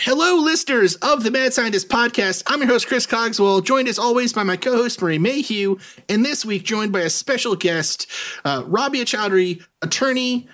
Hello, 0.00 0.36
listeners 0.36 0.94
of 0.96 1.24
the 1.24 1.30
Mad 1.32 1.52
Scientist 1.52 1.88
podcast. 1.88 2.44
I'm 2.46 2.60
your 2.60 2.68
host, 2.68 2.86
Chris 2.86 3.04
Cogswell, 3.04 3.64
joined 3.64 3.88
as 3.88 3.98
always 3.98 4.32
by 4.32 4.44
my 4.44 4.56
co 4.56 4.76
host, 4.76 5.02
Marie 5.02 5.18
Mayhew, 5.18 5.76
and 6.08 6.24
this 6.24 6.44
week 6.44 6.62
joined 6.62 6.92
by 6.92 7.00
a 7.00 7.10
special 7.10 7.56
guest, 7.56 8.06
uh, 8.44 8.62
Rabia 8.64 9.04
Chaudry, 9.04 9.60
attorney, 9.82 10.46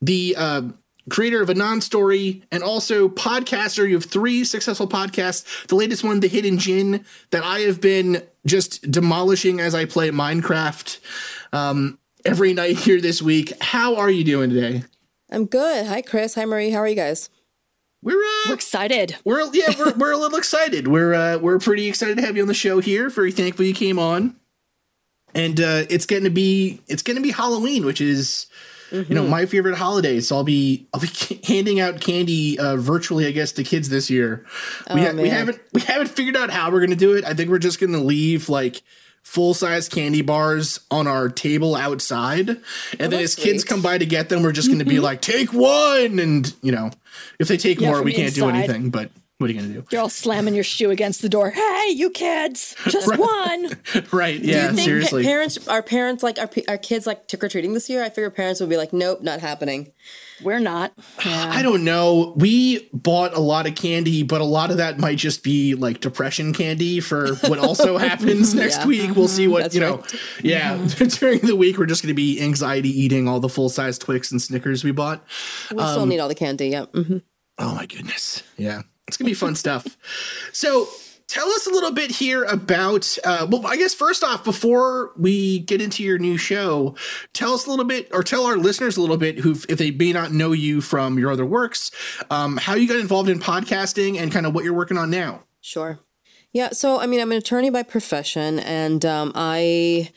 the 0.00 0.34
uh, 0.36 0.62
creator 1.10 1.40
of 1.40 1.48
Adnan's 1.48 1.84
story, 1.84 2.42
and 2.50 2.64
also 2.64 3.08
podcaster. 3.08 3.88
You 3.88 3.94
have 3.94 4.04
three 4.04 4.42
successful 4.42 4.88
podcasts. 4.88 5.68
The 5.68 5.76
latest 5.76 6.02
one, 6.02 6.18
The 6.18 6.26
Hidden 6.26 6.56
Djinn, 6.56 7.04
that 7.30 7.44
I 7.44 7.60
have 7.60 7.80
been 7.80 8.24
just 8.46 8.90
demolishing 8.90 9.60
as 9.60 9.76
I 9.76 9.84
play 9.84 10.10
Minecraft 10.10 10.98
um, 11.52 12.00
every 12.24 12.52
night 12.52 12.76
here 12.80 13.00
this 13.00 13.22
week. 13.22 13.52
How 13.60 13.94
are 13.94 14.10
you 14.10 14.24
doing 14.24 14.50
today? 14.50 14.82
I'm 15.30 15.46
good. 15.46 15.86
Hi, 15.86 16.02
Chris. 16.02 16.34
Hi, 16.34 16.44
Marie. 16.44 16.70
How 16.70 16.80
are 16.80 16.88
you 16.88 16.96
guys? 16.96 17.30
We're 18.02 18.22
uh, 18.22 18.48
We're 18.48 18.54
excited. 18.54 19.16
we're 19.24 19.40
yeah 19.52 19.74
we're 19.78 19.92
we're 19.94 20.12
a 20.12 20.16
little 20.16 20.38
excited. 20.44 20.86
We're 20.88 21.14
uh, 21.14 21.38
we're 21.38 21.58
pretty 21.58 21.88
excited 21.88 22.16
to 22.18 22.22
have 22.24 22.36
you 22.36 22.42
on 22.42 22.48
the 22.48 22.54
show 22.54 22.80
here. 22.80 23.08
Very 23.10 23.32
thankful 23.32 23.64
you 23.64 23.74
came 23.74 23.98
on, 23.98 24.36
and 25.34 25.60
uh, 25.60 25.84
it's 25.90 26.06
going 26.06 26.24
to 26.24 26.30
be 26.30 26.80
it's 26.86 27.02
going 27.02 27.16
to 27.16 27.22
be 27.22 27.30
Halloween, 27.32 27.84
which 27.84 28.00
is 28.00 28.46
you 28.92 29.04
know 29.14 29.26
my 29.26 29.44
favorite 29.46 29.76
holiday. 29.76 30.20
So 30.20 30.36
I'll 30.36 30.44
be 30.44 30.86
I'll 30.94 31.00
be 31.00 31.10
handing 31.44 31.80
out 31.80 32.00
candy 32.00 32.58
uh, 32.58 32.76
virtually, 32.76 33.26
I 33.26 33.32
guess, 33.32 33.52
to 33.52 33.64
kids 33.64 33.88
this 33.88 34.08
year. 34.08 34.46
we 34.94 35.00
Oh, 35.00 35.04
ha- 35.04 35.20
we 35.20 35.28
haven't 35.28 35.60
we 35.72 35.80
haven't 35.80 36.08
figured 36.08 36.36
out 36.36 36.50
how 36.50 36.70
we're 36.70 36.80
going 36.80 36.90
to 36.90 36.96
do 36.96 37.14
it. 37.16 37.24
I 37.24 37.34
think 37.34 37.50
we're 37.50 37.58
just 37.58 37.80
going 37.80 37.92
to 37.92 37.98
leave 37.98 38.48
like 38.48 38.82
full 39.28 39.52
size 39.52 39.90
candy 39.90 40.22
bars 40.22 40.80
on 40.90 41.06
our 41.06 41.28
table 41.28 41.76
outside, 41.76 42.48
and 42.48 43.12
then 43.12 43.12
as 43.12 43.34
that's 43.34 43.44
kids 43.44 43.62
come 43.62 43.82
by 43.82 43.98
to 43.98 44.06
get 44.06 44.30
them, 44.30 44.42
we're 44.42 44.52
just 44.52 44.68
going 44.68 44.78
to 44.78 44.86
be 44.86 45.00
like, 45.00 45.20
take 45.20 45.52
one, 45.52 46.18
and 46.18 46.54
you 46.62 46.72
know, 46.72 46.90
if 47.38 47.46
they 47.46 47.58
take 47.58 47.78
Yeah, 47.78 47.90
more, 47.90 48.02
we 48.02 48.14
can't 48.14 48.34
do 48.34 48.48
anything. 48.48 48.88
But 48.88 49.10
what 49.38 49.48
are 49.48 49.52
you 49.52 49.58
going 49.60 49.72
to 49.72 49.80
do? 49.82 49.86
You're 49.92 50.00
all 50.02 50.08
slamming 50.08 50.54
your 50.54 50.64
shoe 50.64 50.90
against 50.90 51.22
the 51.22 51.28
door. 51.28 51.50
Hey, 51.50 51.90
you 51.94 52.10
kids, 52.10 52.74
just 52.88 53.06
one. 53.16 53.70
right? 54.12 54.42
Do 54.42 54.48
Yeah, 54.48 54.70
you 54.70 54.76
think 54.76 54.80
seriously. 54.80 55.22
pa- 55.22 55.28
parents, 55.28 55.68
our 55.68 55.82
parents, 55.82 56.22
like 56.24 56.38
our, 56.40 56.50
our 56.66 56.76
kids, 56.78 57.06
like 57.06 57.28
trick 57.28 57.44
or 57.44 57.48
treating 57.48 57.72
this 57.72 57.88
year? 57.88 58.02
I 58.02 58.08
figure 58.08 58.30
parents 58.30 58.60
would 58.60 58.68
be 58.68 58.76
like, 58.76 58.92
nope, 58.92 59.22
not 59.22 59.38
happening. 59.40 59.92
We're 60.42 60.58
not. 60.60 60.92
Yeah. 61.24 61.50
I 61.52 61.62
don't 61.62 61.84
know. 61.84 62.32
We 62.36 62.88
bought 62.92 63.36
a 63.36 63.40
lot 63.40 63.66
of 63.68 63.74
candy, 63.74 64.22
but 64.22 64.40
a 64.40 64.44
lot 64.44 64.70
of 64.70 64.76
that 64.78 64.98
might 64.98 65.18
just 65.18 65.42
be 65.44 65.74
like 65.74 66.00
depression 66.00 66.52
candy 66.52 67.00
for 67.00 67.34
what 67.46 67.58
also 67.58 67.96
happens 67.98 68.54
next 68.54 68.78
Yeah. 68.78 68.86
week. 68.86 69.14
We'll 69.16 69.28
see 69.28 69.46
what 69.48 69.62
That's 69.64 69.74
you 69.74 69.80
know. 69.80 69.96
right. 69.98 70.14
Yeah, 70.42 70.76
during 70.96 71.40
the 71.40 71.54
week, 71.56 71.76
we're 71.78 71.86
just 71.86 72.02
going 72.02 72.10
to 72.10 72.14
be 72.14 72.40
anxiety 72.40 72.88
eating 72.88 73.28
all 73.28 73.40
the 73.40 73.48
full 73.48 73.68
size 73.68 73.98
Twix 73.98 74.30
and 74.32 74.40
Snickers 74.40 74.82
we 74.84 74.90
bought. 74.92 75.22
We 75.72 75.78
still 75.82 76.06
need 76.06 76.18
all 76.20 76.28
the 76.28 76.34
candy. 76.34 76.68
Yeah. 76.68 76.86
hmm 76.86 77.18
Oh 77.58 77.74
my 77.74 77.86
goodness. 77.86 78.42
Yeah. 78.56 78.82
It's 79.08 79.16
to 79.16 79.24
be 79.24 79.34
fun 79.34 79.54
stuff. 79.56 79.96
So, 80.52 80.88
tell 81.26 81.48
us 81.50 81.66
a 81.66 81.70
little 81.70 81.92
bit 81.92 82.10
here 82.10 82.44
about 82.44 83.18
uh 83.22 83.46
well 83.50 83.66
I 83.66 83.76
guess 83.76 83.92
first 83.92 84.24
off 84.24 84.44
before 84.44 85.12
we 85.14 85.58
get 85.58 85.82
into 85.82 86.02
your 86.02 86.18
new 86.18 86.38
show, 86.38 86.94
tell 87.34 87.52
us 87.52 87.66
a 87.66 87.70
little 87.70 87.84
bit 87.84 88.08
or 88.12 88.22
tell 88.22 88.46
our 88.46 88.56
listeners 88.56 88.96
a 88.96 89.00
little 89.00 89.18
bit 89.18 89.40
who 89.40 89.52
if 89.68 89.76
they 89.78 89.90
may 89.90 90.12
not 90.12 90.32
know 90.32 90.52
you 90.52 90.80
from 90.80 91.18
your 91.18 91.30
other 91.30 91.44
works, 91.44 91.90
um 92.30 92.56
how 92.56 92.74
you 92.74 92.88
got 92.88 92.98
involved 92.98 93.28
in 93.28 93.40
podcasting 93.40 94.18
and 94.18 94.32
kind 94.32 94.46
of 94.46 94.54
what 94.54 94.64
you're 94.64 94.72
working 94.72 94.96
on 94.96 95.10
now. 95.10 95.42
Sure. 95.60 95.98
Yeah. 96.52 96.70
So, 96.70 96.98
I 96.98 97.06
mean, 97.06 97.20
I'm 97.20 97.30
an 97.30 97.38
attorney 97.38 97.70
by 97.70 97.82
profession, 97.82 98.58
and 98.60 99.04
um, 99.04 99.32
I 99.34 100.10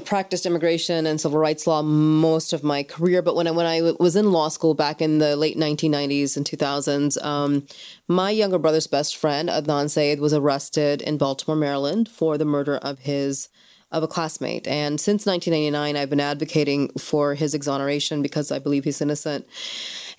practiced 0.00 0.46
immigration 0.46 1.06
and 1.06 1.20
civil 1.20 1.38
rights 1.38 1.66
law 1.66 1.82
most 1.82 2.52
of 2.52 2.64
my 2.64 2.82
career. 2.82 3.22
But 3.22 3.36
when 3.36 3.46
I 3.46 3.50
when 3.50 3.66
I 3.66 3.92
was 3.98 4.16
in 4.16 4.32
law 4.32 4.48
school 4.48 4.74
back 4.74 5.02
in 5.02 5.18
the 5.18 5.36
late 5.36 5.56
1990s 5.56 6.36
and 6.36 6.46
2000s, 6.46 7.22
um, 7.24 7.66
my 8.08 8.30
younger 8.30 8.58
brother's 8.58 8.86
best 8.86 9.16
friend 9.16 9.48
Adnan 9.48 9.90
Syed 9.90 10.20
was 10.20 10.32
arrested 10.32 11.02
in 11.02 11.18
Baltimore, 11.18 11.56
Maryland, 11.56 12.08
for 12.08 12.38
the 12.38 12.44
murder 12.44 12.76
of 12.76 13.00
his 13.00 13.48
of 13.92 14.02
a 14.02 14.08
classmate. 14.08 14.66
And 14.66 15.00
since 15.00 15.26
1999, 15.26 15.96
I've 15.96 16.10
been 16.10 16.20
advocating 16.20 16.88
for 16.98 17.34
his 17.34 17.54
exoneration 17.54 18.22
because 18.22 18.50
I 18.50 18.58
believe 18.58 18.84
he's 18.84 19.00
innocent. 19.00 19.46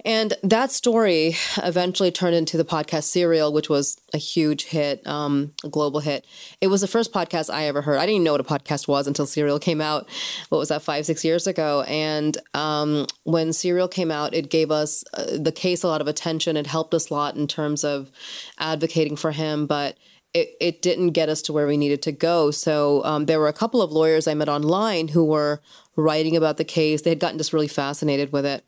And 0.05 0.33
that 0.43 0.71
story 0.71 1.35
eventually 1.57 2.11
turned 2.11 2.35
into 2.35 2.57
the 2.57 2.65
podcast 2.65 3.03
Serial, 3.03 3.53
which 3.53 3.69
was 3.69 3.97
a 4.13 4.17
huge 4.17 4.65
hit, 4.65 5.05
um, 5.07 5.53
a 5.63 5.69
global 5.69 6.01
hit. 6.01 6.25
It 6.59 6.67
was 6.67 6.81
the 6.81 6.87
first 6.87 7.13
podcast 7.13 7.51
I 7.51 7.65
ever 7.65 7.81
heard. 7.81 7.97
I 7.97 8.01
didn't 8.01 8.15
even 8.15 8.23
know 8.25 8.33
what 8.33 8.41
a 8.41 8.43
podcast 8.43 8.87
was 8.87 9.07
until 9.07 9.25
Serial 9.25 9.59
came 9.59 9.79
out. 9.79 10.07
What 10.49 10.57
was 10.57 10.69
that, 10.69 10.81
five, 10.81 11.05
six 11.05 11.23
years 11.23 11.47
ago? 11.47 11.83
And 11.87 12.37
um, 12.53 13.07
when 13.23 13.53
Serial 13.53 13.87
came 13.87 14.11
out, 14.11 14.33
it 14.33 14.49
gave 14.49 14.71
us 14.71 15.05
uh, 15.13 15.37
the 15.39 15.53
case 15.53 15.83
a 15.83 15.87
lot 15.87 16.01
of 16.01 16.07
attention. 16.07 16.57
It 16.57 16.67
helped 16.67 16.93
us 16.93 17.09
a 17.09 17.13
lot 17.13 17.37
in 17.37 17.47
terms 17.47 17.85
of 17.85 18.11
advocating 18.59 19.15
for 19.15 19.31
him. 19.31 19.67
But 19.67 19.97
it, 20.33 20.55
it 20.59 20.81
didn't 20.81 21.11
get 21.11 21.29
us 21.29 21.41
to 21.43 21.53
where 21.53 21.67
we 21.67 21.77
needed 21.77 22.01
to 22.03 22.11
go. 22.11 22.51
So 22.51 23.03
um, 23.03 23.25
there 23.25 23.39
were 23.39 23.47
a 23.47 23.53
couple 23.53 23.81
of 23.81 23.91
lawyers 23.91 24.27
I 24.27 24.33
met 24.33 24.49
online 24.49 25.09
who 25.09 25.25
were 25.25 25.61
writing 25.95 26.35
about 26.35 26.57
the 26.57 26.63
case. 26.63 27.01
They 27.01 27.11
had 27.11 27.19
gotten 27.19 27.37
just 27.37 27.53
really 27.53 27.67
fascinated 27.67 28.31
with 28.31 28.45
it. 28.45 28.65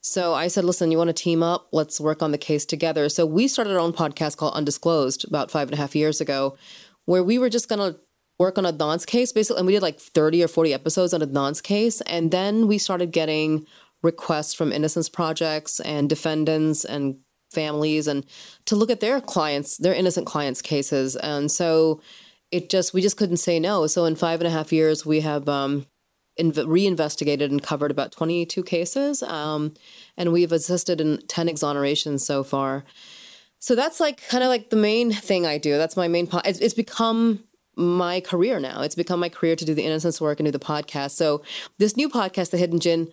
So 0.00 0.34
I 0.34 0.48
said, 0.48 0.64
listen, 0.64 0.90
you 0.90 0.98
want 0.98 1.08
to 1.08 1.14
team 1.14 1.42
up? 1.42 1.68
Let's 1.70 2.00
work 2.00 2.22
on 2.22 2.32
the 2.32 2.38
case 2.38 2.64
together. 2.64 3.08
So 3.08 3.24
we 3.24 3.46
started 3.46 3.74
our 3.74 3.78
own 3.78 3.92
podcast 3.92 4.36
called 4.36 4.54
Undisclosed 4.54 5.28
about 5.28 5.50
five 5.50 5.68
and 5.68 5.74
a 5.74 5.80
half 5.80 5.94
years 5.94 6.20
ago, 6.20 6.56
where 7.04 7.22
we 7.22 7.38
were 7.38 7.50
just 7.50 7.68
going 7.68 7.78
to 7.78 8.00
work 8.38 8.58
on 8.58 8.64
Adnan's 8.64 9.06
case, 9.06 9.32
basically. 9.32 9.60
And 9.60 9.66
we 9.66 9.74
did 9.74 9.82
like 9.82 10.00
30 10.00 10.42
or 10.42 10.48
40 10.48 10.74
episodes 10.74 11.14
on 11.14 11.20
Adnan's 11.20 11.60
case. 11.60 12.00
And 12.02 12.32
then 12.32 12.66
we 12.66 12.78
started 12.78 13.12
getting 13.12 13.64
requests 14.02 14.54
from 14.54 14.72
Innocence 14.72 15.08
Projects 15.08 15.78
and 15.78 16.08
defendants 16.08 16.84
and 16.84 17.18
families 17.52 18.06
and 18.06 18.24
to 18.66 18.76
look 18.76 18.90
at 18.90 19.00
their 19.00 19.20
clients, 19.20 19.76
their 19.76 19.94
innocent 19.94 20.26
clients' 20.26 20.62
cases. 20.62 21.16
And 21.16 21.50
so 21.50 22.00
it 22.50 22.70
just, 22.70 22.92
we 22.92 23.00
just 23.00 23.16
couldn't 23.16 23.38
say 23.38 23.60
no. 23.60 23.86
So 23.86 24.04
in 24.04 24.16
five 24.16 24.40
and 24.40 24.46
a 24.46 24.50
half 24.50 24.72
years, 24.72 25.06
we 25.06 25.20
have 25.20 25.48
um, 25.48 25.86
inv- 26.38 26.66
reinvestigated 26.66 27.50
and 27.50 27.62
covered 27.62 27.90
about 27.90 28.12
22 28.12 28.62
cases. 28.62 29.22
Um, 29.22 29.74
and 30.16 30.32
we've 30.32 30.52
assisted 30.52 31.00
in 31.00 31.18
10 31.28 31.48
exonerations 31.48 32.20
so 32.20 32.42
far. 32.42 32.84
So 33.58 33.74
that's 33.74 34.00
like 34.00 34.26
kind 34.28 34.42
of 34.42 34.48
like 34.48 34.70
the 34.70 34.76
main 34.76 35.12
thing 35.12 35.46
I 35.46 35.58
do. 35.58 35.78
That's 35.78 35.96
my 35.96 36.08
main, 36.08 36.26
po- 36.26 36.42
it's, 36.44 36.58
it's 36.58 36.74
become 36.74 37.44
my 37.76 38.20
career 38.20 38.60
now. 38.60 38.82
It's 38.82 38.94
become 38.94 39.20
my 39.20 39.28
career 39.28 39.56
to 39.56 39.64
do 39.64 39.74
the 39.74 39.84
innocence 39.84 40.20
work 40.20 40.40
and 40.40 40.46
do 40.46 40.50
the 40.50 40.58
podcast. 40.58 41.12
So 41.12 41.42
this 41.78 41.96
new 41.96 42.08
podcast, 42.08 42.50
The 42.50 42.58
Hidden 42.58 42.80
Djinn, 42.80 43.12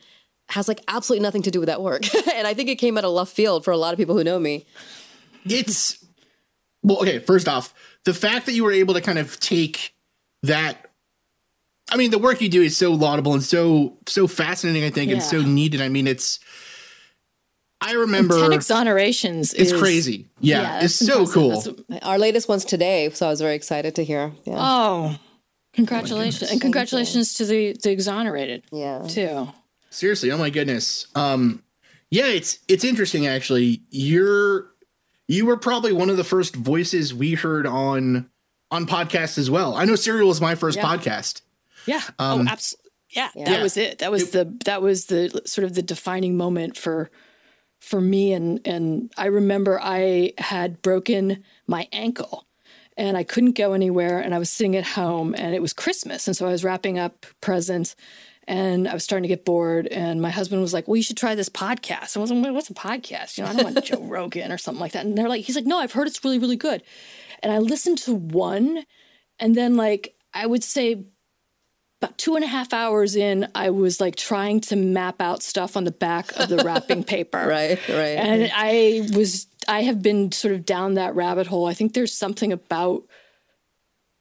has 0.49 0.67
like 0.67 0.81
absolutely 0.87 1.23
nothing 1.23 1.41
to 1.43 1.51
do 1.51 1.59
with 1.59 1.67
that 1.67 1.81
work. 1.81 2.03
and 2.33 2.47
I 2.47 2.53
think 2.53 2.69
it 2.69 2.75
came 2.75 2.97
out 2.97 3.05
of 3.05 3.11
left 3.11 3.33
field 3.33 3.63
for 3.63 3.71
a 3.71 3.77
lot 3.77 3.93
of 3.93 3.97
people 3.97 4.17
who 4.17 4.23
know 4.23 4.39
me. 4.39 4.65
It's 5.45 6.03
well, 6.83 6.99
okay, 7.01 7.19
first 7.19 7.47
off, 7.47 7.73
the 8.05 8.13
fact 8.13 8.45
that 8.45 8.53
you 8.53 8.63
were 8.63 8.71
able 8.71 8.93
to 8.93 9.01
kind 9.01 9.19
of 9.19 9.39
take 9.39 9.93
that 10.43 10.89
I 11.91 11.97
mean, 11.97 12.11
the 12.11 12.19
work 12.19 12.39
you 12.41 12.49
do 12.49 12.61
is 12.61 12.77
so 12.77 12.91
laudable 12.91 13.33
and 13.33 13.43
so 13.43 13.97
so 14.07 14.27
fascinating, 14.27 14.83
I 14.83 14.89
think, 14.89 15.11
and 15.11 15.23
so 15.23 15.41
needed. 15.41 15.81
I 15.81 15.89
mean, 15.89 16.07
it's 16.07 16.39
I 17.81 17.93
remember 17.93 18.39
Ten 18.39 18.51
exonerations. 18.51 19.53
it's 19.57 19.71
is- 19.71 19.81
crazy. 19.81 20.27
Yeah, 20.39 20.61
yeah, 20.61 20.83
it's 20.83 20.95
so 20.95 21.21
impressive. 21.21 21.33
cool. 21.33 21.49
That's- 21.89 21.99
Our 22.03 22.19
latest 22.19 22.47
one's 22.47 22.65
today, 22.65 23.09
so 23.11 23.25
I 23.25 23.29
was 23.29 23.41
very 23.41 23.55
excited 23.55 23.95
to 23.95 24.03
hear. 24.03 24.31
Yeah. 24.45 24.55
Oh, 24.57 24.59
oh 24.59 25.19
congratulations! 25.73 26.51
and 26.51 26.61
congratulations 26.61 27.33
to 27.35 27.45
the 27.45 27.75
the 27.81 27.91
exonerated 27.91 28.63
yeah. 28.71 29.03
too. 29.07 29.49
Seriously, 29.89 30.31
oh 30.31 30.37
my 30.37 30.49
goodness. 30.49 31.07
Um 31.15 31.63
yeah, 32.11 32.27
it's 32.27 32.59
it's 32.67 32.83
interesting 32.83 33.27
actually. 33.27 33.81
You're 33.89 34.67
you 35.27 35.45
were 35.45 35.57
probably 35.57 35.93
one 35.93 36.09
of 36.09 36.17
the 36.17 36.23
first 36.23 36.55
voices 36.55 37.13
we 37.13 37.33
heard 37.35 37.67
on 37.67 38.29
on 38.71 38.85
podcasts 38.87 39.37
as 39.37 39.49
well. 39.49 39.75
I 39.75 39.85
know 39.85 39.95
Serial 39.95 40.27
was 40.27 40.41
my 40.41 40.55
first 40.55 40.77
Yeah. 40.77 40.85
podcast. 40.85 41.41
Yeah. 41.85 42.01
Um, 42.19 42.47
oh, 42.47 42.51
absolutely. 42.51 42.91
Yeah, 43.11 43.29
Yeah. 43.35 43.49
that 43.49 43.63
was 43.63 43.77
it. 43.77 43.97
That 43.99 44.11
was 44.11 44.23
It- 44.23 44.31
the 44.31 44.57
that 44.65 44.81
was 44.81 45.05
the 45.05 45.41
sort 45.45 45.65
of 45.65 45.73
the 45.73 45.81
defining 45.81 46.37
moment 46.37 46.77
for 46.77 47.09
for 47.79 48.01
me 48.01 48.33
and 48.33 48.59
and 48.65 49.11
I 49.17 49.27
remember 49.27 49.79
I 49.81 50.33
had 50.37 50.81
broken 50.81 51.43
my 51.65 51.87
ankle 51.91 52.45
and 52.97 53.15
I 53.15 53.23
couldn't 53.23 53.53
go 53.57 53.73
anywhere 53.73 54.19
and 54.19 54.35
I 54.35 54.39
was 54.39 54.49
sitting 54.49 54.75
at 54.75 54.83
home 54.85 55.33
and 55.37 55.55
it 55.55 55.61
was 55.61 55.73
Christmas 55.73 56.27
and 56.27 56.35
so 56.35 56.45
I 56.47 56.51
was 56.51 56.63
wrapping 56.63 56.99
up 56.99 57.25
presents 57.39 57.95
and 58.49 58.87
I 58.87 58.93
was 58.95 59.03
starting 59.03 59.21
to 59.21 59.29
get 59.29 59.45
bored 59.45 59.85
and 59.87 60.21
my 60.21 60.31
husband 60.31 60.61
was 60.61 60.73
like, 60.73 60.87
"Well, 60.87 60.97
you 60.97 61.03
should 61.03 61.17
try 61.17 61.35
this 61.35 61.49
podcast." 61.49 62.17
I 62.17 62.19
was 62.19 62.31
like, 62.31 62.53
"What's 62.53 62.69
a 62.69 62.73
podcast?" 62.73 63.37
You 63.37 63.43
know, 63.43 63.51
I 63.51 63.53
don't 63.53 63.63
want 63.75 63.85
Joe 63.85 64.01
Rogan 64.01 64.51
or 64.51 64.57
something 64.57 64.81
like 64.81 64.93
that. 64.93 65.05
And 65.05 65.17
they're 65.17 65.29
like, 65.29 65.45
he's 65.45 65.55
like, 65.55 65.67
"No, 65.67 65.77
I've 65.77 65.93
heard 65.93 66.07
it's 66.07 66.23
really 66.25 66.39
really 66.39 66.57
good." 66.57 66.83
And 67.41 67.53
I 67.53 67.59
listened 67.59 67.99
to 67.99 68.13
one 68.13 68.83
and 69.39 69.55
then 69.55 69.77
like 69.77 70.15
I 70.33 70.45
would 70.45 70.63
say 70.63 71.05
about 72.01 72.17
two 72.17 72.35
and 72.35 72.43
a 72.43 72.47
half 72.47 72.73
hours 72.73 73.15
in, 73.15 73.49
I 73.53 73.69
was 73.71 73.99
like 73.99 74.15
trying 74.15 74.61
to 74.61 74.75
map 74.75 75.21
out 75.21 75.43
stuff 75.43 75.75
on 75.75 75.83
the 75.83 75.91
back 75.91 76.31
of 76.39 76.47
the 76.47 76.63
wrapping 76.63 77.03
paper. 77.15 77.45
Right, 77.45 77.77
right. 77.89 78.17
And 78.17 78.49
I 78.55 79.09
was, 79.13 79.47
I 79.67 79.81
have 79.81 80.01
been 80.01 80.31
sort 80.31 80.53
of 80.53 80.65
down 80.65 80.93
that 80.93 81.13
rabbit 81.13 81.47
hole. 81.47 81.65
I 81.65 81.73
think 81.73 81.93
there's 81.93 82.13
something 82.13 82.53
about 82.53 83.03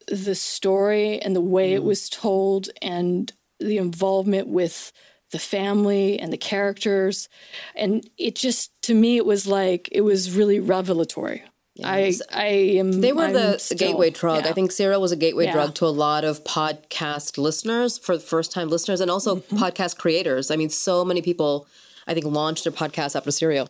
the 0.08 0.34
story 0.34 1.20
and 1.20 1.36
the 1.36 1.40
way 1.40 1.74
it 1.74 1.82
mm. 1.82 1.84
was 1.84 2.08
told 2.08 2.68
and 2.82 3.32
the 3.60 3.78
involvement 3.78 4.48
with 4.48 4.92
the 5.30 5.38
family 5.38 6.18
and 6.18 6.32
the 6.32 6.38
characters. 6.38 7.28
And 7.76 8.08
it 8.16 8.34
just, 8.34 8.70
to 8.82 8.94
me, 8.94 9.16
it 9.16 9.26
was 9.26 9.46
like, 9.46 9.88
it 9.92 10.00
was 10.02 10.30
really 10.34 10.58
revelatory. 10.60 11.42
I, 11.84 12.12
I 12.32 12.46
am. 12.46 13.00
They 13.02 13.12
were 13.12 13.24
I'm 13.26 13.32
the 13.34 13.58
still- 13.58 13.78
gateway 13.78 14.10
drug. 14.10 14.42
yeah. 14.44 14.50
I 14.50 14.52
think 14.52 14.72
Serial 14.72 15.00
was 15.00 15.12
a 15.12 15.16
gateway 15.16 15.44
Yeah. 15.44 15.52
drug 15.52 15.74
to 15.76 15.86
a 15.86 15.94
lot 15.94 16.24
of 16.24 16.42
podcast 16.42 17.38
listeners 17.38 17.98
for 17.98 18.16
the 18.16 18.22
first 18.22 18.50
time 18.52 18.68
listeners 18.68 19.00
and 19.00 19.10
also 19.10 19.36
Mm-hmm. 19.36 19.58
podcast 19.58 19.96
creators. 19.96 20.50
I 20.50 20.56
mean, 20.56 20.70
so 20.70 21.04
many 21.04 21.22
people, 21.22 21.68
I 22.08 22.14
think, 22.14 22.26
launched 22.26 22.64
their 22.64 22.72
podcast 22.72 23.14
after 23.14 23.30
Serial. 23.30 23.68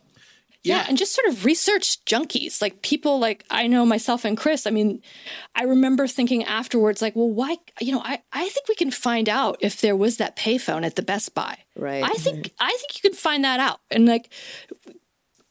Yeah, 0.63 0.85
and 0.89 0.97
just 0.97 1.15
sort 1.15 1.27
of 1.29 1.45
research 1.45 2.03
junkies, 2.05 2.61
like 2.61 2.81
people 2.81 3.17
like 3.17 3.45
I 3.49 3.67
know 3.67 3.85
myself 3.85 4.25
and 4.25 4.37
Chris. 4.37 4.67
I 4.67 4.71
mean, 4.71 5.01
I 5.55 5.63
remember 5.63 6.05
thinking 6.05 6.43
afterwards, 6.43 7.01
like, 7.01 7.15
well, 7.15 7.29
why? 7.29 7.57
You 7.79 7.93
know, 7.93 8.01
I 8.01 8.21
I 8.33 8.49
think 8.49 8.67
we 8.67 8.75
can 8.75 8.91
find 8.91 9.29
out 9.29 9.57
if 9.61 9.79
there 9.79 9.95
was 9.95 10.17
that 10.17 10.35
payphone 10.35 10.85
at 10.85 10.97
the 10.97 11.01
Best 11.01 11.33
Buy. 11.33 11.57
Right. 11.77 12.03
I 12.03 12.13
think 12.15 12.51
I 12.59 12.75
think 12.77 12.95
you 12.95 13.09
can 13.09 13.17
find 13.17 13.45
that 13.45 13.61
out, 13.61 13.79
and 13.89 14.05
like, 14.05 14.33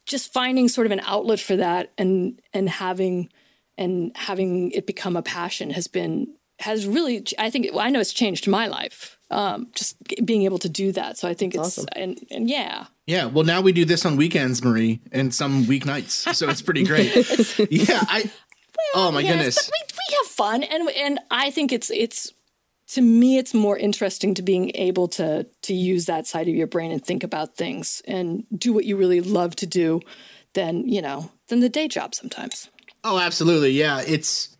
just 0.04 0.30
finding 0.32 0.68
sort 0.68 0.86
of 0.86 0.92
an 0.92 1.00
outlet 1.00 1.40
for 1.40 1.56
that, 1.56 1.90
and 1.96 2.40
and 2.52 2.68
having 2.68 3.30
and 3.78 4.12
having 4.14 4.72
it 4.72 4.86
become 4.86 5.16
a 5.16 5.22
passion 5.22 5.70
has 5.70 5.86
been 5.86 6.34
has 6.60 6.86
really 6.86 7.24
I 7.38 7.50
think 7.50 7.68
I 7.76 7.90
know 7.90 8.00
it's 8.00 8.12
changed 8.12 8.48
my 8.48 8.66
life. 8.66 9.16
Um, 9.30 9.68
just 9.74 9.96
being 10.24 10.44
able 10.44 10.58
to 10.60 10.70
do 10.70 10.90
that, 10.92 11.18
so 11.18 11.28
I 11.28 11.34
think 11.34 11.54
it's 11.54 11.76
and 11.92 12.18
and 12.30 12.48
yeah, 12.48 12.86
Yeah, 13.06 13.26
well, 13.26 13.44
now 13.44 13.60
we 13.60 13.72
do 13.72 13.84
this 13.84 14.06
on 14.06 14.16
weekends, 14.16 14.64
Marie, 14.64 15.00
and 15.12 15.34
some 15.34 15.66
weeknights, 15.66 16.34
so 16.34 16.48
it's 16.48 16.62
pretty 16.62 16.82
great. 16.82 17.12
yeah, 17.70 18.04
I. 18.08 18.30
Oh 18.94 19.12
my 19.12 19.20
Yes, 19.20 19.32
goodness. 19.32 19.56
But 19.56 19.70
we, 19.70 19.94
we 19.98 20.16
have 20.16 20.26
fun, 20.32 20.62
and 20.62 20.88
and 20.96 21.20
I 21.30 21.50
think 21.50 21.72
it's 21.72 21.90
it's 21.90 22.32
to 22.88 23.02
me 23.02 23.36
it's 23.36 23.52
more 23.52 23.76
interesting 23.76 24.32
to 24.34 24.42
being 24.42 24.72
able 24.74 25.08
to 25.08 25.46
to 25.62 25.74
use 25.74 26.06
that 26.06 26.26
side 26.26 26.48
of 26.48 26.54
your 26.54 26.66
brain 26.66 26.90
and 26.90 27.04
think 27.04 27.22
about 27.22 27.54
things 27.54 28.00
and 28.06 28.46
do 28.56 28.72
what 28.72 28.86
you 28.86 28.96
really 28.96 29.20
love 29.20 29.54
to 29.56 29.66
do 29.66 30.00
than 30.54 30.88
you 30.88 31.02
know 31.02 31.30
than 31.48 31.60
the 31.60 31.68
day 31.68 31.86
job 31.86 32.14
sometimes. 32.14 32.70
Oh, 33.04 33.18
absolutely. 33.18 33.72
Yeah, 33.72 34.00
it's 34.00 34.56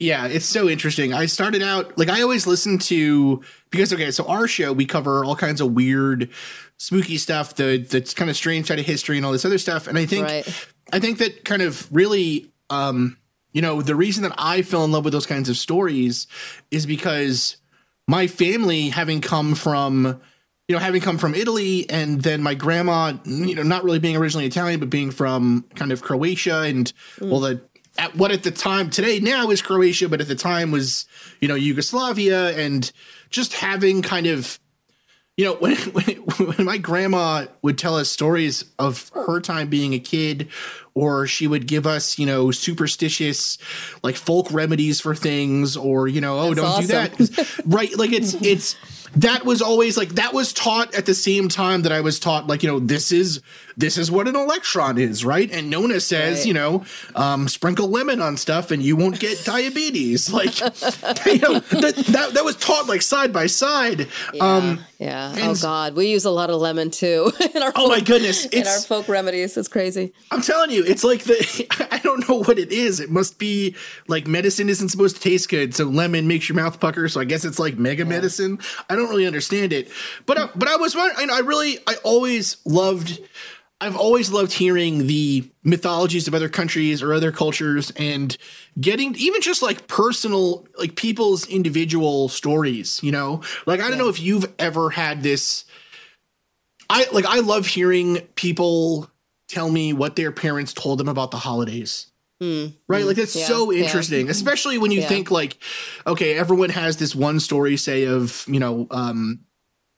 yeah, 0.00 0.26
it's 0.26 0.46
so 0.46 0.66
interesting. 0.66 1.12
I 1.12 1.26
started 1.26 1.62
out 1.62 1.96
like 1.98 2.08
I 2.08 2.22
always 2.22 2.46
listen 2.46 2.78
to 2.78 3.42
because 3.70 3.92
okay, 3.92 4.10
so 4.10 4.26
our 4.26 4.48
show 4.48 4.72
we 4.72 4.86
cover 4.86 5.24
all 5.24 5.36
kinds 5.36 5.60
of 5.60 5.72
weird, 5.74 6.30
spooky 6.78 7.18
stuff, 7.18 7.54
the 7.54 7.76
that's 7.88 8.14
kind 8.14 8.30
of 8.30 8.36
strange 8.36 8.66
side 8.66 8.78
of 8.78 8.86
history 8.86 9.18
and 9.18 9.26
all 9.26 9.32
this 9.32 9.44
other 9.44 9.58
stuff. 9.58 9.86
And 9.86 9.98
I 9.98 10.06
think 10.06 10.26
Right. 10.26 10.66
I 10.90 11.00
think 11.00 11.18
that 11.18 11.44
kind 11.44 11.60
of 11.60 11.86
really 11.92 12.50
um 12.70 13.18
you 13.52 13.60
know, 13.60 13.82
the 13.82 13.96
reason 13.96 14.22
that 14.22 14.32
I 14.38 14.62
fell 14.62 14.84
in 14.84 14.92
love 14.92 15.04
with 15.04 15.12
those 15.12 15.26
kinds 15.26 15.48
of 15.48 15.56
stories 15.56 16.28
is 16.70 16.86
because 16.86 17.56
my 18.08 18.26
family 18.26 18.88
having 18.88 19.20
come 19.20 19.54
from 19.54 20.20
you 20.66 20.76
know, 20.76 20.80
having 20.80 21.00
come 21.00 21.18
from 21.18 21.34
Italy 21.34 21.90
and 21.90 22.22
then 22.22 22.44
my 22.44 22.54
grandma, 22.54 23.12
you 23.24 23.56
know, 23.56 23.64
not 23.64 23.82
really 23.82 23.98
being 23.98 24.16
originally 24.16 24.46
Italian, 24.46 24.78
but 24.78 24.88
being 24.88 25.10
from 25.10 25.64
kind 25.74 25.90
of 25.90 26.00
Croatia 26.00 26.60
and 26.60 26.92
well, 27.20 27.40
the 27.40 27.60
at 27.98 28.16
what 28.16 28.30
at 28.30 28.42
the 28.42 28.50
time 28.50 28.90
today 28.90 29.20
now 29.20 29.50
is 29.50 29.62
Croatia, 29.62 30.08
but 30.08 30.20
at 30.20 30.28
the 30.28 30.34
time 30.34 30.70
was, 30.70 31.06
you 31.40 31.48
know, 31.48 31.54
Yugoslavia 31.54 32.56
and 32.56 32.90
just 33.30 33.54
having 33.54 34.02
kind 34.02 34.26
of, 34.26 34.58
you 35.36 35.44
know, 35.44 35.54
when, 35.58 35.76
when, 35.76 36.16
when 36.16 36.64
my 36.64 36.78
grandma 36.78 37.46
would 37.62 37.78
tell 37.78 37.96
us 37.96 38.10
stories 38.10 38.64
of 38.78 39.10
her 39.14 39.40
time 39.40 39.68
being 39.68 39.94
a 39.94 39.98
kid, 39.98 40.48
or 40.94 41.26
she 41.26 41.46
would 41.46 41.66
give 41.66 41.86
us, 41.86 42.18
you 42.18 42.26
know, 42.26 42.50
superstitious 42.50 43.58
like 44.02 44.16
folk 44.16 44.50
remedies 44.52 45.00
for 45.00 45.14
things, 45.14 45.76
or, 45.76 46.08
you 46.08 46.20
know, 46.20 46.38
oh, 46.38 46.54
don't 46.54 46.80
do 46.82 46.86
that. 46.88 47.62
right 47.66 47.96
like 47.96 48.12
it's 48.12 48.34
it's 48.34 48.76
that 49.16 49.44
was 49.44 49.60
always 49.60 49.96
like 49.96 50.10
that 50.10 50.32
was 50.32 50.52
taught 50.52 50.94
at 50.94 51.06
the 51.06 51.14
same 51.14 51.48
time 51.48 51.82
that 51.82 51.92
i 51.92 52.00
was 52.00 52.20
taught 52.20 52.46
like 52.46 52.62
you 52.62 52.68
know 52.68 52.78
this 52.78 53.10
is 53.10 53.42
this 53.80 53.98
is 53.98 54.10
what 54.10 54.28
an 54.28 54.36
electron 54.36 54.98
is 54.98 55.24
right 55.24 55.50
and 55.50 55.68
nona 55.70 55.98
says 56.00 56.38
Right. 56.38 56.46
you 56.46 56.54
know 56.54 56.84
um 57.14 57.48
sprinkle 57.48 57.88
lemon 57.88 58.20
on 58.20 58.36
stuff 58.36 58.70
and 58.70 58.82
you 58.82 58.96
won't 58.96 59.18
get 59.18 59.44
diabetes 59.44 60.32
like 60.32 60.58
you 60.60 61.38
know 61.38 61.58
that, 61.60 61.94
that 62.08 62.34
that 62.34 62.44
was 62.44 62.56
taught 62.56 62.86
like 62.86 63.02
side 63.02 63.32
by 63.32 63.46
side 63.46 64.08
um 64.40 64.80
Yeah. 64.98 65.32
Oh 65.38 65.54
God, 65.54 65.94
we 65.94 66.08
use 66.08 66.26
a 66.26 66.30
lot 66.30 66.50
of 66.50 66.60
lemon 66.60 66.90
too 66.90 67.32
in 67.54 67.62
our 67.62 67.72
oh 67.74 67.88
my 67.88 67.96
folk- 67.96 68.06
goodness 68.06 68.44
in 68.44 68.66
our 68.66 68.80
folk 68.82 69.08
remedies. 69.08 69.56
It's 69.56 69.66
crazy. 69.66 70.12
I'm 70.30 70.42
telling 70.42 70.70
you, 70.70 70.84
it's 70.84 71.02
like 71.02 71.22
the 71.24 71.38
I 71.90 71.98
don't 72.00 72.28
know 72.28 72.36
what 72.44 72.58
it 72.58 72.70
is. 72.70 73.00
It 73.00 73.10
must 73.10 73.38
be 73.38 73.74
like 74.08 74.26
medicine 74.26 74.68
isn't 74.68 74.90
supposed 74.90 75.16
to 75.16 75.22
taste 75.22 75.48
good, 75.48 75.74
so 75.74 75.84
lemon 75.84 76.28
makes 76.28 76.50
your 76.50 76.56
mouth 76.56 76.78
pucker. 76.80 77.08
So 77.08 77.18
I 77.18 77.24
guess 77.24 77.46
it's 77.46 77.58
like 77.58 77.78
mega 77.78 78.04
medicine. 78.04 78.58
I 78.90 78.94
don't 78.96 79.08
really 79.08 79.26
understand 79.26 79.72
it, 79.72 79.88
but 80.26 80.36
I, 80.38 80.48
but 80.54 80.68
I 80.68 80.76
was 80.76 80.94
wondering. 80.94 81.30
I 81.30 81.38
really 81.38 81.78
I 81.86 81.94
always 82.04 82.58
loved. 82.66 83.20
I've 83.82 83.96
always 83.96 84.30
loved 84.30 84.52
hearing 84.52 85.06
the 85.06 85.50
mythologies 85.64 86.28
of 86.28 86.34
other 86.34 86.50
countries 86.50 87.02
or 87.02 87.14
other 87.14 87.32
cultures 87.32 87.90
and 87.92 88.36
getting 88.78 89.14
even 89.16 89.40
just 89.40 89.62
like 89.62 89.86
personal, 89.86 90.66
like 90.78 90.96
people's 90.96 91.46
individual 91.46 92.28
stories, 92.28 93.00
you 93.02 93.10
know? 93.10 93.42
Like, 93.66 93.80
I 93.80 93.88
don't 93.88 93.98
know 93.98 94.10
if 94.10 94.20
you've 94.20 94.52
ever 94.58 94.90
had 94.90 95.22
this. 95.22 95.64
I 96.90 97.06
like, 97.12 97.24
I 97.24 97.40
love 97.40 97.66
hearing 97.66 98.18
people 98.34 99.10
tell 99.48 99.70
me 99.70 99.92
what 99.94 100.14
their 100.14 100.30
parents 100.30 100.74
told 100.74 100.98
them 100.98 101.08
about 101.08 101.30
the 101.30 101.38
holidays. 101.38 102.08
Right? 102.88 103.04
Like, 103.04 103.16
that's 103.16 103.36
Yeah, 103.36 103.46
so 103.46 103.70
yeah. 103.70 103.82
interesting, 103.82 104.28
especially 104.28 104.76
when 104.78 104.90
you 104.90 105.00
Yeah. 105.00 105.08
think, 105.08 105.30
like, 105.30 105.58
okay, 106.06 106.36
everyone 106.36 106.70
has 106.70 106.96
this 106.96 107.14
one 107.14 107.38
story, 107.38 107.76
say, 107.76 108.04
of, 108.04 108.44
you 108.48 108.58
know, 108.58 108.86
um, 108.90 109.40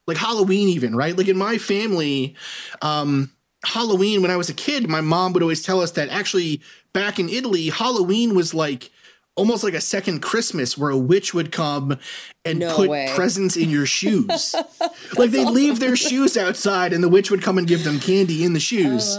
like 0.07 0.17
Halloween, 0.17 0.69
even, 0.69 0.95
right? 0.95 1.17
Like, 1.17 1.29
in 1.29 1.39
my 1.39 1.59
family, 1.59 2.35
um, 2.83 3.31
Halloween, 3.65 4.23
when 4.23 4.31
I 4.31 4.37
was 4.37 4.49
a 4.51 4.55
kid, 4.55 4.89
my 4.89 5.01
mom 5.01 5.33
would 5.33 5.43
always 5.43 5.63
tell 5.63 5.81
us 5.81 5.93
that 5.93 6.09
actually 6.09 6.61
back 6.93 7.19
in 7.19 7.29
Italy, 7.29 7.69
Halloween 7.69 8.35
was 8.35 8.53
like 8.55 8.91
almost 9.35 9.65
like 9.65 9.73
a 9.73 9.81
second 9.81 10.21
Christmas 10.21 10.77
where 10.77 10.91
a 10.91 10.97
witch 10.99 11.33
would 11.33 11.51
come 11.53 11.99
and 12.45 12.59
No 12.59 12.75
put 12.77 12.91
way. 12.91 13.11
presents 13.15 13.57
in 13.57 13.71
your 13.71 13.87
shoes. 13.87 14.55
like 15.17 15.31
they'd 15.31 15.49
leave 15.49 15.81
their 15.81 15.97
shoes 15.97 16.37
outside 16.37 16.93
and 16.93 17.03
the 17.03 17.09
witch 17.09 17.31
would 17.31 17.41
come 17.41 17.57
and 17.57 17.67
give 17.67 17.83
them 17.85 17.99
candy 17.99 18.45
in 18.45 18.53
the 18.53 18.61
shoes. 18.61 19.17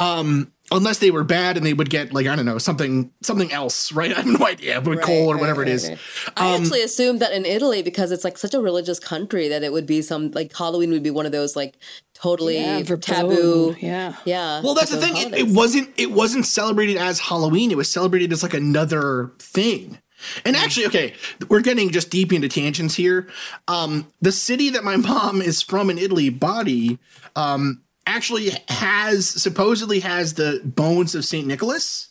Um, 0.00 0.50
unless 0.72 0.98
they 0.98 1.10
were 1.10 1.24
bad 1.24 1.56
and 1.56 1.64
they 1.64 1.72
would 1.72 1.90
get 1.90 2.12
like, 2.12 2.26
I 2.26 2.36
don't 2.36 2.46
know, 2.46 2.58
something 2.58 3.12
something 3.22 3.52
else, 3.52 3.92
right? 3.92 4.10
I 4.16 4.20
have 4.20 4.26
no 4.26 4.46
idea, 4.46 4.80
but 4.80 5.02
coal 5.02 5.28
or 5.28 5.34
right, 5.34 5.40
whatever 5.40 5.62
it 5.62 5.66
right, 5.66 5.74
is. 5.74 5.88
right. 5.88 5.98
I 6.36 6.56
actually 6.56 6.82
assumed 6.82 7.20
that 7.20 7.32
in 7.32 7.44
Italy, 7.44 7.82
because 7.82 8.10
it's 8.12 8.24
like 8.24 8.38
such 8.38 8.54
a 8.54 8.60
religious 8.60 8.98
country, 8.98 9.48
that 9.48 9.62
it 9.62 9.72
would 9.72 9.86
be 9.86 10.02
some 10.02 10.30
like 10.32 10.56
Halloween 10.56 10.90
would 10.90 11.02
be 11.02 11.10
one 11.10 11.26
of 11.26 11.32
those 11.32 11.56
like 11.56 11.78
totally 12.14 12.58
Yeah, 12.58 12.82
taboo. 12.82 13.76
Yeah. 13.80 14.16
Yeah. 14.24 14.62
Well, 14.62 14.74
that's 14.74 14.90
the 14.90 15.00
thing. 15.00 15.16
It, 15.16 15.34
it 15.34 15.48
wasn't. 15.48 15.90
It 15.96 16.12
wasn't 16.12 16.46
celebrated 16.46 16.96
as 16.96 17.20
Halloween. 17.20 17.70
It 17.70 17.76
was 17.76 17.90
celebrated 17.90 18.32
as 18.32 18.42
like 18.42 18.54
another 18.54 19.32
thing. 19.38 19.98
And 20.44 20.56
actually, 20.56 20.86
okay, 20.86 21.14
we're 21.48 21.60
getting 21.60 21.90
just 21.90 22.10
deep 22.10 22.32
into 22.32 22.48
tangents 22.48 22.94
here. 22.94 23.28
Um, 23.68 24.06
the 24.20 24.32
city 24.32 24.70
that 24.70 24.84
my 24.84 24.96
mom 25.08 25.42
is 25.42 25.62
from 25.62 25.90
in 25.90 25.98
Italy, 25.98 26.30
Bari, 26.30 26.98
um, 27.36 27.82
actually 28.06 28.50
has 28.68 29.28
supposedly 29.28 30.00
has 30.00 30.34
the 30.34 30.60
bones 30.64 31.14
of 31.14 31.24
Saint 31.24 31.46
Nicholas. 31.46 32.08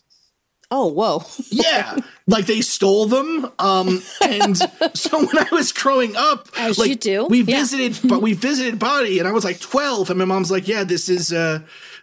Oh, 0.74 0.88
whoa. 0.88 1.24
Yeah, 1.50 1.98
like 2.28 2.46
they 2.46 2.62
stole 2.62 3.06
them. 3.06 3.52
Um, 3.60 4.02
and 4.22 4.58
so 4.94 5.20
when 5.20 5.38
I 5.38 5.48
was 5.52 5.74
growing 5.74 6.16
up, 6.16 6.48
As 6.58 6.80
like 6.80 6.90
you 6.90 6.96
do. 6.96 7.26
we 7.26 7.42
Yeah. 7.42 7.60
visited, 7.60 8.00
but 8.10 8.22
we 8.22 8.34
visited 8.34 8.80
Bari, 8.80 9.20
and 9.20 9.28
I 9.28 9.32
was 9.34 9.44
like 9.44 9.60
twelve, 9.60 10.10
and 10.10 10.18
my 10.18 10.26
mom's 10.26 10.50
like, 10.50 10.68
"Yeah, 10.70 10.84
this 10.86 11.10
is 11.10 11.34
uh, 11.34 11.60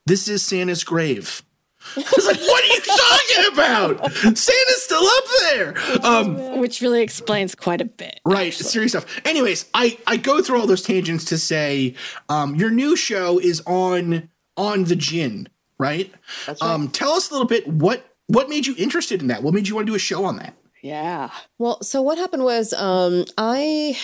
this 0.07 0.28
is 0.28 0.42
Santa's 0.45 0.85
grave." 0.85 1.42
I 1.97 2.12
was 2.16 2.26
like, 2.26 2.38
"What 2.40 2.64
are 2.64 2.66
you 2.66 2.80
talking 2.80 3.52
about? 3.52 4.12
Santa's 4.38 4.83
still 4.83 5.04
up 5.04 5.25
there." 5.40 5.75
Um, 6.04 6.59
Which 6.61 6.80
really 6.80 7.02
explains 7.02 7.54
quite 7.54 7.80
a 7.80 7.85
bit. 7.85 8.21
right, 8.25 8.52
serious 8.52 8.92
stuff. 8.92 9.21
Anyways, 9.25 9.66
I 9.75 9.99
I 10.07 10.16
go 10.16 10.42
through 10.42 10.61
all 10.61 10.66
those 10.66 10.83
tangents 10.83 11.25
to 11.26 11.38
say, 11.38 11.95
um, 12.28 12.54
your 12.54 12.71
new 12.71 12.97
show 12.97 13.38
is 13.38 13.62
on 13.66 14.28
on 14.57 14.85
the 14.85 14.97
jinn, 14.97 15.49
right? 15.78 16.12
Um, 16.61 16.88
tell 16.88 17.12
us 17.12 17.30
a 17.30 17.33
little 17.33 17.47
bit 17.47 17.66
what 17.66 18.04
what 18.26 18.49
made 18.49 18.66
you 18.66 18.75
interested 18.78 19.21
in 19.23 19.28
that. 19.28 19.42
What 19.42 19.54
made 19.54 19.68
you 19.68 19.75
want 19.75 19.87
to 19.87 19.92
do 19.92 19.97
a 19.97 20.00
show 20.00 20.25
on 20.25 20.37
that? 20.38 20.54
Yeah. 20.83 21.30
Well, 21.59 21.83
so 21.83 22.02
what 22.02 22.18
happened 22.18 22.45
was 22.45 22.73
um, 22.75 23.25
I. 23.37 23.97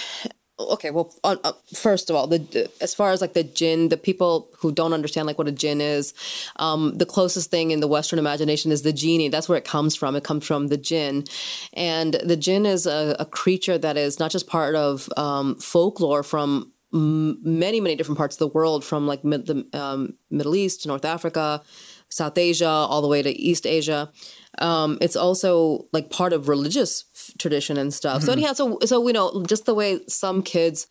Okay, 0.56 0.90
well, 0.92 1.12
uh, 1.24 1.52
first 1.74 2.10
of 2.10 2.14
all, 2.14 2.28
the 2.28 2.70
as 2.80 2.94
far 2.94 3.10
as 3.10 3.20
like 3.20 3.32
the 3.32 3.42
jinn, 3.42 3.88
the 3.88 3.96
people 3.96 4.48
who 4.58 4.70
don't 4.70 4.92
understand 4.92 5.26
like 5.26 5.36
what 5.36 5.48
a 5.48 5.52
jinn 5.52 5.80
is, 5.80 6.14
um, 6.56 6.96
the 6.96 7.06
closest 7.06 7.50
thing 7.50 7.72
in 7.72 7.80
the 7.80 7.88
Western 7.88 8.20
imagination 8.20 8.70
is 8.70 8.82
the 8.82 8.92
genie. 8.92 9.28
That's 9.28 9.48
where 9.48 9.58
it 9.58 9.64
comes 9.64 9.96
from. 9.96 10.14
It 10.14 10.22
comes 10.22 10.46
from 10.46 10.68
the 10.68 10.76
jinn, 10.76 11.24
and 11.72 12.14
the 12.22 12.36
jinn 12.36 12.66
is 12.66 12.86
a, 12.86 13.16
a 13.18 13.24
creature 13.24 13.78
that 13.78 13.96
is 13.96 14.20
not 14.20 14.30
just 14.30 14.46
part 14.46 14.76
of 14.76 15.08
um, 15.16 15.56
folklore 15.56 16.22
from 16.22 16.70
m- 16.92 17.40
many 17.42 17.80
many 17.80 17.96
different 17.96 18.18
parts 18.18 18.36
of 18.36 18.38
the 18.38 18.54
world, 18.54 18.84
from 18.84 19.08
like 19.08 19.24
mid- 19.24 19.46
the 19.46 19.66
um, 19.72 20.14
Middle 20.30 20.54
East, 20.54 20.86
North 20.86 21.04
Africa, 21.04 21.62
South 22.10 22.38
Asia, 22.38 22.68
all 22.68 23.02
the 23.02 23.08
way 23.08 23.22
to 23.22 23.30
East 23.30 23.66
Asia. 23.66 24.12
Um, 24.58 24.98
it's 25.00 25.16
also 25.16 25.88
like 25.92 26.10
part 26.10 26.32
of 26.32 26.48
religious 26.48 27.06
tradition 27.38 27.76
and 27.76 27.92
stuff. 27.92 28.22
So 28.22 28.32
anyhow, 28.32 28.52
so 28.52 28.78
so 28.84 29.00
we 29.00 29.12
know 29.12 29.44
just 29.46 29.66
the 29.66 29.74
way 29.74 30.00
some 30.08 30.42
kids 30.42 30.86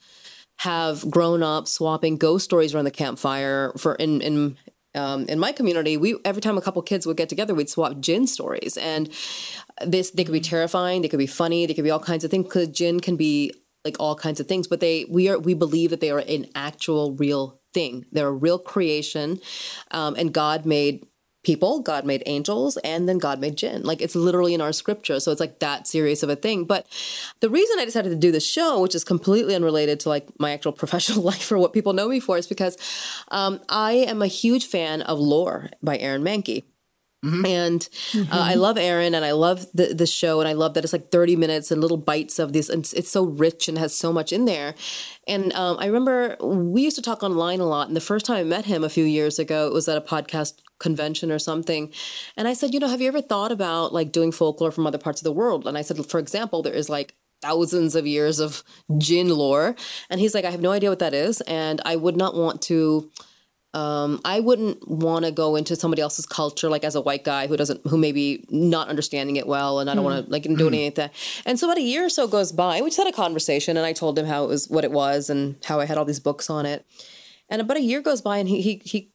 have 0.58 1.10
grown 1.10 1.42
up 1.42 1.68
swapping 1.68 2.18
ghost 2.18 2.46
stories 2.46 2.74
around 2.74 2.86
the 2.86 2.92
campfire 2.92 3.74
for 3.78 3.96
in 3.96 4.22
in 4.22 4.58
um, 4.96 5.26
in 5.28 5.40
my 5.40 5.52
community, 5.52 5.98
we 5.98 6.18
every 6.24 6.42
time 6.42 6.58
a 6.58 6.62
couple 6.62 6.82
kids 6.82 7.08
would 7.08 7.18
get 7.18 7.30
together, 7.30 7.54
we'd 7.56 7.70
swap 7.70 8.00
jinn 8.00 8.28
stories, 8.28 8.78
and 8.78 9.10
this 9.86 10.12
they 10.12 10.24
could 10.24 10.34
be 10.34 10.40
terrifying, 10.40 11.02
they 11.02 11.08
could 11.08 11.20
be 11.20 11.28
funny, 11.28 11.66
they 11.66 11.74
could 11.74 11.84
be 11.84 11.92
all 11.92 12.00
kinds 12.00 12.24
of 12.24 12.32
things. 12.32 12.46
Because 12.46 12.68
jinn 12.70 13.00
can 13.00 13.16
be 13.16 13.54
like 13.84 13.98
all 14.00 14.16
kinds 14.16 14.40
of 14.40 14.48
things, 14.48 14.68
but 14.68 14.80
they 14.80 15.06
we 15.10 15.30
are 15.30 15.40
we 15.40 15.54
believe 15.54 15.90
that 15.90 16.00
they 16.00 16.12
are 16.12 16.20
an 16.20 16.48
actual 16.54 17.14
real 17.14 17.60
thing. 17.74 18.06
They're 18.12 18.28
a 18.28 18.32
real 18.32 18.60
creation, 18.60 19.40
um, 19.92 20.16
and 20.16 20.32
God 20.32 20.66
made 20.66 21.06
people, 21.44 21.80
God 21.80 22.06
made 22.06 22.24
angels, 22.26 22.78
and 22.78 23.08
then 23.08 23.18
God 23.18 23.40
made 23.40 23.58
jinn. 23.58 23.84
Like 23.84 24.02
it's 24.02 24.16
literally 24.16 24.54
in 24.54 24.62
our 24.62 24.74
scripture. 24.74 25.20
So 25.20 25.32
it's 25.32 25.40
like 25.40 25.60
that 25.60 25.88
serious 25.88 26.24
of 26.24 26.30
a 26.30 26.36
thing. 26.36 26.64
But 26.64 26.88
the 27.42 27.50
reason 27.50 27.78
I 27.80 27.86
decided 27.86 28.10
to 28.10 28.16
do 28.16 28.32
the 28.32 28.40
show, 28.40 28.82
which 28.82 28.96
is 28.96 29.04
completely 29.04 29.54
unrelated 29.56 30.00
to 30.02 30.10
like 30.10 30.28
my 30.40 30.52
actual 30.52 30.72
professional 30.84 31.22
life 31.22 31.52
or 31.52 31.58
what 31.58 31.74
people 31.74 31.94
know 31.94 32.08
me 32.08 32.20
for, 32.20 32.38
is 32.38 32.48
because 32.48 32.78
um, 33.30 33.60
I 33.70 33.94
am 33.94 34.22
a 34.22 34.28
huge 34.28 34.66
fan 34.66 35.02
of 35.02 35.20
Lore 35.20 35.70
by 35.82 35.98
Aaron 35.98 36.24
Mahnke. 36.24 36.64
Mm-hmm. 37.24 37.46
And 37.46 37.80
mm-hmm. 37.80 38.34
Uh, 38.34 38.38
I 38.38 38.56
love 38.56 38.78
Aaron 38.78 39.16
and 39.16 39.24
I 39.24 39.32
love 39.32 39.66
the, 39.74 39.94
the 39.94 40.06
show 40.06 40.42
and 40.42 40.48
I 40.48 40.54
love 40.54 40.74
that 40.74 40.84
it's 40.84 40.92
like 40.92 41.10
30 41.10 41.38
minutes 41.38 41.72
and 41.72 41.80
little 41.80 41.98
bites 41.98 42.38
of 42.38 42.52
this. 42.52 42.68
And 42.68 42.80
it's 42.94 43.10
so 43.10 43.24
rich 43.24 43.70
and 43.70 43.78
has 43.78 43.96
so 43.96 44.12
much 44.12 44.34
in 44.34 44.44
there. 44.44 44.76
And 45.26 45.54
um, 45.54 45.78
I 45.80 45.86
remember 45.86 46.36
we 46.42 46.82
used 46.82 46.98
to 46.98 47.02
talk 47.02 47.24
online 47.24 47.62
a 47.62 47.66
lot. 47.66 47.88
And 47.88 47.96
the 47.96 48.02
first 48.02 48.26
time 48.26 48.38
I 48.38 48.44
met 48.44 48.66
him 48.66 48.84
a 48.84 48.90
few 48.90 49.06
years 49.06 49.40
ago, 49.40 49.68
it 49.68 49.74
was 49.74 49.88
at 49.88 49.98
a 49.98 50.02
podcast 50.02 50.56
convention 50.84 51.32
or 51.32 51.40
something. 51.40 51.92
And 52.38 52.48
I 52.48 52.54
said, 52.54 52.74
you 52.74 52.80
know, 52.80 52.88
have 52.88 53.02
you 53.02 53.08
ever 53.08 53.22
thought 53.22 53.52
about 53.52 53.94
like 53.94 54.12
doing 54.12 54.32
folklore 54.32 54.72
from 54.72 54.86
other 54.86 55.00
parts 55.00 55.22
of 55.22 55.26
the 55.26 55.32
world? 55.32 55.66
And 55.68 55.78
I 55.78 55.82
said, 55.82 56.06
for 56.06 56.20
example, 56.20 56.62
there 56.62 56.80
is 56.82 56.90
like 56.90 57.16
thousands 57.42 57.96
of 57.96 58.06
years 58.06 58.40
of 58.40 58.64
jinn 58.98 59.30
lore. 59.30 59.76
And 60.10 60.20
he's 60.20 60.34
like, 60.36 60.46
I 60.46 60.52
have 60.52 60.62
no 60.62 60.72
idea 60.72 60.90
what 60.90 61.00
that 61.00 61.14
is. 61.14 61.42
And 61.42 61.82
I 61.86 61.96
would 61.96 62.16
not 62.16 62.36
want 62.36 62.62
to. 62.64 63.10
Um, 63.76 64.22
I 64.24 64.40
wouldn't 64.40 64.88
want 64.88 65.26
to 65.26 65.32
go 65.32 65.56
into 65.56 65.76
somebody 65.76 66.04
else's 66.04 66.28
culture, 66.28 66.70
like 66.70 66.84
as 66.84 66.94
a 66.94 67.02
white 67.02 67.24
guy 67.24 67.48
who 67.48 67.58
doesn't, 67.58 67.82
who 67.88 67.98
maybe 67.98 68.46
not 68.52 68.88
understanding 68.88 69.36
it 69.38 69.48
well, 69.48 69.80
and 69.80 69.90
I 69.90 69.96
don't 69.96 70.04
mm. 70.04 70.12
want 70.12 70.26
to 70.26 70.32
like 70.32 70.44
do 70.44 70.50
mm. 70.56 70.68
any 70.68 70.86
of 70.86 70.94
that. 70.94 71.12
And 71.44 71.58
so 71.58 71.66
about 71.66 71.80
a 71.80 71.82
year 71.82 72.06
or 72.06 72.10
so 72.10 72.28
goes 72.28 72.52
by, 72.52 72.82
we 72.82 72.90
just 72.90 72.98
had 72.98 73.08
a 73.08 73.12
conversation, 73.12 73.76
and 73.76 73.84
I 73.84 73.94
told 73.94 74.20
him 74.20 74.28
how 74.28 74.44
it 74.44 74.48
was, 74.48 74.70
what 74.70 74.84
it 74.84 74.92
was, 74.92 75.28
and 75.28 75.56
how 75.66 75.80
I 75.80 75.86
had 75.86 75.98
all 75.98 76.06
these 76.06 76.20
books 76.20 76.52
on 76.52 76.68
it. 76.68 76.86
And 77.50 77.62
about 77.62 77.78
a 77.78 77.82
year 77.82 78.02
goes 78.02 78.22
by, 78.22 78.38
and 78.38 78.48
he 78.48 78.62
he 78.62 78.82
he 78.86 79.13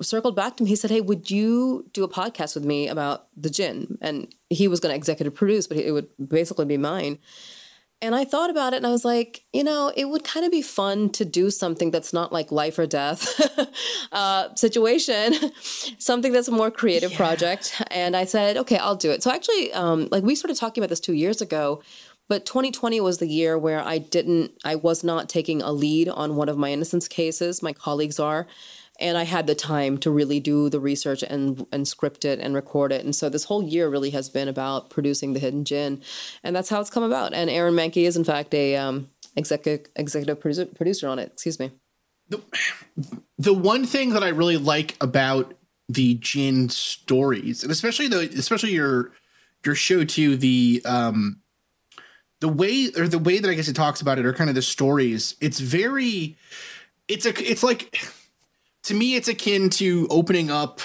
circled 0.00 0.36
back 0.36 0.56
to 0.56 0.64
me. 0.64 0.70
He 0.70 0.76
said, 0.76 0.90
"Hey, 0.90 1.00
would 1.00 1.30
you 1.30 1.88
do 1.92 2.04
a 2.04 2.08
podcast 2.08 2.54
with 2.54 2.64
me 2.64 2.88
about 2.88 3.26
the 3.36 3.50
jinn?" 3.50 3.98
And 4.00 4.34
he 4.50 4.68
was 4.68 4.80
going 4.80 4.92
to 4.92 4.96
executive 4.96 5.34
produce, 5.34 5.66
but 5.66 5.76
it 5.76 5.92
would 5.92 6.08
basically 6.28 6.66
be 6.66 6.76
mine. 6.76 7.18
And 8.02 8.14
I 8.14 8.26
thought 8.26 8.50
about 8.50 8.74
it 8.74 8.76
and 8.76 8.86
I 8.86 8.90
was 8.90 9.06
like, 9.06 9.44
you 9.54 9.64
know, 9.64 9.90
it 9.96 10.04
would 10.10 10.22
kind 10.22 10.44
of 10.44 10.52
be 10.52 10.60
fun 10.60 11.08
to 11.12 11.24
do 11.24 11.50
something 11.50 11.90
that's 11.90 12.12
not 12.12 12.30
like 12.30 12.52
life 12.52 12.78
or 12.78 12.86
death 12.86 13.40
uh, 14.12 14.54
situation, 14.54 15.34
something 15.98 16.30
that's 16.30 16.48
a 16.48 16.52
more 16.52 16.70
creative 16.70 17.12
yeah. 17.12 17.16
project. 17.16 17.82
And 17.90 18.14
I 18.14 18.26
said, 18.26 18.58
okay, 18.58 18.76
I'll 18.76 18.96
do 18.96 19.10
it. 19.10 19.22
So 19.22 19.30
actually, 19.30 19.72
um, 19.72 20.08
like 20.10 20.22
we 20.22 20.34
started 20.34 20.58
talking 20.58 20.82
about 20.82 20.90
this 20.90 21.00
two 21.00 21.14
years 21.14 21.40
ago, 21.40 21.82
but 22.28 22.44
2020 22.44 23.00
was 23.00 23.16
the 23.16 23.28
year 23.28 23.56
where 23.56 23.80
I 23.80 23.96
didn't, 23.96 24.52
I 24.62 24.74
was 24.74 25.02
not 25.02 25.30
taking 25.30 25.62
a 25.62 25.72
lead 25.72 26.10
on 26.10 26.36
one 26.36 26.50
of 26.50 26.58
my 26.58 26.70
innocence 26.70 27.08
cases. 27.08 27.62
My 27.62 27.72
colleagues 27.72 28.20
are 28.20 28.46
and 28.98 29.18
I 29.18 29.24
had 29.24 29.46
the 29.46 29.54
time 29.54 29.98
to 29.98 30.10
really 30.10 30.40
do 30.40 30.68
the 30.68 30.80
research 30.80 31.22
and 31.22 31.66
and 31.72 31.86
script 31.86 32.24
it 32.24 32.38
and 32.40 32.54
record 32.54 32.92
it. 32.92 33.04
And 33.04 33.14
so 33.14 33.28
this 33.28 33.44
whole 33.44 33.62
year 33.62 33.88
really 33.88 34.10
has 34.10 34.28
been 34.28 34.48
about 34.48 34.90
producing 34.90 35.32
the 35.32 35.40
Hidden 35.40 35.64
Djinn, 35.64 36.02
and 36.42 36.54
that's 36.54 36.68
how 36.68 36.80
it's 36.80 36.90
come 36.90 37.02
about. 37.02 37.32
And 37.34 37.50
Aaron 37.50 37.74
Mahnke 37.74 38.06
is 38.06 38.16
in 38.16 38.24
fact 38.24 38.54
a 38.54 38.76
um, 38.76 39.10
executive 39.36 39.90
executive 39.96 40.40
producer, 40.40 40.66
producer 40.66 41.08
on 41.08 41.18
it. 41.18 41.32
Excuse 41.32 41.58
me. 41.58 41.72
The, 42.28 42.42
the 43.38 43.54
one 43.54 43.84
thing 43.84 44.10
that 44.10 44.24
I 44.24 44.28
really 44.28 44.56
like 44.56 44.96
about 45.00 45.54
the 45.88 46.14
jinn 46.14 46.68
stories, 46.68 47.62
and 47.62 47.70
especially 47.70 48.08
the 48.08 48.30
especially 48.36 48.72
your 48.72 49.12
your 49.64 49.74
show 49.74 50.04
too, 50.04 50.36
the 50.36 50.82
um 50.84 51.40
the 52.40 52.48
way 52.48 52.90
or 52.96 53.08
the 53.08 53.18
way 53.18 53.38
that 53.38 53.48
I 53.48 53.54
guess 53.54 53.68
it 53.68 53.76
talks 53.76 54.00
about 54.00 54.18
it, 54.18 54.26
or 54.26 54.32
kind 54.32 54.50
of 54.50 54.56
the 54.56 54.62
stories. 54.62 55.36
It's 55.40 55.60
very, 55.60 56.36
it's 57.08 57.26
a 57.26 57.50
it's 57.50 57.62
like 57.62 57.96
to 58.86 58.94
me, 58.94 59.16
it's 59.16 59.26
akin 59.26 59.68
to 59.70 60.06
opening 60.10 60.48
up, 60.48 60.80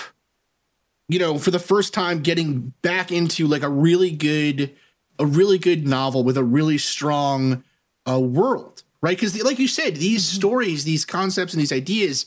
you 1.07 1.19
know, 1.19 1.37
for 1.37 1.51
the 1.51 1.59
first 1.59 1.93
time, 1.93 2.21
getting 2.21 2.73
back 2.81 3.11
into 3.11 3.45
like 3.45 3.61
a 3.61 3.69
really 3.69 4.09
good, 4.09 4.75
a 5.19 5.25
really 5.25 5.59
good 5.59 5.87
novel 5.87 6.23
with 6.23 6.35
a 6.35 6.43
really 6.43 6.79
strong 6.79 7.63
uh, 8.09 8.19
world, 8.19 8.81
right? 9.01 9.15
Because, 9.15 9.39
like 9.43 9.59
you 9.59 9.67
said, 9.67 9.97
these 9.97 10.25
mm-hmm. 10.25 10.35
stories, 10.35 10.83
these 10.83 11.05
concepts, 11.05 11.53
and 11.53 11.61
these 11.61 11.71
ideas 11.71 12.25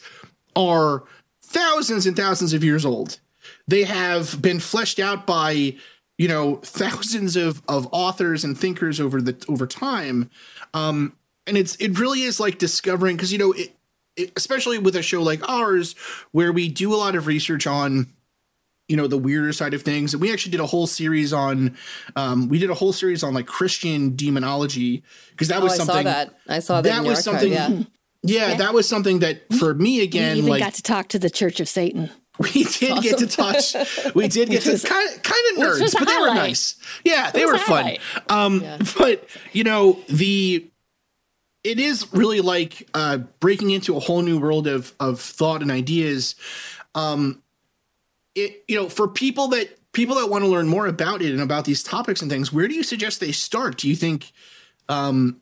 are 0.54 1.02
thousands 1.42 2.06
and 2.06 2.16
thousands 2.16 2.52
of 2.52 2.62
years 2.62 2.86
old. 2.86 3.18
They 3.66 3.82
have 3.82 4.40
been 4.40 4.60
fleshed 4.60 5.00
out 5.00 5.26
by 5.26 5.74
you 6.18 6.28
know 6.28 6.56
thousands 6.62 7.34
of 7.34 7.62
of 7.68 7.88
authors 7.90 8.44
and 8.44 8.56
thinkers 8.56 9.00
over 9.00 9.20
the 9.20 9.44
over 9.48 9.66
time 9.66 10.30
um 10.72 11.16
and 11.44 11.56
it's 11.56 11.74
it 11.76 11.98
really 11.98 12.22
is 12.22 12.38
like 12.38 12.58
discovering 12.58 13.16
because 13.16 13.32
you 13.32 13.38
know 13.38 13.50
it, 13.50 13.74
especially 14.36 14.78
with 14.78 14.96
a 14.96 15.02
show 15.02 15.22
like 15.22 15.46
ours 15.48 15.94
where 16.32 16.52
we 16.52 16.68
do 16.68 16.94
a 16.94 16.96
lot 16.96 17.14
of 17.14 17.26
research 17.26 17.66
on 17.66 18.06
you 18.88 18.96
know 18.96 19.06
the 19.06 19.18
weirder 19.18 19.52
side 19.52 19.74
of 19.74 19.82
things 19.82 20.12
and 20.12 20.20
we 20.20 20.32
actually 20.32 20.50
did 20.52 20.60
a 20.60 20.66
whole 20.66 20.86
series 20.86 21.32
on 21.32 21.76
um 22.16 22.48
we 22.48 22.58
did 22.58 22.70
a 22.70 22.74
whole 22.74 22.92
series 22.92 23.22
on 23.22 23.32
like 23.32 23.46
christian 23.46 24.14
demonology 24.14 25.02
because 25.30 25.48
that 25.48 25.60
oh, 25.60 25.64
was 25.64 25.76
something 25.76 25.96
I 25.96 26.02
saw 26.02 26.24
that 26.24 26.34
i 26.48 26.58
saw 26.58 26.80
that, 26.80 27.02
that 27.02 27.08
was 27.08 27.24
something 27.24 27.52
yeah. 27.52 27.68
yeah. 27.68 27.84
yeah. 28.22 28.54
that 28.56 28.74
was 28.74 28.88
something 28.88 29.20
that 29.20 29.52
for 29.54 29.74
me 29.74 30.02
again 30.02 30.34
we 30.34 30.38
even 30.40 30.50
like 30.50 30.62
got 30.62 30.74
to 30.74 30.82
talk 30.82 31.08
to 31.08 31.18
the 31.18 31.30
church 31.30 31.60
of 31.60 31.68
satan 31.68 32.10
we 32.38 32.64
did 32.64 32.90
awesome. 32.90 33.02
get 33.02 33.18
to 33.18 33.26
touch 33.26 34.14
we 34.14 34.28
did 34.28 34.50
get 34.50 34.62
to 34.62 34.78
kind 34.86 35.14
of 35.14 35.22
kind 35.22 35.42
of 35.52 35.64
nerds 35.64 35.94
but 35.98 36.06
they 36.06 36.18
were 36.18 36.34
nice 36.34 36.76
yeah 37.04 37.30
they 37.30 37.46
were 37.46 37.58
fun 37.58 37.96
um 38.28 38.60
yeah. 38.60 38.78
but 38.98 39.26
you 39.52 39.64
know 39.64 39.98
the 40.08 40.68
it 41.64 41.80
is 41.80 42.12
really 42.12 42.40
like 42.40 42.88
uh, 42.94 43.18
breaking 43.40 43.70
into 43.70 43.96
a 43.96 44.00
whole 44.00 44.22
new 44.22 44.38
world 44.38 44.66
of 44.66 44.94
of 45.00 45.20
thought 45.20 45.62
and 45.62 45.70
ideas. 45.70 46.36
Um, 46.94 47.42
it 48.34 48.62
you 48.68 48.76
know 48.76 48.88
for 48.88 49.08
people 49.08 49.48
that 49.48 49.78
people 49.92 50.16
that 50.16 50.28
want 50.28 50.44
to 50.44 50.48
learn 50.48 50.68
more 50.68 50.86
about 50.86 51.22
it 51.22 51.32
and 51.32 51.40
about 51.40 51.64
these 51.64 51.82
topics 51.82 52.20
and 52.20 52.30
things, 52.30 52.52
where 52.52 52.68
do 52.68 52.74
you 52.74 52.82
suggest 52.82 53.20
they 53.20 53.32
start? 53.32 53.78
Do 53.78 53.88
you 53.88 53.96
think? 53.96 54.32
Um, 54.88 55.40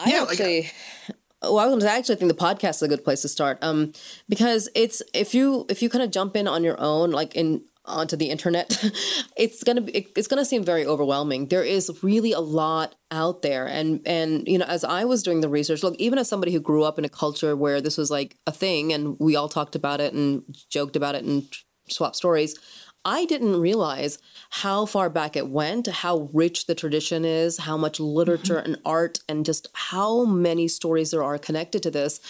I 0.00 0.10
yeah, 0.10 0.26
actually. 0.28 0.62
Like, 0.62 1.16
well, 1.42 1.86
I 1.86 1.98
actually 1.98 2.16
think 2.16 2.30
the 2.30 2.38
podcast 2.38 2.76
is 2.76 2.82
a 2.82 2.88
good 2.88 3.04
place 3.04 3.22
to 3.22 3.28
start, 3.28 3.58
um, 3.62 3.92
because 4.28 4.68
it's 4.74 5.02
if 5.12 5.34
you 5.34 5.66
if 5.68 5.82
you 5.82 5.88
kind 5.88 6.02
of 6.02 6.10
jump 6.10 6.36
in 6.36 6.48
on 6.48 6.64
your 6.64 6.80
own, 6.80 7.10
like 7.10 7.36
in 7.36 7.62
onto 7.86 8.16
the 8.16 8.30
internet 8.30 8.82
it's 9.36 9.62
gonna 9.62 9.80
be 9.80 9.92
it's 10.16 10.26
gonna 10.26 10.44
seem 10.44 10.64
very 10.64 10.86
overwhelming 10.86 11.48
there 11.48 11.62
is 11.62 11.90
really 12.02 12.32
a 12.32 12.40
lot 12.40 12.94
out 13.10 13.42
there 13.42 13.66
and 13.66 14.00
and 14.06 14.48
you 14.48 14.58
know 14.58 14.64
as 14.66 14.84
i 14.84 15.04
was 15.04 15.22
doing 15.22 15.40
the 15.40 15.48
research 15.48 15.82
look 15.82 15.94
even 15.96 16.18
as 16.18 16.28
somebody 16.28 16.52
who 16.52 16.60
grew 16.60 16.82
up 16.82 16.98
in 16.98 17.04
a 17.04 17.08
culture 17.08 17.54
where 17.54 17.80
this 17.80 17.98
was 17.98 18.10
like 18.10 18.36
a 18.46 18.52
thing 18.52 18.92
and 18.92 19.16
we 19.20 19.36
all 19.36 19.48
talked 19.48 19.74
about 19.74 20.00
it 20.00 20.14
and 20.14 20.42
joked 20.70 20.96
about 20.96 21.14
it 21.14 21.24
and 21.24 21.46
swapped 21.88 22.16
stories 22.16 22.58
I 23.04 23.26
didn't 23.26 23.60
realize 23.60 24.18
how 24.48 24.86
far 24.86 25.10
back 25.10 25.36
it 25.36 25.48
went, 25.48 25.86
how 25.86 26.30
rich 26.32 26.66
the 26.66 26.74
tradition 26.74 27.24
is, 27.24 27.58
how 27.58 27.76
much 27.76 28.00
literature 28.00 28.56
mm-hmm. 28.56 28.74
and 28.74 28.82
art, 28.84 29.18
and 29.28 29.44
just 29.44 29.68
how 29.74 30.24
many 30.24 30.68
stories 30.68 31.10
there 31.10 31.22
are 31.22 31.38
connected 31.38 31.82
to 31.82 31.90
this. 31.90 32.20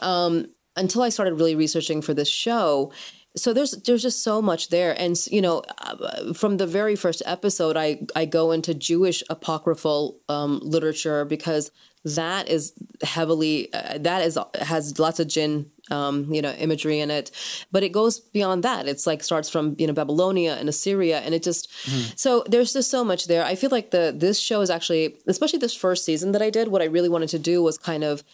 Um, 0.00 0.46
until 0.76 1.02
I 1.02 1.08
started 1.08 1.34
really 1.34 1.56
researching 1.56 2.02
for 2.02 2.14
this 2.14 2.28
show, 2.28 2.92
so 3.36 3.52
there's 3.52 3.72
there's 3.72 4.02
just 4.02 4.22
so 4.22 4.42
much 4.42 4.68
there. 4.68 4.98
And 4.98 5.16
you 5.26 5.40
know 5.40 5.62
uh, 5.78 6.32
from 6.34 6.56
the 6.56 6.66
very 6.66 6.96
first 6.96 7.22
episode 7.26 7.76
i 7.76 7.98
i 8.14 8.24
go 8.24 8.52
into 8.52 8.74
jewish 8.74 9.22
apocryphal 9.30 10.18
um, 10.28 10.60
literature 10.62 11.24
because 11.24 11.70
that 12.04 12.48
is 12.48 12.72
heavily 13.02 13.72
uh, 13.72 13.98
that 13.98 14.22
is 14.22 14.38
has 14.60 14.98
lots 14.98 15.20
of 15.20 15.28
jinn 15.28 15.70
um, 15.90 16.32
you 16.32 16.42
know 16.42 16.52
imagery 16.52 17.00
in 17.00 17.10
it. 17.10 17.30
But 17.70 17.82
it 17.82 17.90
goes 17.90 18.18
beyond 18.18 18.62
that. 18.64 18.88
It's 18.88 19.06
like 19.06 19.22
starts 19.22 19.48
from 19.48 19.76
you 19.78 19.86
know 19.86 19.92
babylonia 19.92 20.54
and 20.54 20.68
assyria. 20.68 21.20
And 21.20 21.34
it 21.34 21.42
just 21.42 21.70
mm. 21.84 22.18
so 22.18 22.44
there's 22.48 22.72
just 22.72 22.90
so 22.90 23.04
much 23.04 23.26
there. 23.26 23.44
I 23.44 23.54
feel 23.54 23.70
like 23.70 23.90
the 23.90 24.12
this 24.16 24.40
show 24.40 24.60
is 24.60 24.70
actually 24.70 25.16
especially 25.26 25.58
this 25.58 25.74
first 25.74 26.04
season 26.04 26.32
that 26.32 26.42
i 26.42 26.50
did 26.50 26.68
what 26.68 26.82
i 26.82 26.86
really 26.86 27.08
wanted 27.08 27.28
to 27.30 27.38
do 27.38 27.62
was 27.62 27.78
kind 27.78 28.04
of 28.04 28.24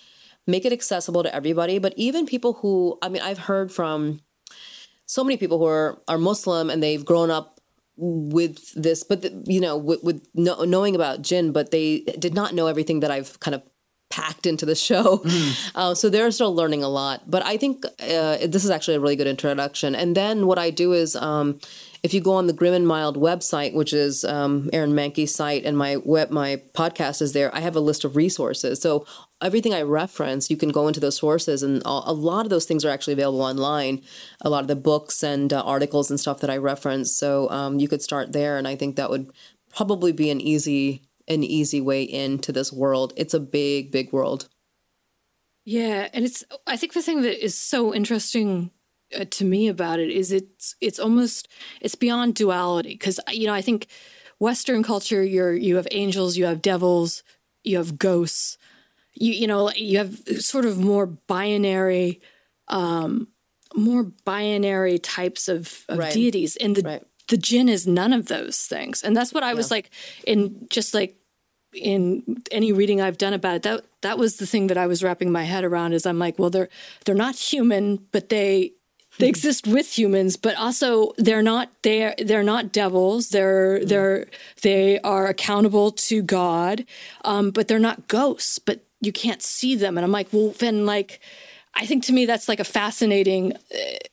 make 0.46 0.64
it 0.64 0.72
accessible 0.72 1.22
to 1.22 1.34
everybody. 1.34 1.78
But 1.78 1.94
even 1.96 2.26
people 2.26 2.54
who 2.54 2.98
i 3.02 3.08
mean 3.08 3.22
i've 3.22 3.38
heard 3.50 3.70
from 3.72 4.20
so 5.08 5.24
many 5.24 5.36
people 5.36 5.58
who 5.58 5.64
are 5.66 6.00
are 6.06 6.18
Muslim 6.18 6.70
and 6.70 6.80
they've 6.82 7.04
grown 7.04 7.30
up 7.30 7.60
with 7.96 8.72
this, 8.74 9.02
but 9.02 9.22
the, 9.22 9.42
you 9.46 9.60
know, 9.60 9.76
with, 9.76 10.04
with 10.04 10.24
no, 10.32 10.62
knowing 10.62 10.94
about 10.94 11.20
jinn, 11.20 11.50
but 11.50 11.72
they 11.72 12.00
did 12.18 12.32
not 12.32 12.54
know 12.54 12.68
everything 12.68 13.00
that 13.00 13.10
I've 13.10 13.40
kind 13.40 13.56
of 13.56 13.62
packed 14.08 14.46
into 14.46 14.64
the 14.64 14.74
show. 14.88 15.18
Mm. 15.18 15.70
Uh, 15.74 15.94
so 15.94 16.08
they're 16.08 16.30
still 16.30 16.54
learning 16.54 16.84
a 16.84 16.88
lot. 16.88 17.28
But 17.28 17.44
I 17.44 17.56
think 17.56 17.84
uh, 17.84 18.38
this 18.46 18.64
is 18.64 18.70
actually 18.70 18.96
a 18.96 19.00
really 19.00 19.16
good 19.16 19.26
introduction. 19.26 19.96
And 19.96 20.16
then 20.16 20.46
what 20.46 20.58
I 20.58 20.70
do 20.70 20.92
is 20.92 21.16
um, 21.16 21.58
if 22.02 22.14
you 22.14 22.20
go 22.20 22.32
on 22.32 22.46
the 22.46 22.52
Grim 22.52 22.74
and 22.74 22.86
Mild 22.86 23.16
website, 23.16 23.74
which 23.74 23.92
is 23.92 24.24
um, 24.24 24.70
Aaron 24.72 24.92
Mahnke's 24.92 25.34
site, 25.34 25.64
and 25.64 25.76
my 25.76 25.96
web 25.96 26.30
my 26.30 26.62
podcast 26.74 27.20
is 27.20 27.32
there, 27.32 27.54
I 27.54 27.60
have 27.60 27.76
a 27.76 27.80
list 27.80 28.04
of 28.04 28.16
resources. 28.16 28.80
So 28.80 29.06
everything 29.40 29.74
I 29.74 29.82
reference, 29.82 30.50
you 30.50 30.56
can 30.56 30.70
go 30.70 30.86
into 30.86 31.00
those 31.00 31.16
sources, 31.16 31.62
and 31.62 31.82
a 31.84 32.12
lot 32.12 32.46
of 32.46 32.50
those 32.50 32.66
things 32.66 32.84
are 32.84 32.90
actually 32.90 33.14
available 33.14 33.42
online. 33.42 34.02
A 34.40 34.50
lot 34.50 34.62
of 34.62 34.68
the 34.68 34.76
books 34.76 35.22
and 35.22 35.52
uh, 35.52 35.62
articles 35.62 36.10
and 36.10 36.20
stuff 36.20 36.40
that 36.40 36.50
I 36.50 36.56
reference, 36.56 37.12
so 37.12 37.50
um, 37.50 37.78
you 37.78 37.88
could 37.88 38.02
start 38.02 38.32
there, 38.32 38.58
and 38.58 38.68
I 38.68 38.76
think 38.76 38.96
that 38.96 39.10
would 39.10 39.30
probably 39.74 40.12
be 40.12 40.30
an 40.30 40.40
easy 40.40 41.02
an 41.26 41.44
easy 41.44 41.80
way 41.80 42.02
into 42.02 42.52
this 42.52 42.72
world. 42.72 43.12
It's 43.16 43.34
a 43.34 43.40
big, 43.40 43.92
big 43.92 44.12
world. 44.12 44.48
Yeah, 45.64 46.08
and 46.14 46.24
it's 46.24 46.44
I 46.66 46.76
think 46.76 46.94
the 46.94 47.02
thing 47.02 47.22
that 47.22 47.44
is 47.44 47.56
so 47.56 47.94
interesting 47.94 48.70
uh, 49.16 49.24
to 49.30 49.44
me 49.44 49.68
about 49.68 49.98
it 49.98 50.10
is 50.10 50.32
it's 50.32 50.76
it's 50.80 50.98
almost 50.98 51.48
it's 51.80 51.94
beyond 51.94 52.34
duality 52.34 52.90
because 52.90 53.20
you 53.30 53.46
know 53.46 53.54
I 53.54 53.62
think 53.62 53.86
Western 54.38 54.82
culture 54.82 55.22
you're 55.22 55.54
you 55.54 55.76
have 55.76 55.88
angels, 55.90 56.36
you 56.36 56.44
have 56.44 56.62
devils, 56.62 57.22
you 57.64 57.76
have 57.76 57.98
ghosts, 57.98 58.58
you 59.14 59.32
you 59.32 59.46
know 59.46 59.70
you 59.72 59.98
have 59.98 60.18
sort 60.40 60.64
of 60.64 60.78
more 60.78 61.06
binary, 61.06 62.20
um, 62.68 63.28
more 63.74 64.04
binary 64.24 64.98
types 64.98 65.48
of, 65.48 65.84
of 65.88 65.98
right. 65.98 66.12
deities, 66.12 66.56
and 66.56 66.76
the 66.76 66.82
right. 66.82 67.02
the 67.28 67.36
jinn 67.36 67.68
is 67.68 67.86
none 67.86 68.12
of 68.12 68.26
those 68.26 68.66
things, 68.66 69.02
and 69.02 69.16
that's 69.16 69.32
what 69.32 69.42
I 69.42 69.50
yeah. 69.50 69.54
was 69.54 69.70
like 69.70 69.90
in 70.26 70.66
just 70.70 70.94
like 70.94 71.16
in 71.74 72.42
any 72.50 72.72
reading 72.72 73.00
I've 73.00 73.18
done 73.18 73.34
about 73.34 73.56
it, 73.56 73.62
that 73.62 73.84
that 74.02 74.18
was 74.18 74.36
the 74.36 74.46
thing 74.46 74.68
that 74.68 74.78
I 74.78 74.86
was 74.86 75.02
wrapping 75.02 75.30
my 75.32 75.44
head 75.44 75.64
around. 75.64 75.92
Is 75.92 76.06
I'm 76.06 76.18
like, 76.18 76.38
well, 76.38 76.50
they're 76.50 76.68
they're 77.04 77.14
not 77.14 77.36
human, 77.36 78.06
but 78.12 78.28
they 78.28 78.72
they 79.18 79.28
exist 79.28 79.66
with 79.66 79.98
humans, 79.98 80.36
but 80.36 80.56
also 80.56 81.12
they're 81.18 81.42
not 81.42 81.70
they're 81.82 82.14
they're 82.18 82.42
not 82.42 82.72
devils. 82.72 83.30
They're 83.30 83.84
they're 83.84 84.26
they 84.62 85.00
are 85.00 85.26
accountable 85.26 85.92
to 85.92 86.22
God, 86.22 86.84
um, 87.24 87.50
but 87.50 87.68
they're 87.68 87.78
not 87.78 88.08
ghosts. 88.08 88.58
But 88.58 88.80
you 89.00 89.12
can't 89.12 89.42
see 89.42 89.76
them, 89.76 89.96
and 89.98 90.04
I'm 90.04 90.12
like, 90.12 90.28
well, 90.32 90.50
then 90.58 90.86
like. 90.86 91.20
I 91.74 91.86
think 91.86 92.02
to 92.04 92.12
me 92.12 92.26
that's 92.26 92.48
like 92.48 92.58
a 92.58 92.64
fascinating 92.64 93.52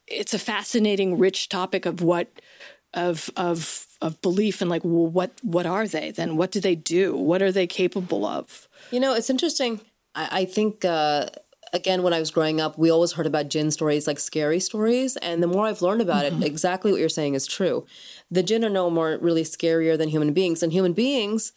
it's 0.08 0.36
a 0.36 0.40
fascinating 0.40 1.18
rich 1.18 1.50
topic 1.50 1.88
of 1.88 2.00
what 2.02 2.28
of 2.94 3.30
of 3.36 3.88
of 4.02 4.22
belief 4.22 4.62
and 4.62 4.70
like 4.70 4.84
well 4.84 5.08
what 5.08 5.32
what 5.42 5.66
are 5.66 5.88
they 5.88 6.12
then 6.12 6.38
what 6.38 6.52
do 6.52 6.60
they 6.60 6.76
do 6.76 7.16
what 7.16 7.42
are 7.42 7.52
they 7.52 7.68
capable 7.68 8.26
of 8.26 8.68
you 8.92 9.00
know 9.00 9.14
it's 9.14 9.30
interesting 9.30 9.82
i, 10.16 10.42
I 10.42 10.46
think 10.46 10.86
uh 10.86 11.28
again 11.74 12.04
when 12.04 12.14
i 12.14 12.20
was 12.20 12.32
growing 12.32 12.62
up 12.62 12.78
we 12.78 12.90
always 12.90 13.14
heard 13.14 13.26
about 13.26 13.50
jinn 13.50 13.72
stories 13.72 14.08
like 14.08 14.20
scary 14.20 14.60
stories 14.60 15.18
and 15.18 15.42
the 15.42 15.48
more 15.48 15.66
i've 15.66 15.82
learned 15.82 16.02
about 16.02 16.26
mm-hmm. 16.26 16.42
it 16.42 16.46
exactly 16.46 16.92
what 16.92 17.00
you're 17.00 17.10
saying 17.10 17.34
is 17.34 17.48
true 17.48 17.86
the 18.30 18.44
jinn 18.44 18.64
are 18.64 18.70
no 18.70 18.90
more 18.90 19.18
really 19.22 19.44
scarier 19.44 19.98
than 19.98 20.10
human 20.10 20.34
beings 20.34 20.62
and 20.62 20.72
human 20.72 20.94
beings 20.94 21.54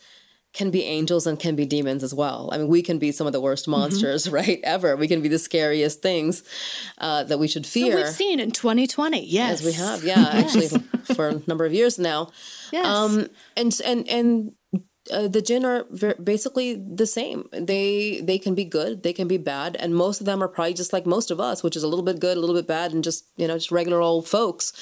can 0.54 0.70
be 0.70 0.82
angels 0.84 1.26
and 1.26 1.38
can 1.38 1.54
be 1.54 1.66
demons 1.66 2.02
as 2.02 2.14
well. 2.14 2.48
I 2.50 2.58
mean, 2.58 2.68
we 2.68 2.82
can 2.82 2.98
be 2.98 3.12
some 3.12 3.26
of 3.26 3.32
the 3.32 3.40
worst 3.40 3.64
mm-hmm. 3.64 3.80
monsters, 3.80 4.24
mm-hmm. 4.24 4.34
right? 4.40 4.60
Ever. 4.64 4.96
We 4.96 5.06
can 5.06 5.20
be 5.20 5.28
the 5.28 5.38
scariest 5.38 6.02
things 6.02 6.42
uh, 6.98 7.24
that 7.24 7.38
we 7.38 7.48
should 7.48 7.66
fear. 7.66 7.92
So 7.92 7.98
we've 7.98 8.08
seen 8.08 8.40
in 8.40 8.50
2020, 8.50 9.24
yes, 9.24 9.60
as 9.60 9.66
we 9.66 9.72
have, 9.74 10.04
yeah, 10.04 10.28
actually 10.32 10.68
for 11.14 11.28
a 11.28 11.42
number 11.46 11.64
of 11.64 11.72
years 11.72 11.98
now. 11.98 12.30
Yes. 12.72 12.86
Um, 12.86 13.28
and 13.56 13.78
and 13.84 14.08
and 14.08 14.52
uh, 15.10 15.28
the 15.28 15.42
jinn 15.42 15.64
are 15.64 15.86
very, 15.90 16.14
basically 16.22 16.74
the 16.74 17.06
same. 17.06 17.48
They 17.52 18.20
they 18.22 18.38
can 18.38 18.54
be 18.54 18.64
good, 18.64 19.02
they 19.02 19.12
can 19.12 19.28
be 19.28 19.38
bad, 19.38 19.76
and 19.76 19.94
most 19.94 20.20
of 20.20 20.26
them 20.26 20.42
are 20.42 20.48
probably 20.48 20.74
just 20.74 20.92
like 20.92 21.06
most 21.06 21.30
of 21.30 21.40
us, 21.40 21.62
which 21.62 21.76
is 21.76 21.82
a 21.82 21.88
little 21.88 22.04
bit 22.04 22.20
good, 22.20 22.36
a 22.36 22.40
little 22.40 22.54
bit 22.54 22.66
bad, 22.66 22.92
and 22.92 23.04
just 23.04 23.26
you 23.36 23.46
know 23.46 23.54
just 23.54 23.70
regular 23.70 24.00
old 24.00 24.28
folks 24.28 24.72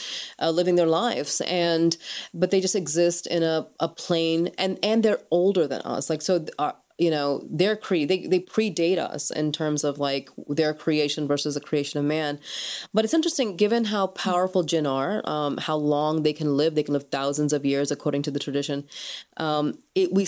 uh, 0.40 0.50
living 0.50 0.76
their 0.76 0.86
lives. 0.86 1.40
And 1.42 1.96
but 2.34 2.50
they 2.50 2.60
just 2.60 2.76
exist 2.76 3.26
in 3.26 3.42
a 3.42 3.66
a 3.80 3.88
plane, 3.88 4.50
and 4.58 4.78
and 4.82 5.02
they're 5.02 5.22
older 5.30 5.66
than 5.66 5.80
us. 5.82 6.10
Like 6.10 6.22
so, 6.22 6.44
our, 6.58 6.74
you 6.98 7.10
know 7.10 7.46
their 7.50 7.76
cre 7.76 8.06
they, 8.06 8.26
they 8.26 8.40
predate 8.40 8.98
us 8.98 9.30
in 9.30 9.52
terms 9.52 9.84
of 9.84 9.98
like 9.98 10.30
their 10.48 10.72
creation 10.72 11.28
versus 11.28 11.54
the 11.54 11.60
creation 11.60 11.98
of 12.00 12.06
man 12.06 12.38
but 12.94 13.04
it's 13.04 13.14
interesting 13.14 13.56
given 13.56 13.86
how 13.86 14.06
powerful 14.06 14.62
jinn 14.62 14.86
are 14.86 15.22
um, 15.24 15.56
how 15.58 15.76
long 15.76 16.22
they 16.22 16.32
can 16.32 16.56
live 16.56 16.74
they 16.74 16.82
can 16.82 16.94
live 16.94 17.10
thousands 17.10 17.52
of 17.52 17.64
years 17.64 17.90
according 17.90 18.22
to 18.22 18.30
the 18.30 18.38
tradition 18.38 18.84
um, 19.36 19.78
it 19.94 20.12
we 20.12 20.26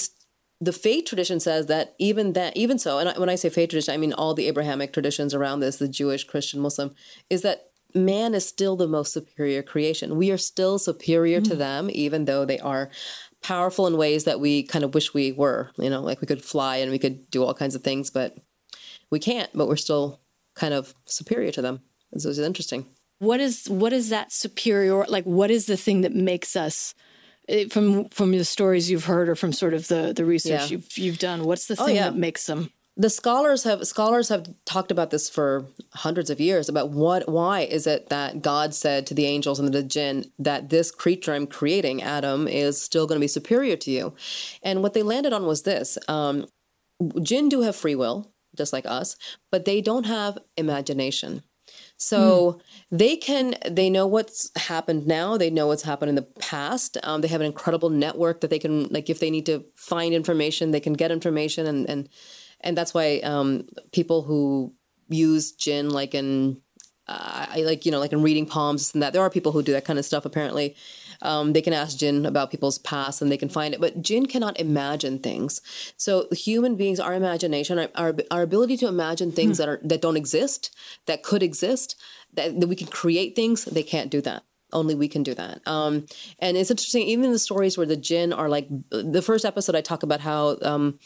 the 0.61 0.73
faith 0.73 1.04
tradition 1.07 1.39
says 1.39 1.67
that 1.67 1.95
even 1.99 2.33
that 2.33 2.57
even 2.57 2.78
so 2.78 2.99
and 2.99 3.17
when 3.19 3.28
i 3.28 3.35
say 3.35 3.49
faith 3.49 3.71
tradition 3.71 3.95
i 3.95 3.97
mean 3.97 4.13
all 4.13 4.35
the 4.35 4.49
abrahamic 4.49 4.93
traditions 4.93 5.35
around 5.35 5.61
this 5.61 5.76
the 5.76 5.89
jewish 5.89 6.25
christian 6.25 6.61
muslim 6.61 6.95
is 7.31 7.43
that 7.43 7.71
man 7.95 8.35
is 8.35 8.47
still 8.47 8.76
the 8.76 8.87
most 8.87 9.13
superior 9.13 9.63
creation 9.63 10.17
we 10.17 10.31
are 10.31 10.39
still 10.39 10.78
superior 10.78 11.41
mm-hmm. 11.41 11.50
to 11.50 11.57
them 11.57 11.89
even 11.93 12.26
though 12.26 12.45
they 12.45 12.59
are 12.59 12.91
powerful 13.43 13.87
in 13.87 13.97
ways 13.97 14.25
that 14.25 14.41
we 14.41 14.63
kind 14.63 14.85
of 14.85 14.95
wish 14.95 15.15
we 15.15 15.33
were. 15.33 15.71
You 15.79 15.91
know, 15.91 16.01
like 16.01 16.21
we 16.21 16.27
could 16.27 16.45
fly 16.45 16.77
and 16.77 16.91
we 16.91 16.99
could 16.99 17.31
do 17.31 17.45
all 17.45 17.55
kinds 17.55 17.75
of 17.75 17.83
things, 17.83 18.11
but 18.11 18.37
we 19.11 19.19
can't. 19.19 19.51
But 19.55 19.69
we're 19.69 19.77
still 19.77 20.21
kind 20.55 20.75
of 20.75 20.95
superior 21.07 21.53
to 21.53 21.63
them. 21.63 21.81
So 22.17 22.29
it's 22.29 22.39
interesting. 22.39 22.87
What 23.19 23.41
is 23.41 23.69
what 23.69 23.93
is 23.93 24.11
that 24.11 24.33
superior? 24.33 25.05
Like, 25.07 25.25
what 25.25 25.51
is 25.51 25.67
the 25.67 25.77
thing 25.77 26.03
that 26.03 26.15
makes 26.15 26.57
us? 26.57 26.95
Eh, 27.49 27.67
from 27.69 28.09
from 28.11 28.31
the 28.33 28.45
stories 28.45 28.91
you've 28.91 29.07
heard 29.07 29.29
or 29.29 29.35
from 29.35 29.53
sort 29.53 29.75
of 29.75 29.89
the 29.89 30.13
the 30.15 30.25
research 30.25 30.61
yeah. 30.61 30.67
you've 30.67 30.99
you've 30.99 31.19
done, 31.19 31.45
what's 31.45 31.67
the 31.67 31.77
oh, 31.79 31.87
thing 31.87 31.97
oh, 31.97 32.01
yeah. 32.01 32.11
that 32.11 32.17
makes 32.17 32.47
them? 32.47 32.71
The 32.99 33.08
scholars 33.08 33.63
have 33.63 33.87
scholars 33.87 34.28
have 34.28 34.50
talked 34.65 34.91
about 34.91 35.11
this 35.11 35.30
for 35.30 35.67
hundreds 35.95 36.28
of 36.28 36.41
years 36.41 36.69
about 36.69 36.91
what 36.91 37.28
why 37.28 37.61
is 37.61 37.87
it 37.87 38.08
that 38.08 38.43
God 38.43 38.75
said 38.75 39.06
to 39.06 39.15
the 39.15 39.25
angels 39.25 39.61
and 39.61 39.73
the 39.73 39.84
jinn 39.84 40.32
that 40.39 40.69
this 40.69 40.91
creature 40.91 41.32
I'm 41.32 41.47
creating 41.47 42.02
Adam 42.02 42.49
is 42.49 42.82
still 42.82 43.06
going 43.06 43.17
to 43.17 43.25
be 43.25 43.28
superior 43.28 43.76
to 43.76 43.91
you, 43.91 44.15
and 44.63 44.82
what 44.82 44.95
they 44.95 45.02
landed 45.04 45.32
on 45.32 45.47
was 45.47 45.63
this: 45.63 45.97
um, 46.08 46.47
jinn 47.23 47.49
do 47.49 47.63
have 47.63 47.76
free 47.76 47.95
will 47.95 48.32
just 48.56 48.73
like 48.73 48.87
us, 48.87 49.17
but 49.52 49.65
they 49.65 49.80
don't 49.80 50.06
have 50.06 50.37
imagination. 50.56 51.43
So 51.97 52.52
mm. 52.52 52.61
they 52.91 53.17
can 53.17 53.54
they 53.69 53.91
know 53.91 54.06
what's 54.06 54.50
happened 54.56 55.06
now. 55.06 55.37
They 55.37 55.50
know 55.50 55.69
what's 55.69 55.82
happened 55.82 56.08
in 56.08 56.15
the 56.15 56.23
past. 56.23 56.97
Um, 57.02 57.21
they 57.21 57.28
have 57.28 57.41
an 57.41 57.47
incredible 57.47 57.91
network 57.91 58.41
that 58.41 58.50
they 58.50 58.58
can 58.58 58.89
like 58.89 59.08
if 59.08 59.21
they 59.21 59.30
need 59.30 59.47
to 59.47 59.65
find 59.76 60.15
information, 60.15 60.73
they 60.73 60.80
can 60.80 60.95
get 60.95 61.13
information 61.13 61.67
and 61.67 61.89
and 61.89 62.08
and 62.60 62.76
that's 62.76 62.94
why 62.94 63.18
um, 63.18 63.66
people 63.92 64.23
who 64.23 64.73
use 65.08 65.52
jinn 65.52 65.90
like 65.90 66.14
in 66.14 66.60
uh, 67.06 67.47
I 67.50 67.62
like 67.62 67.86
you 67.86 67.92
know 67.92 68.00
like 68.00 68.12
in 68.12 68.23
reading 68.23 68.47
palms 68.47 68.92
and 68.92 69.02
that 69.02 69.12
there 69.12 69.23
are 69.23 69.30
people 69.30 69.52
who 69.52 69.62
do 69.62 69.73
that 69.73 69.84
kind 69.84 69.99
of 69.99 70.04
stuff 70.04 70.25
apparently 70.25 70.76
um, 71.23 71.52
they 71.52 71.62
can 71.62 71.73
ask 71.73 71.99
jinn 71.99 72.26
about 72.26 72.50
people's 72.50 72.78
past 72.78 73.23
and 73.23 73.32
they 73.32 73.38
can 73.38 73.49
find 73.49 73.75
it 73.75 73.80
but 73.80 74.02
jinn 74.02 74.26
cannot 74.26 74.60
imagine 74.60 75.18
things 75.18 75.60
so 75.97 76.28
human 76.32 76.76
beings 76.76 77.00
our 77.00 77.14
imagination 77.14 77.78
our, 77.78 77.88
our, 77.94 78.14
our 78.30 78.42
ability 78.42 78.76
to 78.76 78.86
imagine 78.86 79.32
things 79.32 79.56
hmm. 79.56 79.62
that 79.62 79.68
are 79.68 79.80
that 79.82 80.02
don't 80.02 80.16
exist 80.16 80.75
that 81.06 81.23
could 81.23 81.42
exist 81.42 81.97
that, 82.34 82.60
that 82.60 82.66
we 82.66 82.76
can 82.76 82.88
create 82.88 83.34
things 83.34 83.64
they 83.64 83.82
can't 83.82 84.10
do 84.10 84.21
that 84.21 84.42
only 84.73 84.94
we 84.94 85.08
can 85.08 85.23
do 85.23 85.34
that. 85.34 85.66
Um, 85.66 86.06
and 86.40 86.56
it's 86.56 86.71
interesting, 86.71 87.04
even 87.04 87.32
the 87.32 87.38
stories 87.38 87.78
where 87.78 87.86
the 87.86 87.97
jinn 87.97 88.32
are 88.32 88.49
like 88.49 88.68
the 88.90 89.23
first 89.23 89.44
episode, 89.44 89.75
I 89.75 89.80
talk 89.80 90.02
about 90.02 90.21
how 90.21 90.58
um, 90.62 90.99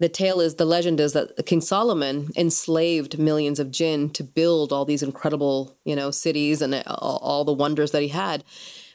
the 0.00 0.08
tale 0.08 0.40
is 0.40 0.54
the 0.54 0.64
legend 0.64 1.00
is 1.00 1.12
that 1.12 1.44
King 1.46 1.60
Solomon 1.60 2.30
enslaved 2.36 3.18
millions 3.18 3.58
of 3.58 3.70
jinn 3.70 4.10
to 4.10 4.22
build 4.22 4.72
all 4.72 4.84
these 4.84 5.02
incredible, 5.02 5.76
you 5.84 5.96
know, 5.96 6.10
cities 6.10 6.62
and 6.62 6.74
all, 6.86 7.18
all, 7.22 7.44
the 7.44 7.52
wonders 7.52 7.90
that 7.90 8.02
he 8.02 8.08
had. 8.08 8.44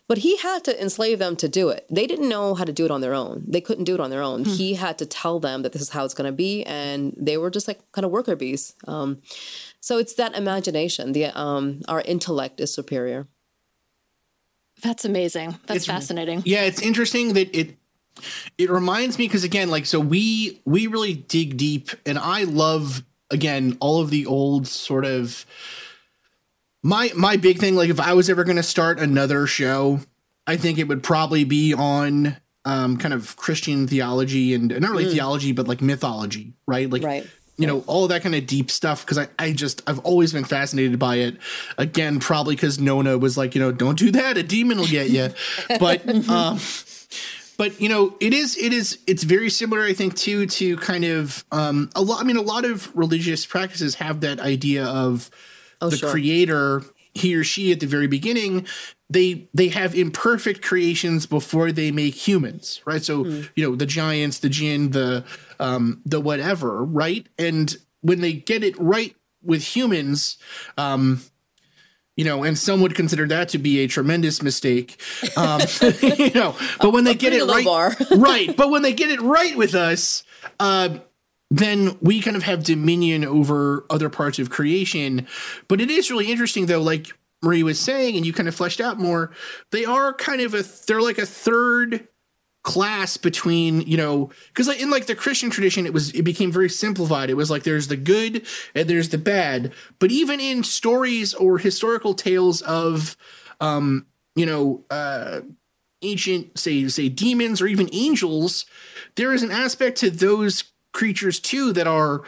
But 0.08 0.20
he 0.20 0.38
had 0.38 0.64
to 0.66 0.82
enslave 0.82 1.20
them 1.20 1.36
to 1.38 1.48
do 1.48 1.70
it. 1.70 1.86
They 1.90 2.08
didn't 2.08 2.30
know 2.30 2.56
how 2.56 2.66
to 2.66 2.74
do 2.74 2.86
it 2.86 2.92
on 2.92 3.02
their 3.02 3.14
own. 3.14 3.44
They 3.48 3.62
couldn't 3.62 3.86
do 3.86 3.96
it 3.96 4.00
on 4.00 4.10
their 4.10 4.22
own. 4.22 4.44
Hmm. 4.44 4.52
He 4.52 4.74
had 4.76 4.98
to 4.98 5.06
tell 5.06 5.40
them 5.40 5.62
that 5.64 5.72
this 5.72 5.82
is 5.82 5.90
how 5.90 6.04
it's 6.04 6.14
going 6.14 6.30
to 6.30 6.36
be, 6.36 6.64
and 6.66 7.14
they 7.18 7.38
were 7.38 7.50
just 7.50 7.68
like 7.68 7.80
kind 7.94 8.06
of 8.06 8.12
worker 8.12 8.36
bees. 8.36 8.74
Um, 8.86 9.22
so 9.80 9.98
it's 9.98 10.14
that 10.16 10.36
imagination. 10.36 11.14
The 11.14 11.28
um, 11.28 11.82
our 11.88 12.02
intellect 12.02 12.60
is 12.60 12.74
superior. 12.74 13.28
That's 14.82 15.06
amazing. 15.06 15.58
That's 15.68 15.78
it's, 15.78 15.86
fascinating. 15.86 16.44
Yeah, 16.46 16.64
it's 16.64 16.82
interesting 16.82 17.34
that 17.34 17.56
it 17.58 17.78
it 18.58 18.70
reminds 18.70 19.18
me 19.18 19.28
because 19.28 19.44
again 19.44 19.70
like 19.70 19.86
so 19.86 20.00
we 20.00 20.62
we 20.66 20.88
really 20.88 21.14
dig 21.14 21.58
deep 21.58 21.90
and 22.06 22.18
i 22.18 22.44
love 22.44 23.04
again 23.32 23.78
all 23.80 24.02
of 24.02 24.10
the 24.10 24.26
old 24.26 24.68
sort 24.68 25.06
of 25.06 25.46
my 26.82 27.12
my 27.16 27.38
big 27.38 27.58
thing 27.58 27.76
like 27.76 27.90
if 27.90 28.00
i 28.00 28.14
was 28.14 28.30
ever 28.30 28.44
going 28.44 28.58
to 28.58 28.64
start 28.64 29.00
another 29.00 29.48
show 29.48 30.00
i 30.48 30.56
think 30.56 30.78
it 30.78 30.88
would 30.88 31.04
probably 31.04 31.44
be 31.44 31.74
on 31.74 32.38
um 32.66 32.98
kind 32.98 33.14
of 33.14 33.36
christian 33.36 33.88
theology 33.88 34.54
and 34.54 34.70
not 34.80 34.92
really 34.92 35.06
mm. 35.06 35.12
theology 35.12 35.52
but 35.52 35.68
like 35.68 35.82
mythology 35.82 36.54
right? 36.68 36.90
Like 36.90 37.04
right. 37.04 37.28
you 37.58 37.68
know 37.68 37.84
all 37.88 38.08
that 38.08 38.22
kind 38.22 38.36
of 38.36 38.46
deep 38.48 38.72
stuff 38.72 39.06
because 39.06 39.18
I, 39.18 39.28
I 39.38 39.52
just 39.52 39.82
i've 39.88 40.00
always 40.00 40.34
been 40.34 40.46
fascinated 40.46 40.98
by 41.00 41.18
it. 41.18 41.38
Again 41.78 42.20
probably 42.20 42.56
because 42.56 42.80
nona 42.80 43.18
was 43.18 43.38
like 43.38 43.56
you 43.56 43.62
know 43.62 43.72
don't 43.72 43.98
do 43.98 44.12
that 44.12 44.38
a 44.38 44.44
demon 44.44 44.78
will 44.78 44.88
get 44.88 45.10
you 45.10 45.30
but 45.80 46.08
um 46.30 46.60
but 47.64 47.80
you 47.80 47.88
know 47.88 48.14
it 48.20 48.34
is 48.34 48.58
it 48.58 48.74
is 48.74 49.00
it's 49.08 49.24
very 49.24 49.50
similar 49.50 49.84
i 49.84 49.94
think 49.94 50.16
too 50.16 50.46
to 50.46 50.76
kind 50.78 51.06
of 51.06 51.46
um 51.54 51.90
a 51.96 52.02
lot 52.02 52.20
i 52.20 52.24
mean 52.26 52.36
a 52.36 52.42
lot 52.42 52.66
of 52.66 52.94
religious 52.94 53.46
practices 53.46 53.96
have 53.96 54.20
that 54.20 54.38
idea 54.42 54.84
of 54.84 55.32
oh, 55.80 55.90
the 55.90 55.96
sure. 55.96 56.12
creator 56.12 56.84
he 57.14 57.34
or 57.34 57.44
she 57.44 57.72
at 57.72 57.80
the 57.80 57.86
very 57.86 58.08
beginning 58.08 58.68
they 59.10 59.48
they 59.54 59.70
have 59.70 59.96
imperfect 59.96 60.62
creations 60.62 61.26
before 61.26 61.72
they 61.72 61.90
make 61.90 62.16
humans 62.28 62.82
right 62.84 63.06
so 63.06 63.24
mm. 63.24 63.50
you 63.56 63.66
know 63.66 63.78
the 63.78 63.86
giants 63.86 64.40
the 64.40 64.50
jinn 64.50 64.92
the 64.92 65.24
um 65.62 66.02
the 66.06 66.20
whatever 66.20 66.84
right 66.84 67.28
and 67.40 67.78
when 68.02 68.20
they 68.20 68.34
get 68.34 68.62
it 68.62 68.78
right 68.78 69.16
with 69.42 69.64
humans 69.74 70.38
um 70.78 71.22
you 72.16 72.24
know, 72.26 72.44
and 72.44 72.58
some 72.58 72.82
would 72.82 72.96
consider 72.96 73.28
that 73.28 73.50
to 73.50 73.58
be 73.58 73.80
a 73.80 73.88
tremendous 73.88 74.42
mistake. 74.42 75.02
Um, 75.36 75.62
you 76.02 76.32
know, 76.32 76.56
but 76.80 76.92
when 76.92 77.04
they 77.04 77.16
get 77.16 77.34
it 77.34 77.44
right, 77.44 77.96
right, 78.18 78.56
but 78.56 78.70
when 78.70 78.82
they 78.82 78.94
get 78.94 79.10
it 79.10 79.22
right 79.22 79.56
with 79.56 79.74
us, 79.74 80.24
uh, 80.60 81.00
then 81.50 81.98
we 82.02 82.22
kind 82.22 82.36
of 82.36 82.44
have 82.44 82.64
dominion 82.64 83.26
over 83.26 83.86
other 83.90 84.10
parts 84.10 84.40
of 84.40 84.50
creation. 84.50 85.28
But 85.68 85.82
it 85.82 85.90
is 85.90 86.10
really 86.10 86.32
interesting, 86.32 86.66
though, 86.68 86.82
like 86.82 87.08
Marie 87.42 87.64
was 87.64 87.80
saying, 87.80 88.16
and 88.16 88.26
you 88.26 88.34
kind 88.34 88.48
of 88.48 88.56
fleshed 88.56 88.82
out 88.82 89.00
more. 89.00 89.32
They 89.72 89.86
are 89.86 90.14
kind 90.14 90.42
of 90.42 90.54
a 90.54 90.64
they're 90.88 91.02
like 91.02 91.18
a 91.18 91.26
third 91.26 92.08
class 92.64 93.18
between 93.18 93.82
you 93.82 93.98
know 93.98 94.32
because 94.48 94.70
like 94.70 94.80
in 94.80 94.90
like 94.90 95.06
the 95.06 95.16
christian 95.16 95.50
tradition 95.50 95.86
it 95.86 95.94
was 95.94 96.12
it 96.12 96.22
became 96.24 96.50
very 96.50 96.70
simplified 96.70 97.30
it 97.30 97.36
was 97.36 97.52
like 97.52 97.64
there's 97.64 97.90
the 97.90 97.98
good 97.98 98.46
and 98.74 98.90
there's 98.90 99.10
the 99.10 99.18
bad 99.18 99.74
but 100.00 100.12
even 100.12 100.40
in 100.40 100.64
stories 100.64 101.34
or 101.34 101.58
historical 101.58 102.14
tales 102.14 102.62
of 102.62 103.18
um 103.60 104.06
you 104.36 104.46
know 104.46 104.82
uh 104.90 105.42
ancient 106.04 106.58
say 106.58 106.88
say 106.88 107.10
demons 107.10 107.62
or 107.62 107.68
even 107.68 107.90
angels 107.92 108.66
there 109.16 109.34
is 109.34 109.44
an 109.44 109.52
aspect 109.52 109.98
to 109.98 110.10
those 110.10 110.64
creatures 110.94 111.42
too 111.42 111.74
that 111.74 111.88
are 111.88 112.22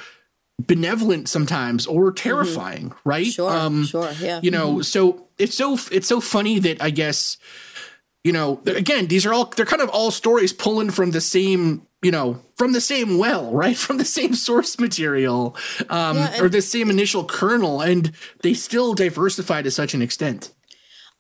benevolent 0.62 1.30
sometimes 1.30 1.88
or 1.88 2.08
mm-hmm. 2.08 2.16
terrifying 2.16 2.90
mm-hmm. 2.90 3.10
right 3.10 3.28
sure 3.28 3.50
um 3.50 3.86
sure 3.86 4.12
yeah 4.20 4.42
you 4.44 4.52
know 4.52 4.74
mm-hmm. 4.74 4.82
so 4.82 5.28
it's 5.38 5.56
so 5.56 5.78
it's 5.92 6.08
so 6.08 6.20
funny 6.20 6.60
that 6.60 6.82
i 6.82 6.90
guess 6.90 7.38
you 8.26 8.32
know, 8.32 8.60
again, 8.66 9.06
these 9.06 9.24
are 9.28 9.34
all 9.36 9.46
they're 9.46 9.68
kind 9.68 9.84
of 9.84 9.90
all 9.90 10.10
stories 10.10 10.52
pulling 10.52 10.90
from 10.90 11.12
the 11.12 11.22
same, 11.22 11.86
you 12.02 12.10
know, 12.10 12.42
from 12.58 12.74
the 12.74 12.82
same 12.82 13.20
well, 13.20 13.52
right? 13.54 13.78
From 13.78 14.00
the 14.00 14.04
same 14.04 14.34
source 14.34 14.80
material, 14.80 15.56
um, 15.92 16.18
yeah, 16.18 16.42
or 16.42 16.50
the 16.50 16.64
same 16.64 16.90
initial 16.90 17.24
kernel, 17.24 17.82
and 17.82 18.12
they 18.42 18.56
still 18.56 18.96
diversify 18.96 19.62
to 19.62 19.70
such 19.70 19.94
an 19.94 20.02
extent. 20.02 20.52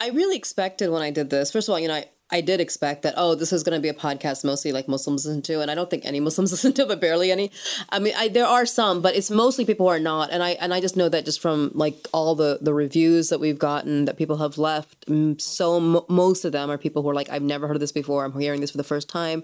I 0.02 0.10
really 0.10 0.36
expected 0.36 0.90
when 0.90 1.04
I 1.04 1.12
did 1.12 1.30
this. 1.30 1.52
First 1.52 1.70
of 1.70 1.74
all, 1.74 1.80
you 1.80 1.88
know, 1.88 1.94
I, 1.94 2.06
I 2.32 2.42
did 2.42 2.60
expect 2.60 3.04
that, 3.04 3.14
oh, 3.18 3.36
this 3.36 3.54
is 3.54 3.62
going 3.62 3.78
to 3.78 3.82
be 3.82 3.90
a 3.90 3.94
podcast 3.94 4.44
mostly 4.44 4.72
like 4.72 4.88
Muslims 4.88 5.26
listen 5.26 5.44
to. 5.44 5.62
And 5.62 5.70
I 5.70 5.76
don't 5.76 5.90
think 5.90 6.06
any 6.06 6.20
Muslims 6.20 6.52
listen 6.54 6.74
to, 6.74 6.86
but 6.86 7.00
barely 7.00 7.32
any. 7.32 7.52
I 7.90 8.00
mean, 8.00 8.14
I, 8.18 8.30
there 8.30 8.48
are 8.48 8.66
some, 8.66 9.02
but 9.02 9.16
it's 9.16 9.30
mostly 9.30 9.64
people 9.64 9.86
who 9.86 9.92
are 9.92 10.00
not. 10.00 10.32
And 10.32 10.42
I, 10.42 10.52
and 10.52 10.74
I 10.74 10.82
just 10.82 10.98
know 10.98 11.08
that 11.10 11.26
just 11.26 11.40
from 11.40 11.72
like 11.76 12.08
all 12.14 12.34
the, 12.34 12.58
the 12.62 12.74
reviews 12.74 13.30
that 13.30 13.40
we've 13.40 13.60
gotten 13.60 14.06
that 14.06 14.18
people 14.18 14.38
have 14.38 14.58
left, 14.58 15.06
so 15.38 15.78
m- 15.78 16.06
most 16.10 16.46
of 16.46 16.52
them 16.52 16.72
are 16.72 16.80
people 16.80 17.04
who 17.04 17.10
are 17.10 17.16
like, 17.16 17.30
I've 17.30 17.44
never 17.44 17.68
heard 17.68 17.78
of 17.78 17.82
this 17.82 17.92
before. 17.92 18.26
I'm 18.26 18.40
hearing 18.40 18.62
this 18.62 18.72
for 18.72 18.78
the 18.78 18.84
first 18.84 19.08
time 19.08 19.44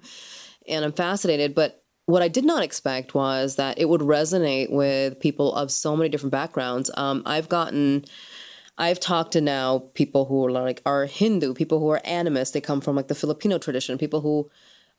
and 0.68 0.84
I'm 0.84 0.94
fascinated. 0.94 1.54
But 1.54 1.84
what 2.06 2.22
I 2.22 2.28
did 2.28 2.46
not 2.46 2.64
expect 2.64 3.14
was 3.14 3.56
that 3.56 3.80
it 3.80 3.88
would 3.88 4.02
resonate 4.02 4.72
with 4.72 5.20
people 5.20 5.54
of 5.54 5.72
so 5.72 5.96
many 5.96 6.10
different 6.10 6.32
backgrounds. 6.32 6.90
Um, 6.96 7.24
I've 7.26 7.50
gotten, 7.50 8.06
I've 8.82 9.00
talked 9.00 9.34
to 9.34 9.42
now 9.42 9.84
people 9.94 10.26
who 10.26 10.44
are 10.48 10.52
like 10.52 10.82
are 10.88 11.06
Hindu, 11.06 11.54
people 11.54 11.80
who 11.80 11.90
are 11.90 12.02
animists. 12.04 12.54
They 12.54 12.62
come 12.62 12.82
from 12.82 12.96
like 12.96 13.10
the 13.10 13.16
Filipino 13.16 13.60
tradition. 13.60 14.00
People 14.00 14.22
who 14.22 14.50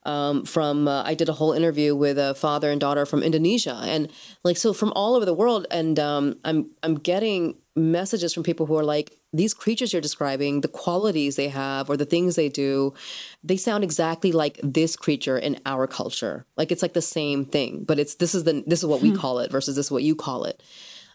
um, 0.05 0.45
from 0.45 0.87
uh, 0.87 1.03
I 1.03 1.15
did 1.15 1.29
a 1.29 1.33
whole 1.33 1.53
interview 1.53 1.97
with 1.97 2.17
a 2.17 2.37
father 2.37 2.71
and 2.71 2.81
daughter 2.81 3.05
from 3.05 3.25
Indonesia, 3.25 3.81
and 3.83 4.09
like 4.45 4.57
so 4.57 4.73
from 4.73 4.93
all 4.95 5.17
over 5.17 5.25
the 5.25 5.35
world. 5.35 5.67
And 5.73 5.99
um, 5.99 6.39
I'm 6.45 6.71
I'm 6.85 6.95
getting 6.95 7.57
messages 7.75 8.33
from 8.33 8.45
people 8.45 8.67
who 8.67 8.77
are 8.77 8.85
like 8.85 9.19
these 9.33 9.53
creatures 9.53 9.93
you're 9.93 10.03
describing, 10.03 10.61
the 10.61 10.69
qualities 10.69 11.35
they 11.35 11.49
have 11.49 11.91
or 11.91 11.97
the 11.97 12.05
things 12.05 12.37
they 12.37 12.49
do, 12.49 12.95
they 13.43 13.57
sound 13.57 13.83
exactly 13.83 14.31
like 14.31 14.61
this 14.63 14.95
creature 14.95 15.39
in 15.39 15.59
our 15.67 15.89
culture. 15.89 16.47
Like 16.57 16.71
it's 16.71 16.83
like 16.83 16.93
the 16.93 17.03
same 17.03 17.45
thing, 17.45 17.83
but 17.83 17.99
it's 17.99 18.15
this 18.15 18.33
is 18.33 18.45
the 18.45 18.63
this 18.65 18.79
is 18.79 18.87
what 18.87 19.01
we 19.01 19.11
hmm. 19.11 19.17
call 19.17 19.41
it 19.41 19.51
versus 19.51 19.75
this 19.75 19.87
is 19.87 19.93
what 19.93 20.05
you 20.05 20.15
call 20.15 20.45
it. 20.45 20.63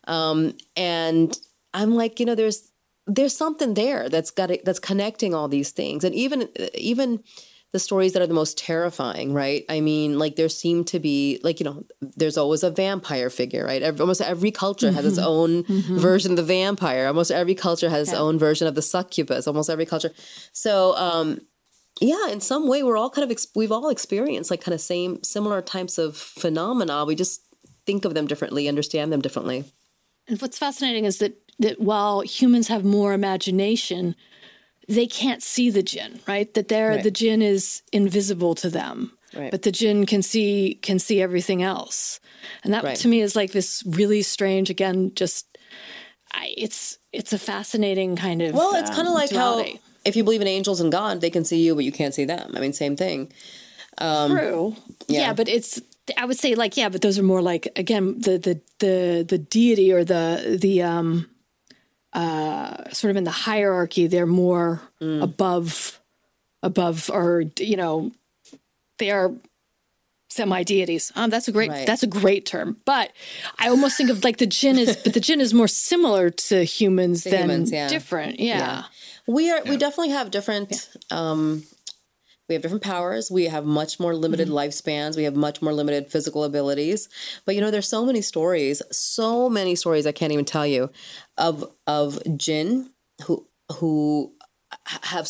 Um, 0.05 0.53
and 0.75 1.37
I'm 1.73 1.95
like, 1.95 2.19
you 2.19 2.25
know, 2.25 2.35
there's 2.35 2.71
there's 3.05 3.35
something 3.35 3.73
there 3.73 4.09
that's 4.09 4.31
got 4.31 4.51
it, 4.51 4.65
that's 4.65 4.79
connecting 4.79 5.33
all 5.33 5.47
these 5.47 5.71
things, 5.71 6.03
and 6.03 6.13
even 6.15 6.49
even 6.73 7.23
the 7.73 7.79
stories 7.79 8.13
that 8.13 8.21
are 8.21 8.27
the 8.27 8.33
most 8.33 8.57
terrifying, 8.57 9.33
right? 9.33 9.65
I 9.67 9.81
mean, 9.81 10.17
like 10.17 10.35
there 10.35 10.49
seem 10.49 10.85
to 10.85 10.99
be 10.99 11.39
like 11.43 11.59
you 11.59 11.65
know, 11.65 11.85
there's 12.01 12.37
always 12.37 12.63
a 12.63 12.71
vampire 12.71 13.29
figure, 13.29 13.65
right? 13.65 13.81
Every, 13.81 13.99
almost 13.99 14.21
every 14.21 14.51
culture 14.51 14.91
has 14.91 15.05
its 15.05 15.17
mm-hmm. 15.17 15.27
own 15.27 15.63
mm-hmm. 15.63 15.97
version 15.97 16.31
of 16.31 16.37
the 16.37 16.43
vampire. 16.43 17.07
Almost 17.07 17.31
every 17.31 17.55
culture 17.55 17.89
has 17.89 18.09
its 18.09 18.17
own 18.17 18.39
version 18.39 18.67
of 18.67 18.75
the 18.75 18.81
succubus. 18.81 19.47
Almost 19.47 19.69
every 19.69 19.85
culture. 19.85 20.11
So, 20.53 20.95
um, 20.95 21.41
yeah, 21.99 22.29
in 22.29 22.41
some 22.41 22.67
way, 22.67 22.83
we're 22.83 22.97
all 22.97 23.09
kind 23.09 23.23
of 23.23 23.31
ex- 23.31 23.47
we've 23.55 23.71
all 23.71 23.89
experienced 23.89 24.49
like 24.49 24.61
kind 24.61 24.73
of 24.73 24.81
same 24.81 25.21
similar 25.23 25.61
types 25.61 25.97
of 25.97 26.15
phenomena. 26.15 27.05
We 27.05 27.15
just 27.15 27.41
think 27.85 28.05
of 28.05 28.13
them 28.13 28.27
differently, 28.27 28.67
understand 28.67 29.11
them 29.11 29.21
differently. 29.21 29.65
And 30.27 30.41
what's 30.41 30.57
fascinating 30.57 31.05
is 31.05 31.19
that 31.19 31.41
that 31.59 31.79
while 31.79 32.21
humans 32.21 32.67
have 32.67 32.83
more 32.83 33.13
imagination, 33.13 34.15
they 34.87 35.07
can't 35.07 35.43
see 35.43 35.69
the 35.69 35.83
jinn, 35.83 36.19
right? 36.27 36.53
That 36.53 36.67
they're, 36.67 36.91
right. 36.91 37.03
the 37.03 37.11
jinn 37.11 37.41
is 37.41 37.81
invisible 37.91 38.55
to 38.55 38.69
them. 38.69 39.11
Right. 39.35 39.51
But 39.51 39.63
the 39.63 39.71
jinn 39.71 40.05
can 40.05 40.23
see 40.23 40.79
can 40.81 40.99
see 40.99 41.21
everything 41.21 41.61
else, 41.61 42.21
and 42.63 42.73
that 42.73 42.83
right. 42.85 42.95
to 42.95 43.07
me 43.09 43.21
is 43.21 43.35
like 43.35 43.51
this 43.51 43.83
really 43.85 44.21
strange. 44.21 44.69
Again, 44.69 45.11
just 45.15 45.57
I, 46.33 46.53
it's 46.57 46.97
it's 47.11 47.33
a 47.33 47.37
fascinating 47.37 48.15
kind 48.15 48.41
of 48.41 48.55
well, 48.55 48.73
it's 48.75 48.89
um, 48.89 48.95
kind 48.95 49.07
of 49.07 49.13
like 49.13 49.29
duality. 49.29 49.73
how 49.73 49.79
if 50.05 50.15
you 50.15 50.23
believe 50.23 50.41
in 50.41 50.47
angels 50.47 50.79
and 50.79 50.91
God, 50.91 51.19
they 51.19 51.29
can 51.29 51.43
see 51.43 51.61
you, 51.61 51.75
but 51.75 51.83
you 51.83 51.91
can't 51.91 52.13
see 52.13 52.23
them. 52.23 52.53
I 52.55 52.61
mean, 52.61 52.71
same 52.71 52.95
thing. 52.95 53.31
Um, 53.97 54.31
True. 54.31 54.75
Yeah. 55.07 55.19
yeah, 55.19 55.33
but 55.33 55.49
it's 55.49 55.81
I 56.17 56.25
would 56.25 56.39
say 56.39 56.55
like 56.55 56.77
yeah, 56.77 56.89
but 56.89 57.01
those 57.01 57.19
are 57.19 57.23
more 57.23 57.41
like 57.41 57.67
again 57.75 58.19
the 58.19 58.37
the 58.37 58.61
the 58.79 59.25
the 59.27 59.37
deity 59.37 59.91
or 59.91 60.05
the 60.05 60.57
the 60.59 60.83
um 60.83 61.27
uh, 62.17 62.89
sort 62.89 63.11
of 63.11 63.17
in 63.17 63.25
the 63.25 63.31
hierarchy, 63.31 64.07
they're 64.07 64.25
more 64.25 64.81
mm. 64.99 65.21
above, 65.21 66.01
above, 66.63 67.11
or 67.13 67.43
you 67.59 67.77
know, 67.77 68.11
they 68.97 69.11
are 69.11 69.31
semi 70.29 70.63
deities. 70.63 71.11
Um, 71.15 71.29
that's 71.29 71.47
a 71.47 71.51
great 71.51 71.69
right. 71.69 71.85
that's 71.85 72.01
a 72.01 72.07
great 72.07 72.47
term. 72.47 72.77
But 72.85 73.13
I 73.59 73.69
almost 73.69 73.97
think 73.97 74.09
of 74.09 74.23
like 74.23 74.37
the 74.37 74.47
jinn 74.47 74.79
is, 74.79 74.97
but 74.97 75.13
the 75.13 75.19
jinn 75.19 75.39
is 75.39 75.53
more 75.53 75.67
similar 75.67 76.31
to 76.31 76.63
humans 76.63 77.23
than 77.23 77.43
humans, 77.43 77.71
yeah. 77.71 77.87
different. 77.87 78.39
Yeah. 78.39 78.57
yeah. 78.57 78.83
we 79.27 79.51
are. 79.51 79.61
Yeah. 79.63 79.69
We 79.69 79.77
definitely 79.77 80.13
have 80.13 80.31
different. 80.31 80.89
Um, 81.11 81.63
we 82.47 82.55
have 82.55 82.61
different 82.61 82.83
powers. 82.83 83.29
We 83.29 83.45
have 83.45 83.65
much 83.65 83.99
more 83.99 84.15
limited 84.15 84.47
mm-hmm. 84.47 84.57
lifespans. 84.57 85.17
We 85.17 85.23
have 85.23 85.35
much 85.35 85.61
more 85.61 85.73
limited 85.73 86.09
physical 86.09 86.43
abilities. 86.43 87.09
But 87.45 87.55
you 87.55 87.61
know, 87.61 87.71
there's 87.71 87.87
so 87.87 88.05
many 88.05 88.21
stories, 88.21 88.81
so 88.91 89.49
many 89.49 89.75
stories 89.75 90.05
I 90.05 90.11
can't 90.11 90.31
even 90.31 90.45
tell 90.45 90.65
you 90.65 90.89
of 91.37 91.69
of 91.85 92.19
jinn 92.37 92.91
who 93.25 93.47
who 93.73 94.33
have 95.03 95.27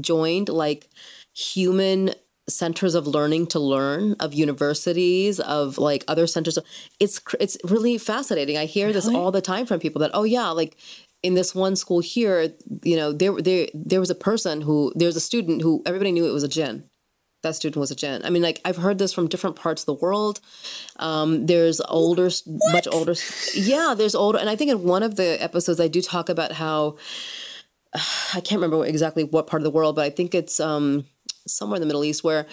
joined 0.00 0.48
like 0.48 0.88
human 1.34 2.10
centers 2.48 2.94
of 2.94 3.06
learning 3.06 3.46
to 3.46 3.58
learn 3.58 4.14
of 4.18 4.34
universities 4.34 5.38
of 5.40 5.78
like 5.78 6.04
other 6.08 6.26
centers 6.26 6.58
it's 6.98 7.20
it's 7.38 7.56
really 7.64 7.96
fascinating 7.96 8.56
i 8.58 8.64
hear 8.64 8.88
really? 8.88 8.94
this 8.94 9.08
all 9.08 9.30
the 9.30 9.40
time 9.40 9.64
from 9.64 9.78
people 9.78 10.00
that 10.00 10.10
oh 10.12 10.24
yeah 10.24 10.48
like 10.48 10.76
in 11.22 11.34
this 11.34 11.54
one 11.54 11.76
school 11.76 12.00
here, 12.00 12.52
you 12.82 12.96
know, 12.96 13.12
there 13.12 13.32
there 13.40 13.68
there 13.74 14.00
was 14.00 14.10
a 14.10 14.14
person 14.14 14.62
who 14.62 14.92
there 14.96 15.06
was 15.06 15.16
a 15.16 15.20
student 15.20 15.62
who 15.62 15.82
everybody 15.86 16.12
knew 16.12 16.26
it 16.26 16.32
was 16.32 16.42
a 16.42 16.48
jinn. 16.48 16.84
That 17.42 17.56
student 17.56 17.80
was 17.80 17.90
a 17.90 17.96
jinn. 17.96 18.22
I 18.24 18.30
mean, 18.30 18.42
like 18.42 18.60
I've 18.64 18.76
heard 18.76 18.98
this 18.98 19.12
from 19.12 19.28
different 19.28 19.56
parts 19.56 19.82
of 19.82 19.86
the 19.86 19.94
world. 19.94 20.40
Um, 20.96 21.46
there's 21.46 21.80
older, 21.88 22.30
what? 22.44 22.72
much 22.72 22.88
older. 22.90 23.14
Yeah, 23.54 23.94
there's 23.96 24.14
older, 24.14 24.38
and 24.38 24.48
I 24.48 24.56
think 24.56 24.70
in 24.70 24.84
one 24.84 25.02
of 25.02 25.16
the 25.16 25.42
episodes 25.42 25.80
I 25.80 25.88
do 25.88 26.02
talk 26.02 26.28
about 26.28 26.52
how 26.52 26.96
I 27.94 28.40
can't 28.40 28.60
remember 28.60 28.84
exactly 28.84 29.24
what 29.24 29.46
part 29.46 29.60
of 29.60 29.64
the 29.64 29.70
world, 29.70 29.96
but 29.96 30.04
I 30.04 30.10
think 30.10 30.34
it's 30.34 30.60
um, 30.60 31.04
somewhere 31.46 31.76
in 31.76 31.80
the 31.80 31.86
Middle 31.86 32.04
East 32.04 32.24
where 32.24 32.46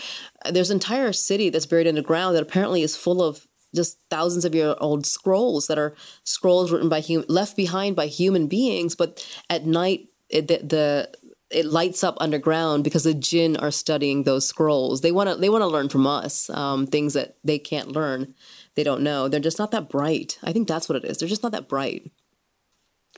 there's 0.50 0.70
an 0.70 0.78
entire 0.78 1.14
city 1.14 1.50
that's 1.50 1.66
buried 1.66 1.88
underground 1.88 2.36
that 2.36 2.44
apparently 2.44 2.82
is 2.82 2.96
full 2.96 3.22
of 3.22 3.48
just 3.74 4.00
thousands 4.10 4.46
of 4.46 4.56
year 4.56 4.76
old 4.80 5.06
scrolls 5.06 5.68
that 5.68 5.80
are 5.80 5.96
scrolls 6.24 6.72
written 6.72 6.90
by 6.90 7.00
human 7.00 7.26
left 7.30 7.56
behind 7.56 7.96
by 7.96 8.08
human 8.08 8.48
beings 8.48 8.96
but 8.96 9.26
at 9.50 9.66
night 9.66 10.08
it, 10.30 10.48
the, 10.48 10.58
the 10.58 11.10
it 11.52 11.66
lights 11.66 12.04
up 12.04 12.16
underground 12.20 12.84
because 12.84 13.04
the 13.04 13.14
jinn 13.14 13.58
are 13.58 13.72
studying 13.72 14.22
those 14.22 14.48
scrolls. 14.48 15.02
They 15.02 15.12
want 15.12 15.30
to 15.30 15.36
they 15.36 15.50
want 15.50 15.64
to 15.64 15.68
learn 15.68 15.90
from 15.90 16.06
us 16.06 16.48
um, 16.52 16.86
things 16.86 17.16
that 17.16 17.38
they 17.44 17.58
can't 17.58 17.92
learn. 17.92 18.36
They 18.76 18.84
don't 18.84 19.02
know. 19.02 19.28
They're 19.28 19.40
just 19.40 19.58
not 19.58 19.72
that 19.72 19.90
bright. 19.90 20.38
I 20.44 20.54
think 20.54 20.68
that's 20.68 20.88
what 20.88 20.96
it 20.98 21.06
is. 21.06 21.18
They're 21.18 21.28
just 21.28 21.42
not 21.42 21.52
that 21.54 21.68
bright. 21.68 22.12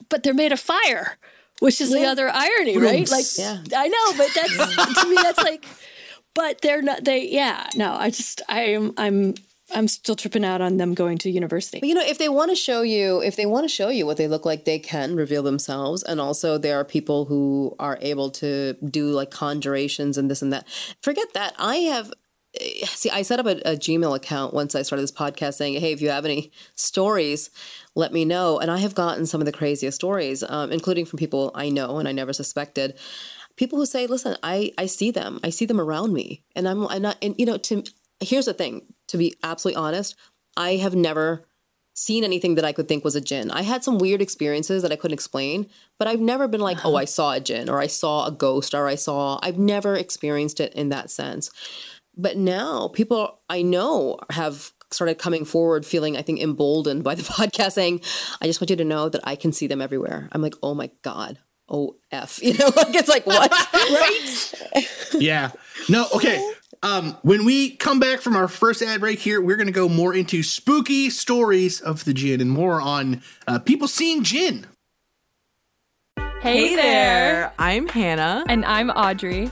But 0.08 0.24
they're 0.24 0.34
made 0.34 0.54
of 0.54 0.62
fire 0.62 1.18
which 1.62 1.80
is 1.80 1.92
yeah. 1.92 2.00
the 2.00 2.06
other 2.08 2.30
irony 2.30 2.78
right? 2.78 3.10
Like 3.10 3.26
yeah. 3.38 3.60
i 3.76 3.88
know 3.88 4.18
but 4.18 4.30
that's 4.36 5.02
to 5.02 5.10
me 5.10 5.16
that's 5.16 5.38
like 5.38 5.66
but 6.34 6.60
they're 6.62 6.82
not 6.82 7.06
they 7.06 7.28
yeah 7.28 7.70
no 7.76 7.94
i 7.94 8.10
just 8.10 8.42
i'm 8.50 8.94
i'm 8.98 9.36
I'm 9.74 9.88
still 9.88 10.16
tripping 10.16 10.44
out 10.46 10.62
on 10.62 10.78
them 10.78 10.94
going 10.94 11.18
to 11.20 11.30
university. 11.30 11.80
But 11.80 11.90
you 11.90 11.96
know, 11.96 12.04
if 12.06 12.18
they 12.18 12.30
want 12.30 12.52
to 12.52 12.56
show 12.56 12.82
you, 12.82 13.22
if 13.22 13.36
they 13.36 13.46
want 13.46 13.64
to 13.66 13.70
show 13.70 13.90
you 13.90 14.06
what 14.06 14.18
they 14.18 14.28
look 14.28 14.46
like, 14.46 14.66
they 14.66 14.80
can 14.80 15.16
reveal 15.16 15.44
themselves. 15.44 16.04
And 16.04 16.20
also, 16.20 16.58
there 16.58 16.78
are 16.80 16.86
people 16.86 17.26
who 17.26 17.76
are 17.80 17.98
able 18.02 18.30
to 18.32 18.74
do 18.74 19.12
like 19.12 19.32
conjurations 19.32 20.18
and 20.18 20.30
this 20.30 20.42
and 20.42 20.52
that. 20.54 20.68
Forget 21.02 21.34
that. 21.34 21.54
I 21.58 21.78
have. 21.78 22.12
eh, 22.60 22.86
See, 22.86 23.10
I 23.10 23.22
set 23.22 23.40
up 23.40 23.46
a, 23.46 23.58
a 23.66 23.76
Gmail 23.76 24.16
account 24.16 24.54
once 24.54 24.76
I 24.76 24.82
started 24.82 25.04
this 25.04 25.12
podcast 25.12 25.54
saying, 25.56 25.80
hey, 25.80 25.92
if 25.94 26.02
you 26.02 26.10
have 26.10 26.26
any 26.26 26.52
stories, 26.76 27.50
let 27.96 28.12
me 28.14 28.26
know. 28.26 28.60
And 28.60 28.70
I 28.70 28.78
have 28.80 28.94
gotten 28.96 29.26
some 29.26 29.42
of 29.42 29.46
the 29.46 29.52
craziest 29.52 29.96
stories, 29.96 30.44
um, 30.44 30.72
including 30.72 31.06
from 31.06 31.18
people 31.18 31.52
I 31.56 31.70
know 31.70 31.98
and 32.00 32.08
I 32.08 32.12
never 32.12 32.34
suspected. 32.34 32.98
People 33.56 33.80
who 33.80 33.86
say, 33.86 34.08
listen, 34.08 34.38
I, 34.44 34.72
I 34.78 34.86
see 34.86 35.12
them. 35.12 35.40
I 35.44 35.50
see 35.50 35.66
them 35.66 35.80
around 35.80 36.14
me. 36.14 36.44
And 36.56 36.68
I'm, 36.68 36.88
I'm 36.88 37.02
not, 37.02 37.18
and 37.22 37.36
you 37.38 37.46
know, 37.46 37.58
to, 37.58 37.84
here's 38.20 38.46
the 38.46 38.54
thing 38.54 38.91
to 39.12 39.18
be 39.18 39.36
absolutely 39.44 39.82
honest, 39.82 40.16
I 40.58 40.78
have 40.78 40.96
never 40.96 41.46
seen 41.94 42.24
anything 42.24 42.56
that 42.56 42.66
I 42.66 42.72
could 42.72 42.88
think 42.88 43.04
was 43.04 43.16
a 43.16 43.22
jinn. 43.22 43.52
I 43.52 43.64
had 43.64 43.84
some 43.84 43.98
weird 43.98 44.22
experiences 44.22 44.82
that 44.82 44.92
I 44.92 44.96
couldn't 44.96 45.14
explain, 45.14 45.68
but 46.00 46.08
I've 46.08 46.22
never 46.22 46.48
been 46.48 46.62
like, 46.62 46.86
oh, 46.86 46.90
uh-huh. 46.90 46.98
I 46.98 47.06
saw 47.06 47.34
a 47.34 47.40
jinn 47.40 47.70
or 47.70 47.80
I 47.80 47.88
saw 47.88 48.26
a 48.26 48.32
ghost 48.32 48.74
or 48.74 48.88
I 48.88 48.96
saw, 48.96 49.40
I've 49.44 49.58
never 49.58 49.96
experienced 49.96 50.60
it 50.60 50.74
in 50.74 50.90
that 50.90 51.12
sense. 51.12 51.52
But 52.16 52.38
now 52.38 52.88
people 52.88 53.40
I 53.50 53.62
know 53.62 54.18
have 54.30 54.72
started 54.90 55.18
coming 55.18 55.46
forward 55.46 55.86
feeling, 55.86 56.18
I 56.18 56.22
think, 56.22 56.40
emboldened 56.40 57.04
by 57.04 57.16
the 57.16 57.24
podcast 57.38 57.74
saying, 57.74 58.02
I 58.42 58.48
just 58.48 58.62
want 58.62 58.70
you 58.70 58.78
to 58.78 58.86
know 58.86 59.10
that 59.10 59.22
I 59.26 59.36
can 59.36 59.52
see 59.52 59.68
them 59.68 59.82
everywhere. 59.82 60.30
I'm 60.32 60.42
like, 60.42 60.56
oh 60.64 60.74
my 60.74 60.90
God. 61.02 61.40
Oh 61.72 61.96
F. 62.12 62.44
You 62.44 62.54
know, 62.56 62.66
like 62.76 62.94
it's 62.94 63.10
like 63.10 63.26
what? 63.26 63.50
right? 63.74 65.12
yeah. 65.14 65.52
No, 65.90 66.08
okay. 66.14 66.46
Um, 66.84 67.18
when 67.22 67.46
we 67.46 67.76
come 67.76 68.00
back 68.00 68.22
from 68.22 68.36
our 68.36 68.48
first 68.48 68.82
ad 68.82 69.00
break 69.00 69.20
here, 69.20 69.40
we're 69.40 69.56
going 69.56 69.68
to 69.68 69.74
go 69.74 69.88
more 69.88 70.16
into 70.16 70.44
spooky 70.44 71.10
stories 71.10 71.80
of 71.80 72.06
the 72.06 72.14
jinn 72.14 72.42
and 72.42 72.50
more 72.50 72.82
on 72.82 73.22
uh, 73.48 73.60
people 73.60 73.88
seeing 73.88 74.24
jinn. 74.24 74.66
Hey, 76.42 76.76
there. 76.76 77.54
I'm 77.60 77.88
Hannah. 77.88 78.44
And 78.50 78.66
I'm 78.66 78.90
Audrey. 78.90 79.52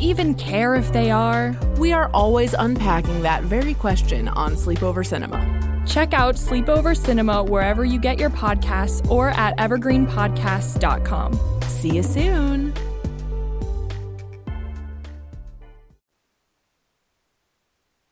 even 0.01 0.35
care 0.35 0.75
if 0.75 0.91
they 0.91 1.11
are? 1.11 1.57
We 1.77 1.93
are 1.93 2.09
always 2.13 2.53
unpacking 2.53 3.21
that 3.21 3.43
very 3.43 3.73
question 3.73 4.27
on 4.27 4.55
Sleepover 4.55 5.05
Cinema. 5.05 5.39
Check 5.85 6.13
out 6.13 6.35
Sleepover 6.35 6.97
Cinema 6.97 7.43
wherever 7.43 7.85
you 7.85 7.99
get 7.99 8.19
your 8.19 8.29
podcasts 8.29 9.09
or 9.09 9.29
at 9.29 9.55
evergreenpodcasts.com. 9.57 11.61
See 11.67 11.95
you 11.95 12.03
soon. 12.03 12.73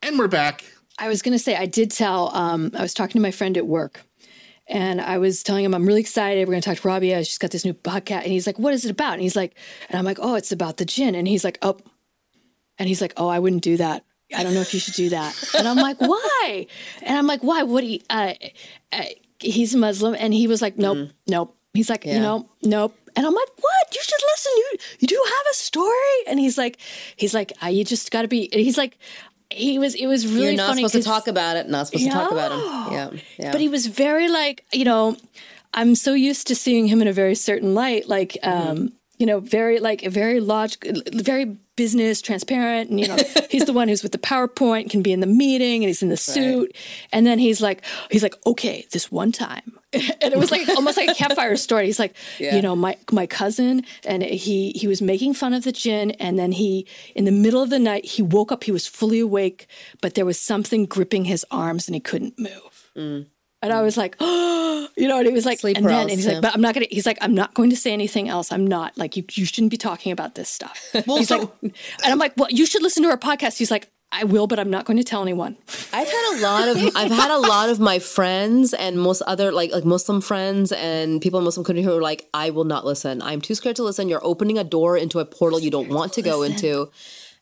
And 0.02 0.18
we're 0.18 0.28
back. 0.28 0.64
I 0.98 1.08
was 1.08 1.22
going 1.22 1.34
to 1.34 1.40
say, 1.40 1.56
I 1.56 1.66
did 1.66 1.92
tell, 1.92 2.36
um, 2.36 2.72
I 2.76 2.82
was 2.82 2.94
talking 2.94 3.14
to 3.14 3.22
my 3.22 3.32
friend 3.32 3.58
at 3.58 3.68
work 3.68 4.02
and 4.70 5.02
I 5.02 5.18
was 5.18 5.42
telling 5.42 5.66
him, 5.66 5.74
I'm 5.74 5.86
really 5.86 6.00
excited. 6.00 6.48
We're 6.48 6.54
going 6.54 6.62
to 6.62 6.70
talk 6.70 6.78
to 6.78 6.88
Robbie. 6.88 7.10
She's 7.24 7.40
got 7.40 7.50
this 7.50 7.66
new 7.66 7.74
podcast. 7.74 8.24
And 8.24 8.28
he's 8.28 8.46
like, 8.46 8.60
What 8.60 8.74
is 8.74 8.86
it 8.86 8.92
about? 8.92 9.14
And 9.14 9.22
he's 9.22 9.36
like, 9.36 9.56
And 9.90 9.98
I'm 9.98 10.06
like, 10.06 10.20
Oh, 10.22 10.36
it's 10.36 10.52
about 10.52 10.78
the 10.78 10.86
jinn. 10.86 11.16
And 11.16 11.28
he's 11.28 11.44
like, 11.44 11.58
Oh, 11.62 11.78
and 12.78 12.88
he's 12.88 13.02
like, 13.02 13.14
Oh, 13.18 13.28
I 13.28 13.40
wouldn't 13.40 13.64
do 13.64 13.78
that. 13.78 14.06
I 14.36 14.44
don't 14.44 14.54
know 14.54 14.62
if 14.62 14.74
you 14.74 14.80
should 14.80 14.94
do 14.94 15.10
that. 15.10 15.36
And 15.58 15.68
I'm 15.68 15.78
like, 15.78 15.98
Why? 16.00 16.68
And 17.02 17.18
I'm 17.18 17.26
like, 17.26 17.42
Why? 17.42 17.64
What 17.64 17.84
he? 17.84 18.04
uh, 18.12 18.34
uh, 18.92 19.04
he's 19.40 19.76
Muslim. 19.76 20.16
And 20.18 20.34
he 20.34 20.48
was 20.48 20.62
like, 20.62 20.78
Nope, 20.78 20.98
mm. 20.98 21.12
nope. 21.28 21.56
He's 21.74 21.90
like, 21.90 22.06
yeah. 22.06 22.16
You 22.16 22.20
know, 22.20 22.50
nope. 22.62 22.96
And 23.16 23.26
I'm 23.26 23.34
like, 23.34 23.50
What? 23.60 23.96
You 23.96 24.02
should 24.04 24.22
listen. 24.32 24.52
You, 24.56 24.78
you 25.00 25.08
do 25.08 25.24
have 25.26 25.46
a 25.52 25.56
story. 25.56 26.18
And 26.28 26.40
he's 26.40 26.60
like, 26.60 26.78
He's 27.16 27.34
like, 27.34 27.54
You 27.68 27.84
just 27.84 28.12
got 28.12 28.22
to 28.22 28.28
be, 28.28 28.50
he's 28.54 28.78
like, 28.78 29.00
he 29.52 29.80
was 29.80 29.96
it 29.96 30.08
was 30.08 30.28
really 30.28 30.48
You're 30.48 30.56
not 30.56 30.76
supposed 30.76 30.94
to 30.94 31.04
talk 31.04 31.28
about 31.28 31.58
it 31.58 31.68
not 31.70 31.88
supposed 31.88 32.06
to 32.06 32.12
talk 32.12 32.32
about 32.32 32.52
him 32.52 32.60
yeah, 32.94 33.10
yeah 33.38 33.52
but 33.52 33.62
he 33.62 33.68
was 33.68 33.88
very 33.88 34.28
like 34.30 34.66
you 34.72 34.86
know 34.86 35.18
i'm 35.74 35.96
so 35.96 36.14
used 36.14 36.48
to 36.48 36.56
seeing 36.56 36.88
him 36.88 37.02
in 37.02 37.08
a 37.08 37.14
very 37.14 37.36
certain 37.36 37.74
light 37.74 38.08
like 38.08 38.38
um 38.44 38.54
mm-hmm. 38.54 38.88
you 39.18 39.26
know 39.26 39.40
very 39.40 39.80
like 39.80 40.04
a 40.04 40.10
very 40.10 40.40
logical 40.40 41.02
very 41.14 41.58
business 41.80 42.22
transparent 42.22 42.90
and 42.90 43.00
you 43.00 43.08
know 43.08 43.16
he's 43.50 43.64
the 43.64 43.72
one 43.72 43.88
who's 43.88 44.04
with 44.04 44.12
the 44.12 44.18
powerpoint 44.18 44.90
can 44.90 45.02
be 45.02 45.14
in 45.14 45.22
the 45.22 45.26
meeting 45.26 45.82
and 45.82 45.88
he's 45.88 46.04
in 46.04 46.10
the 46.10 46.18
suit 46.18 46.70
right. 46.74 47.08
and 47.14 47.26
then 47.26 47.40
he's 47.40 47.62
like 47.62 47.86
he's 48.12 48.22
like 48.22 48.36
okay 48.46 48.86
this 48.92 49.10
one 49.10 49.32
time 49.32 49.80
and 49.94 50.34
it 50.34 50.38
was 50.38 50.52
like 50.52 50.68
almost 50.76 50.98
like 50.98 51.08
a 51.08 51.14
campfire 51.14 51.56
story 51.68 51.86
he's 51.86 51.98
like 51.98 52.14
yeah. 52.38 52.54
you 52.54 52.62
know 52.62 52.76
my 52.76 52.98
my 53.14 53.26
cousin 53.26 53.82
and 54.06 54.24
he 54.24 54.72
he 54.72 54.90
was 54.90 55.02
making 55.02 55.34
fun 55.34 55.54
of 55.54 55.64
the 55.64 55.72
jinn 55.72 56.12
and 56.20 56.38
then 56.38 56.52
he 56.52 56.86
in 57.16 57.24
the 57.24 57.32
middle 57.32 57.64
of 57.64 57.70
the 57.70 57.80
night 57.80 58.04
he 58.04 58.22
woke 58.22 58.52
up 58.52 58.66
he 58.66 58.74
was 58.74 58.86
fully 58.86 59.22
awake 59.22 59.66
but 60.02 60.16
there 60.16 60.26
was 60.26 60.38
something 60.38 60.86
gripping 60.86 61.24
his 61.24 61.46
arms 61.50 61.88
and 61.88 61.96
he 61.96 62.02
couldn't 62.02 62.38
move 62.38 62.92
mm. 62.94 63.26
And 63.62 63.74
I 63.74 63.82
was 63.82 63.98
like, 63.98 64.16
oh, 64.20 64.88
you 64.98 65.08
know, 65.08 65.18
and 65.18 65.28
he 65.28 65.34
was 65.34 65.46
like, 65.46 65.60
Sleep 65.60 65.78
and 65.78 65.86
then 65.86 66.02
and 66.02 66.12
he's 66.12 66.28
like, 66.28 66.42
but 66.42 66.54
I'm 66.54 66.62
not 66.62 66.74
gonna. 66.74 66.88
He's 66.90 67.06
like, 67.06 67.18
I'm 67.22 67.34
not 67.34 67.54
going 67.54 67.70
to 67.72 67.76
say 67.76 67.92
anything 67.92 68.30
else. 68.30 68.52
I'm 68.52 68.66
not 68.66 68.98
like 68.98 69.18
you. 69.18 69.24
You 69.34 69.46
shouldn't 69.46 69.72
be 69.72 69.78
talking 69.78 70.12
about 70.12 70.36
this 70.36 70.50
stuff. 70.50 70.90
Well, 71.08 71.18
he's 71.18 71.28
so- 71.28 71.40
like, 71.40 71.52
and 71.64 71.74
I'm 72.14 72.20
like, 72.20 72.34
well, 72.38 72.50
you 72.50 72.66
should 72.66 72.82
listen 72.84 73.04
to 73.04 73.10
our 73.10 73.18
podcast. 73.18 73.58
He's 73.58 73.72
like, 73.72 73.90
I 74.12 74.24
will, 74.24 74.48
but 74.48 74.58
I'm 74.60 74.72
not 74.72 74.86
going 74.86 74.98
to 74.98 75.04
tell 75.04 75.22
anyone. 75.22 75.56
I've 75.94 76.08
had 76.08 76.36
a 76.38 76.42
lot 76.42 76.68
of 76.68 76.96
I've 76.96 77.12
had 77.12 77.32
a 77.32 77.38
lot 77.38 77.70
of 77.70 77.80
my 77.80 78.00
friends 78.00 78.74
and 78.74 79.00
most 79.00 79.22
other 79.24 79.52
like 79.52 79.72
like 79.72 79.86
Muslim 79.86 80.20
friends 80.22 80.72
and 80.72 81.22
people 81.22 81.38
in 81.40 81.46
Muslim 81.46 81.64
community 81.64 81.86
who 81.92 81.98
are 81.98 82.02
like, 82.02 82.28
I 82.34 82.50
will 82.50 82.64
not 82.64 82.86
listen. 82.86 83.22
I'm 83.22 83.40
too 83.42 83.56
scared 83.56 83.76
to 83.76 83.84
listen. 83.84 84.10
You're 84.10 84.26
opening 84.26 84.58
a 84.58 84.64
door 84.64 84.98
into 84.98 85.20
a 85.20 85.26
portal 85.26 85.60
you 85.60 85.70
don't 85.70 85.90
want 85.90 86.14
to 86.14 86.22
go 86.22 86.42
into. 86.44 86.90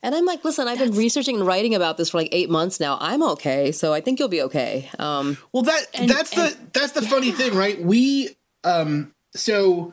And 0.02 0.14
I'm 0.14 0.24
like, 0.24 0.44
listen, 0.44 0.68
I've 0.68 0.78
That's... 0.78 0.90
been 0.90 0.98
researching 0.98 1.36
and 1.36 1.46
writing 1.46 1.74
about 1.74 1.96
this 1.96 2.10
for 2.10 2.18
like 2.18 2.28
eight 2.30 2.48
months 2.48 2.78
now. 2.78 2.98
I'm 3.00 3.22
okay, 3.22 3.72
so 3.72 3.92
I 3.92 4.00
think 4.00 4.18
you'll 4.18 4.28
be 4.28 4.42
okay. 4.42 4.88
Um, 4.98 5.38
well, 5.52 5.64
that 5.64 5.86
and, 5.94 6.08
that's 6.08 6.36
and, 6.36 6.52
the 6.52 6.58
that's 6.72 6.92
the 6.92 7.02
yeah. 7.02 7.08
funny 7.08 7.32
thing, 7.32 7.54
right? 7.54 7.80
We 7.80 8.36
um 8.64 9.12
so 9.34 9.92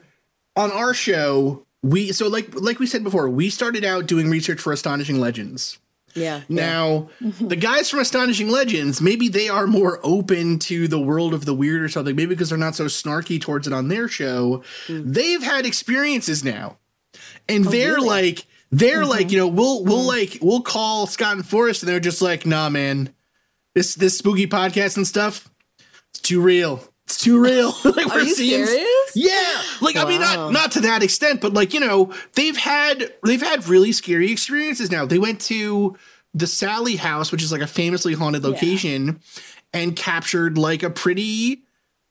on 0.56 0.72
our 0.72 0.94
show 0.94 1.66
we 1.86 2.12
so 2.12 2.28
like 2.28 2.54
like 2.60 2.80
we 2.80 2.88
said 2.88 3.04
before, 3.04 3.30
we 3.30 3.50
started 3.50 3.86
out 3.86 4.08
doing 4.08 4.30
research 4.30 4.60
for 4.60 4.74
Astonishing 4.74 5.20
Legends. 5.20 5.80
Yeah. 6.16 6.42
Now, 6.48 7.10
yeah. 7.20 7.32
the 7.42 7.58
guys 7.58 7.90
from 7.90 8.00
Astonishing 8.00 8.50
Legends, 8.50 9.02
maybe 9.02 9.28
they 9.28 9.50
are 9.50 9.68
more 9.68 10.00
open 10.02 10.60
to 10.60 10.88
the 10.88 11.00
world 11.00 11.34
of 11.34 11.44
the 11.44 11.54
weird 11.54 11.84
or 11.84 11.90
something. 11.90 12.16
Maybe 12.16 12.30
because 12.30 12.50
they're 12.50 12.58
not 12.58 12.74
so 12.74 12.86
snarky 12.86 13.40
towards 13.40 13.68
it 13.68 13.74
on 13.74 13.90
their 13.90 14.08
show. 14.08 14.64
Mm. 14.88 15.14
They've 15.14 15.44
had 15.44 15.66
experiences 15.66 16.44
now, 16.44 16.78
and 17.50 17.68
oh, 17.68 17.70
they're 17.70 17.96
really? 17.96 18.08
like 18.08 18.46
they're 18.72 19.02
mm-hmm. 19.02 19.10
like, 19.10 19.32
you 19.32 19.38
know, 19.38 19.48
we'll 19.48 19.84
we'll 19.84 20.04
mm 20.04 20.08
like 20.08 20.38
we'll 20.42 20.62
call 20.62 21.08
Scott 21.08 21.36
and 21.36 21.46
Forrest, 21.46 21.84
and 21.84 21.90
they're 21.90 22.00
just 22.00 22.22
like, 22.22 22.46
nah, 22.46 22.70
man, 22.70 23.14
this 23.74 23.96
this 23.96 24.18
spooky 24.18 24.48
podcast 24.48 24.98
and 24.98 25.08
stuff, 25.08 25.50
it's 26.12 26.22
too 26.22 26.42
real. 26.42 26.82
It's 27.06 27.18
too 27.18 27.40
real. 27.40 27.74
like 27.84 28.08
Are 28.08 28.22
you 28.22 28.34
seeing, 28.34 28.66
serious? 28.66 29.12
Yeah. 29.16 29.62
Like 29.82 29.96
wow. 29.96 30.06
I 30.06 30.10
mean, 30.10 30.22
not 30.22 30.52
not 30.52 30.72
to 30.72 30.82
that 30.82 31.04
extent, 31.04 31.42
but 31.42 31.54
like 31.54 31.74
you 31.74 31.80
know, 31.80 32.14
they've 32.34 32.58
had 32.58 33.14
they've 33.24 33.42
had 33.42 33.68
really 33.68 33.92
scary 33.92 34.32
experiences. 34.32 34.90
Now 34.90 35.06
they 35.06 35.20
went 35.20 35.42
to 35.42 35.96
the 36.34 36.48
Sallie 36.48 36.96
House, 36.96 37.32
which 37.32 37.44
is 37.44 37.52
like 37.52 37.62
a 37.62 37.68
famously 37.68 38.14
haunted 38.14 38.44
location, 38.44 39.06
yeah. 39.08 39.42
and 39.74 39.96
captured 39.96 40.58
like 40.58 40.82
a 40.82 40.90
pretty 40.90 41.64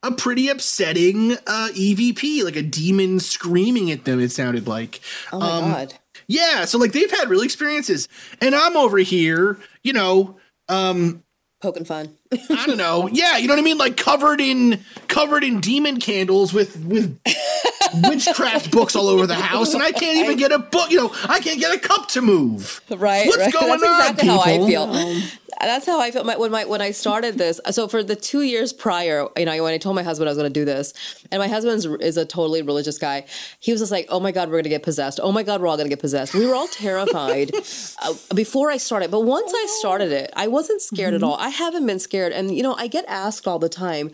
a 0.05 0.13
pretty 0.13 0.49
upsetting 0.49 1.33
uh, 1.33 1.69
EVP, 1.73 2.45
like 2.45 2.57
a 2.57 2.63
demon 2.63 3.19
screaming 3.19 3.91
at 3.91 4.05
them. 4.05 4.21
It 4.21 4.31
sounded 4.31 4.69
like. 4.69 5.01
Oh 5.33 5.41
my 5.41 5.51
um, 5.51 5.65
god! 5.73 5.95
Yeah, 6.27 6.65
so 6.65 6.79
like 6.79 6.93
they've 6.93 7.11
had 7.11 7.29
real 7.29 7.43
experiences, 7.43 8.09
and 8.41 8.55
I'm 8.55 8.77
over 8.77 8.99
here, 8.99 9.59
you 9.83 9.93
know, 9.93 10.37
um, 10.69 11.23
poking 11.61 11.85
fun. 11.85 12.17
I 12.51 12.67
don't 12.67 12.77
know. 12.77 13.09
Yeah, 13.13 13.37
you 13.37 13.49
know 13.49 13.55
what 13.55 13.61
I 13.61 13.65
mean? 13.65 13.79
Like 13.79 13.97
covered 13.97 14.41
in 14.41 14.85
covered 15.09 15.45
in 15.45 15.61
demon 15.61 16.01
candles 16.01 16.53
with 16.53 16.77
with 16.85 17.19
witchcraft 18.05 18.71
books 18.71 18.97
all 18.97 19.09
over 19.09 19.27
the 19.27 19.35
house, 19.35 19.75
and 19.75 19.83
I 19.83 19.93
can't 19.93 20.19
even 20.19 20.37
get 20.37 20.53
a 20.53 20.59
book. 20.59 20.91
You 20.91 20.99
know, 20.99 21.15
I 21.25 21.41
can't 21.41 21.61
get 21.61 21.75
a 21.75 21.79
cup 21.79 22.09
to 22.11 22.23
move. 22.23 22.81
Right. 22.91 23.27
What's 23.27 23.39
right. 23.39 23.53
going 23.53 23.69
That's 23.69 23.83
on, 23.83 24.01
exactly 24.01 24.29
how 24.29 24.41
I 24.41 24.45
people? 24.59 24.67
feel. 24.67 25.23
That's 25.61 25.87
how 25.87 26.01
I 26.01 26.11
felt 26.11 26.27
when 26.39 26.51
my 26.51 26.65
when 26.65 26.81
I 26.81 26.91
started 26.91 27.39
this. 27.39 27.61
So 27.71 27.89
for 27.89 28.03
the 28.03 28.17
two 28.17 28.43
years 28.43 28.73
prior, 28.73 29.29
you 29.37 29.45
know, 29.45 29.63
when 29.63 29.73
I 29.73 29.79
told 29.79 29.95
my 29.95 30.03
husband 30.03 30.29
I 30.29 30.33
was 30.33 30.39
going 30.39 30.53
to 30.53 30.61
do 30.61 30.65
this, 30.65 30.93
and 31.31 31.41
my 31.41 31.49
husband 31.49 32.03
is 32.03 32.17
a 32.17 32.25
totally 32.25 32.63
religious 32.63 32.99
guy, 32.99 33.27
he 33.61 33.71
was 33.73 33.81
just 33.81 33.93
like, 33.93 34.07
"Oh 34.09 34.21
my 34.21 34.33
God, 34.33 34.49
we're 34.49 34.55
going 34.55 34.65
to 34.65 34.71
get 34.71 34.83
possessed. 34.83 35.21
Oh 35.23 35.33
my 35.33 35.43
God, 35.43 35.61
we're 35.61 35.69
all 35.69 35.77
going 35.77 35.87
to 35.87 35.95
get 35.95 36.01
possessed." 36.01 36.35
We 36.35 36.47
were 36.47 36.55
all 36.55 36.69
terrified 36.69 37.53
uh, 38.03 38.15
before 38.35 38.71
I 38.71 38.79
started, 38.79 39.11
but 39.11 39.21
once 39.21 39.53
I 39.55 39.67
started 39.79 40.13
it, 40.13 40.31
I 40.35 40.49
wasn't 40.49 40.83
scared 40.83 41.15
at 41.15 41.23
all. 41.23 41.37
I 41.37 41.49
haven't 41.51 41.87
been 41.87 42.01
scared, 42.01 42.24
and 42.33 42.55
you 42.57 42.63
know, 42.63 42.75
I 42.75 42.87
get 42.87 43.05
asked 43.07 43.47
all 43.47 43.59
the 43.59 43.69
time. 43.69 44.11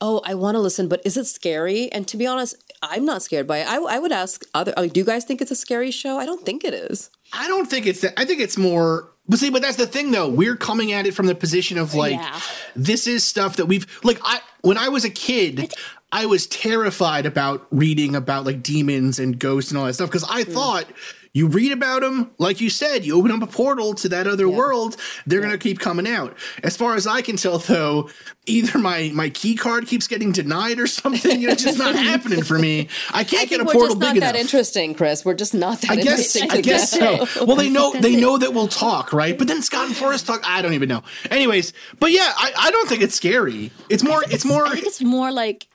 Oh, 0.00 0.22
I 0.24 0.34
want 0.34 0.54
to 0.54 0.60
listen, 0.60 0.88
but 0.88 1.02
is 1.04 1.16
it 1.16 1.26
scary? 1.26 1.92
And 1.92 2.08
to 2.08 2.16
be 2.16 2.26
honest, 2.26 2.56
I'm 2.82 3.04
not 3.04 3.22
scared 3.22 3.46
by 3.46 3.58
it. 3.58 3.68
I, 3.68 3.76
I 3.76 3.98
would 3.98 4.12
ask 4.12 4.44
other. 4.54 4.72
Like, 4.76 4.94
do 4.94 5.00
you 5.00 5.06
guys 5.06 5.24
think 5.24 5.42
it's 5.42 5.50
a 5.50 5.56
scary 5.56 5.90
show? 5.90 6.18
I 6.18 6.24
don't 6.24 6.44
think 6.44 6.64
it 6.64 6.72
is. 6.72 7.10
I 7.32 7.46
don't 7.48 7.68
think 7.68 7.86
it's 7.86 8.00
that. 8.00 8.18
I 8.18 8.24
think 8.24 8.40
it's 8.40 8.56
more. 8.56 9.10
But 9.28 9.38
see, 9.38 9.50
but 9.50 9.62
that's 9.62 9.76
the 9.76 9.86
thing, 9.86 10.10
though. 10.10 10.28
We're 10.28 10.56
coming 10.56 10.92
at 10.92 11.06
it 11.06 11.14
from 11.14 11.26
the 11.26 11.34
position 11.34 11.78
of 11.78 11.94
like, 11.94 12.12
Yeah. 12.14 12.40
this 12.74 13.06
is 13.06 13.24
stuff 13.24 13.56
that 13.56 13.66
we've 13.66 13.86
like. 14.02 14.18
I 14.24 14.40
when 14.62 14.78
I 14.78 14.88
was 14.88 15.04
a 15.04 15.10
kid, 15.10 15.72
I 16.12 16.26
was 16.26 16.46
terrified 16.46 17.26
about 17.26 17.66
reading 17.70 18.16
about 18.16 18.44
like 18.44 18.62
demons 18.62 19.18
and 19.18 19.38
ghosts 19.38 19.70
and 19.70 19.78
all 19.78 19.86
that 19.86 19.94
stuff 19.94 20.08
because 20.08 20.24
I 20.24 20.44
mm. 20.44 20.52
thought 20.52 20.86
you 21.32 21.46
read 21.46 21.72
about 21.72 22.02
them, 22.02 22.30
like 22.38 22.60
you 22.60 22.70
said, 22.70 23.04
you 23.04 23.16
open 23.16 23.30
up 23.30 23.42
a 23.42 23.46
portal 23.46 23.94
to 23.94 24.08
that 24.08 24.26
other 24.26 24.48
world, 24.48 24.96
they're 25.26 25.40
gonna 25.40 25.58
keep 25.58 25.78
coming 25.78 26.06
out. 26.08 26.36
As 26.62 26.76
far 26.76 26.94
as 26.94 27.06
I 27.06 27.22
can 27.22 27.36
tell, 27.36 27.58
though, 27.58 28.10
either 28.46 28.78
my 28.78 29.10
my 29.14 29.30
key 29.30 29.54
card 29.54 29.86
keeps 29.86 30.06
getting 30.08 30.32
denied 30.32 30.78
or 30.78 30.86
something. 30.86 31.40
You 31.40 31.46
know, 31.48 31.52
it's 31.52 31.62
just 31.62 31.78
not 31.78 31.94
happening 32.10 32.42
for 32.42 32.58
me. 32.58 32.88
I 33.12 33.24
can't 33.24 33.42
I 33.42 33.46
get 33.46 33.60
a 33.60 33.64
we're 33.64 33.72
portal 33.72 33.88
just 33.90 34.00
not 34.00 34.14
big 34.14 34.22
that 34.22 34.34
enough. 34.34 34.40
interesting, 34.40 34.94
Chris. 34.94 35.24
We're 35.24 35.34
just 35.34 35.54
not 35.54 35.80
that 35.82 35.90
I 35.90 35.96
guess 35.96 36.34
interesting. 36.34 36.50
I 36.50 36.60
guess 36.60 36.90
so. 36.90 37.26
Well, 37.46 37.56
they 37.56 37.70
know 37.70 37.92
they 38.00 38.16
know 38.16 38.38
that 38.38 38.52
we'll 38.52 38.68
talk, 38.68 39.12
right? 39.12 39.36
But 39.38 39.48
then 39.48 39.62
Scott 39.62 39.86
and 39.86 39.96
Forrest 39.96 40.26
talk. 40.26 40.42
I 40.44 40.62
don't 40.62 40.74
even 40.74 40.88
know. 40.88 41.02
Anyways, 41.30 41.72
but 41.98 42.10
yeah, 42.10 42.32
I, 42.36 42.52
I 42.56 42.70
don't 42.70 42.88
think 42.88 43.02
it's 43.02 43.14
scary. 43.14 43.70
It's 43.88 44.02
more. 44.02 44.22
It's 44.30 44.44
more. 44.44 44.64
It's 44.68 45.00
more 45.02 45.30
like 45.32 45.68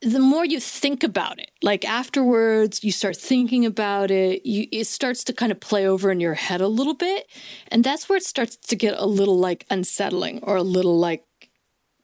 the 0.00 0.20
more 0.20 0.44
you 0.44 0.60
think 0.60 1.02
about 1.02 1.40
it, 1.40 1.50
like 1.62 1.84
afterwards, 1.84 2.84
you 2.84 2.92
start 2.92 3.16
thinking 3.16 3.66
about 3.66 4.10
it, 4.10 4.46
you, 4.46 4.68
it 4.70 4.84
starts 4.84 5.24
to 5.24 5.32
kind 5.32 5.50
of 5.50 5.58
play 5.58 5.88
over 5.88 6.10
in 6.12 6.20
your 6.20 6.34
head 6.34 6.60
a 6.60 6.68
little 6.68 6.94
bit. 6.94 7.26
And 7.68 7.82
that's 7.82 8.08
where 8.08 8.16
it 8.16 8.24
starts 8.24 8.56
to 8.56 8.76
get 8.76 8.94
a 8.96 9.06
little 9.06 9.38
like 9.38 9.66
unsettling 9.70 10.40
or 10.42 10.56
a 10.56 10.62
little 10.62 10.98
like, 10.98 11.24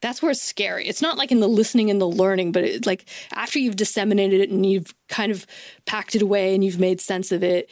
that's 0.00 0.20
where 0.20 0.33
it's 0.33 0.42
scary. 0.42 0.87
It's 0.88 1.00
not 1.00 1.16
like 1.16 1.30
in 1.30 1.40
the 1.40 1.48
listening 1.48 1.88
and 1.88 2.00
the 2.00 2.09
learning, 2.09 2.52
but 2.52 2.64
it's 2.64 2.87
like 2.87 3.07
after 3.33 3.59
you've 3.59 3.76
disseminated 3.76 4.40
it 4.40 4.50
and 4.50 4.66
you've 4.66 4.92
kind 5.09 5.30
of 5.30 5.46
packed 5.87 6.16
it 6.16 6.22
away 6.22 6.54
and 6.54 6.64
you've 6.64 6.80
made 6.80 7.00
sense 7.00 7.30
of 7.30 7.44
it, 7.44 7.70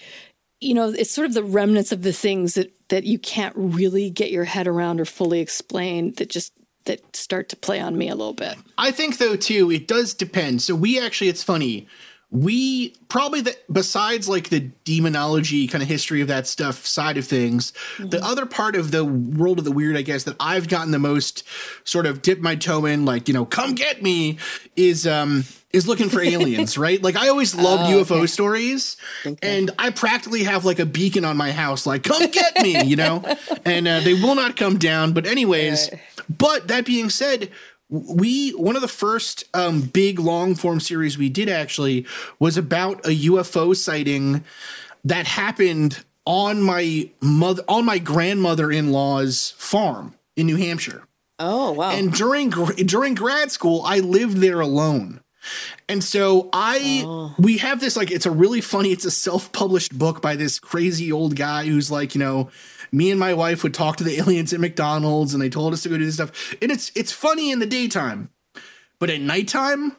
you 0.61 0.73
know, 0.73 0.89
it's 0.89 1.11
sort 1.11 1.27
of 1.27 1.35
the 1.35 1.43
remnants 1.43 1.91
of 1.91 2.03
the 2.03 2.13
things 2.13 2.55
that, 2.55 2.73
that 2.89 3.05
you 3.05 3.19
can't 3.19 3.55
really 3.57 4.09
get 4.09 4.31
your 4.31 4.45
head 4.45 4.69
around 4.69 5.01
or 5.01 5.05
fully 5.05 5.41
explain 5.41 6.13
that 6.13 6.31
just 6.31 6.53
that 6.85 7.17
start 7.17 7.49
to 7.51 7.57
play 7.57 7.81
on 7.81 7.97
me 7.97 8.09
a 8.09 8.15
little 8.15 8.33
bit. 8.33 8.57
I 8.79 8.91
think 8.91 9.19
though 9.19 9.37
too, 9.37 9.71
it 9.71 9.87
does 9.87 10.15
depend. 10.15 10.63
So 10.63 10.75
we 10.75 11.01
actually, 11.01 11.29
it's 11.29 11.43
funny. 11.43 11.87
We 12.31 12.97
probably 13.11 13.43
that 13.43 13.71
besides 13.71 14.27
like 14.27 14.49
the 14.49 14.71
demonology 14.85 15.67
kind 15.67 15.83
of 15.83 15.89
history 15.89 16.23
of 16.23 16.29
that 16.29 16.47
stuff 16.47 16.87
side 16.87 17.19
of 17.19 17.27
things, 17.27 17.75
the 17.99 18.25
other 18.25 18.47
part 18.47 18.75
of 18.75 18.91
the 18.91 19.05
world 19.05 19.59
of 19.59 19.67
the 19.67 19.71
weird, 19.71 19.99
I 19.99 20.03
guess, 20.03 20.25
that 20.25 20.37
I've 20.41 20.67
gotten 20.67 20.93
the 20.93 20.99
most 20.99 21.45
sort 21.85 22.07
of 22.07 22.23
dip 22.23 22.41
my 22.41 22.57
toe 22.57 22.87
in, 22.87 23.05
like 23.05 23.29
you 23.29 23.35
know, 23.35 23.45
come 23.45 23.75
get 23.75 24.03
me, 24.03 24.39
is 24.77 25.07
um 25.07 25.45
is 25.73 25.87
looking 25.87 26.09
for 26.09 26.21
aliens, 26.21 26.79
right? 26.87 27.03
Like 27.03 27.17
I 27.17 27.29
always 27.29 27.55
loved 27.55 27.85
UFO 27.93 28.29
stories, 28.29 28.97
and 29.43 29.71
I 29.79 29.91
practically 29.91 30.45
have 30.45 30.65
like 30.65 30.79
a 30.79 30.87
beacon 30.87 31.25
on 31.25 31.37
my 31.37 31.53
house, 31.53 31.87
like 31.87 32.03
come 32.03 32.31
get 32.31 32.63
me, 32.63 32.83
you 32.85 32.97
know, 32.97 33.23
and 33.65 33.87
uh, 33.87 34.01
they 34.01 34.15
will 34.15 34.35
not 34.35 34.57
come 34.57 34.79
down. 34.79 35.13
But 35.13 35.27
anyways, 35.27 35.91
but 36.29 36.69
that 36.69 36.85
being 36.85 37.11
said, 37.11 37.51
we 37.89 38.51
one 38.53 38.75
of 38.75 38.83
the 38.83 38.89
first 38.89 39.45
um, 39.53 39.83
big 39.83 40.19
long 40.19 40.55
form 40.55 40.81
series 40.81 41.19
we 41.19 41.29
did 41.29 41.49
actually 41.49 42.07
was 42.39 42.57
about 42.57 43.05
a 43.05 43.11
UFO 43.11 43.77
sighting 43.77 44.45
that 45.05 45.27
happened 45.27 46.05
on 46.25 46.63
my 46.63 47.11
mother 47.21 47.63
on 47.69 47.85
my 47.85 47.99
grandmother 47.99 48.71
in 48.71 48.93
law's 48.93 49.51
farm 49.59 50.15
in 50.37 50.47
New 50.47 50.57
Hampshire. 50.57 51.07
Oh 51.39 51.73
wow! 51.73 51.91
And 51.91 52.13
during 52.13 52.51
during 52.51 53.15
grad 53.15 53.51
school, 53.51 53.83
I 53.85 53.99
lived 53.99 54.39
there 54.39 54.61
alone. 54.61 55.21
And 55.89 56.05
so 56.05 56.49
I 56.53 57.35
we 57.39 57.59
have 57.59 57.81
this 57.81 57.97
like 57.97 58.11
it's 58.11 58.27
a 58.27 58.31
really 58.31 58.61
funny 58.61 58.91
it's 58.91 59.05
a 59.05 59.11
self-published 59.11 59.99
book 59.99 60.23
by 60.23 60.37
this 60.37 60.59
crazy 60.61 61.11
old 61.11 61.37
guy 61.37 61.67
who's 61.67 61.91
like, 61.91 62.15
you 62.15 62.21
know, 62.21 62.51
me 62.93 63.11
and 63.11 63.19
my 63.19 63.33
wife 63.35 63.63
would 63.63 63.75
talk 63.75 63.97
to 63.97 64.05
the 64.05 64.17
aliens 64.19 64.53
at 64.53 64.61
McDonald's 64.61 65.33
and 65.35 65.43
they 65.43 65.49
told 65.49 65.73
us 65.73 65.83
to 65.83 65.89
go 65.89 65.97
do 65.99 66.05
this 66.05 66.15
stuff. 66.15 66.55
And 66.63 66.71
it's 66.71 66.93
it's 66.95 67.13
funny 67.13 67.51
in 67.51 67.59
the 67.59 67.67
daytime. 67.67 68.29
But 68.99 69.11
at 69.11 69.21
nighttime 69.21 69.97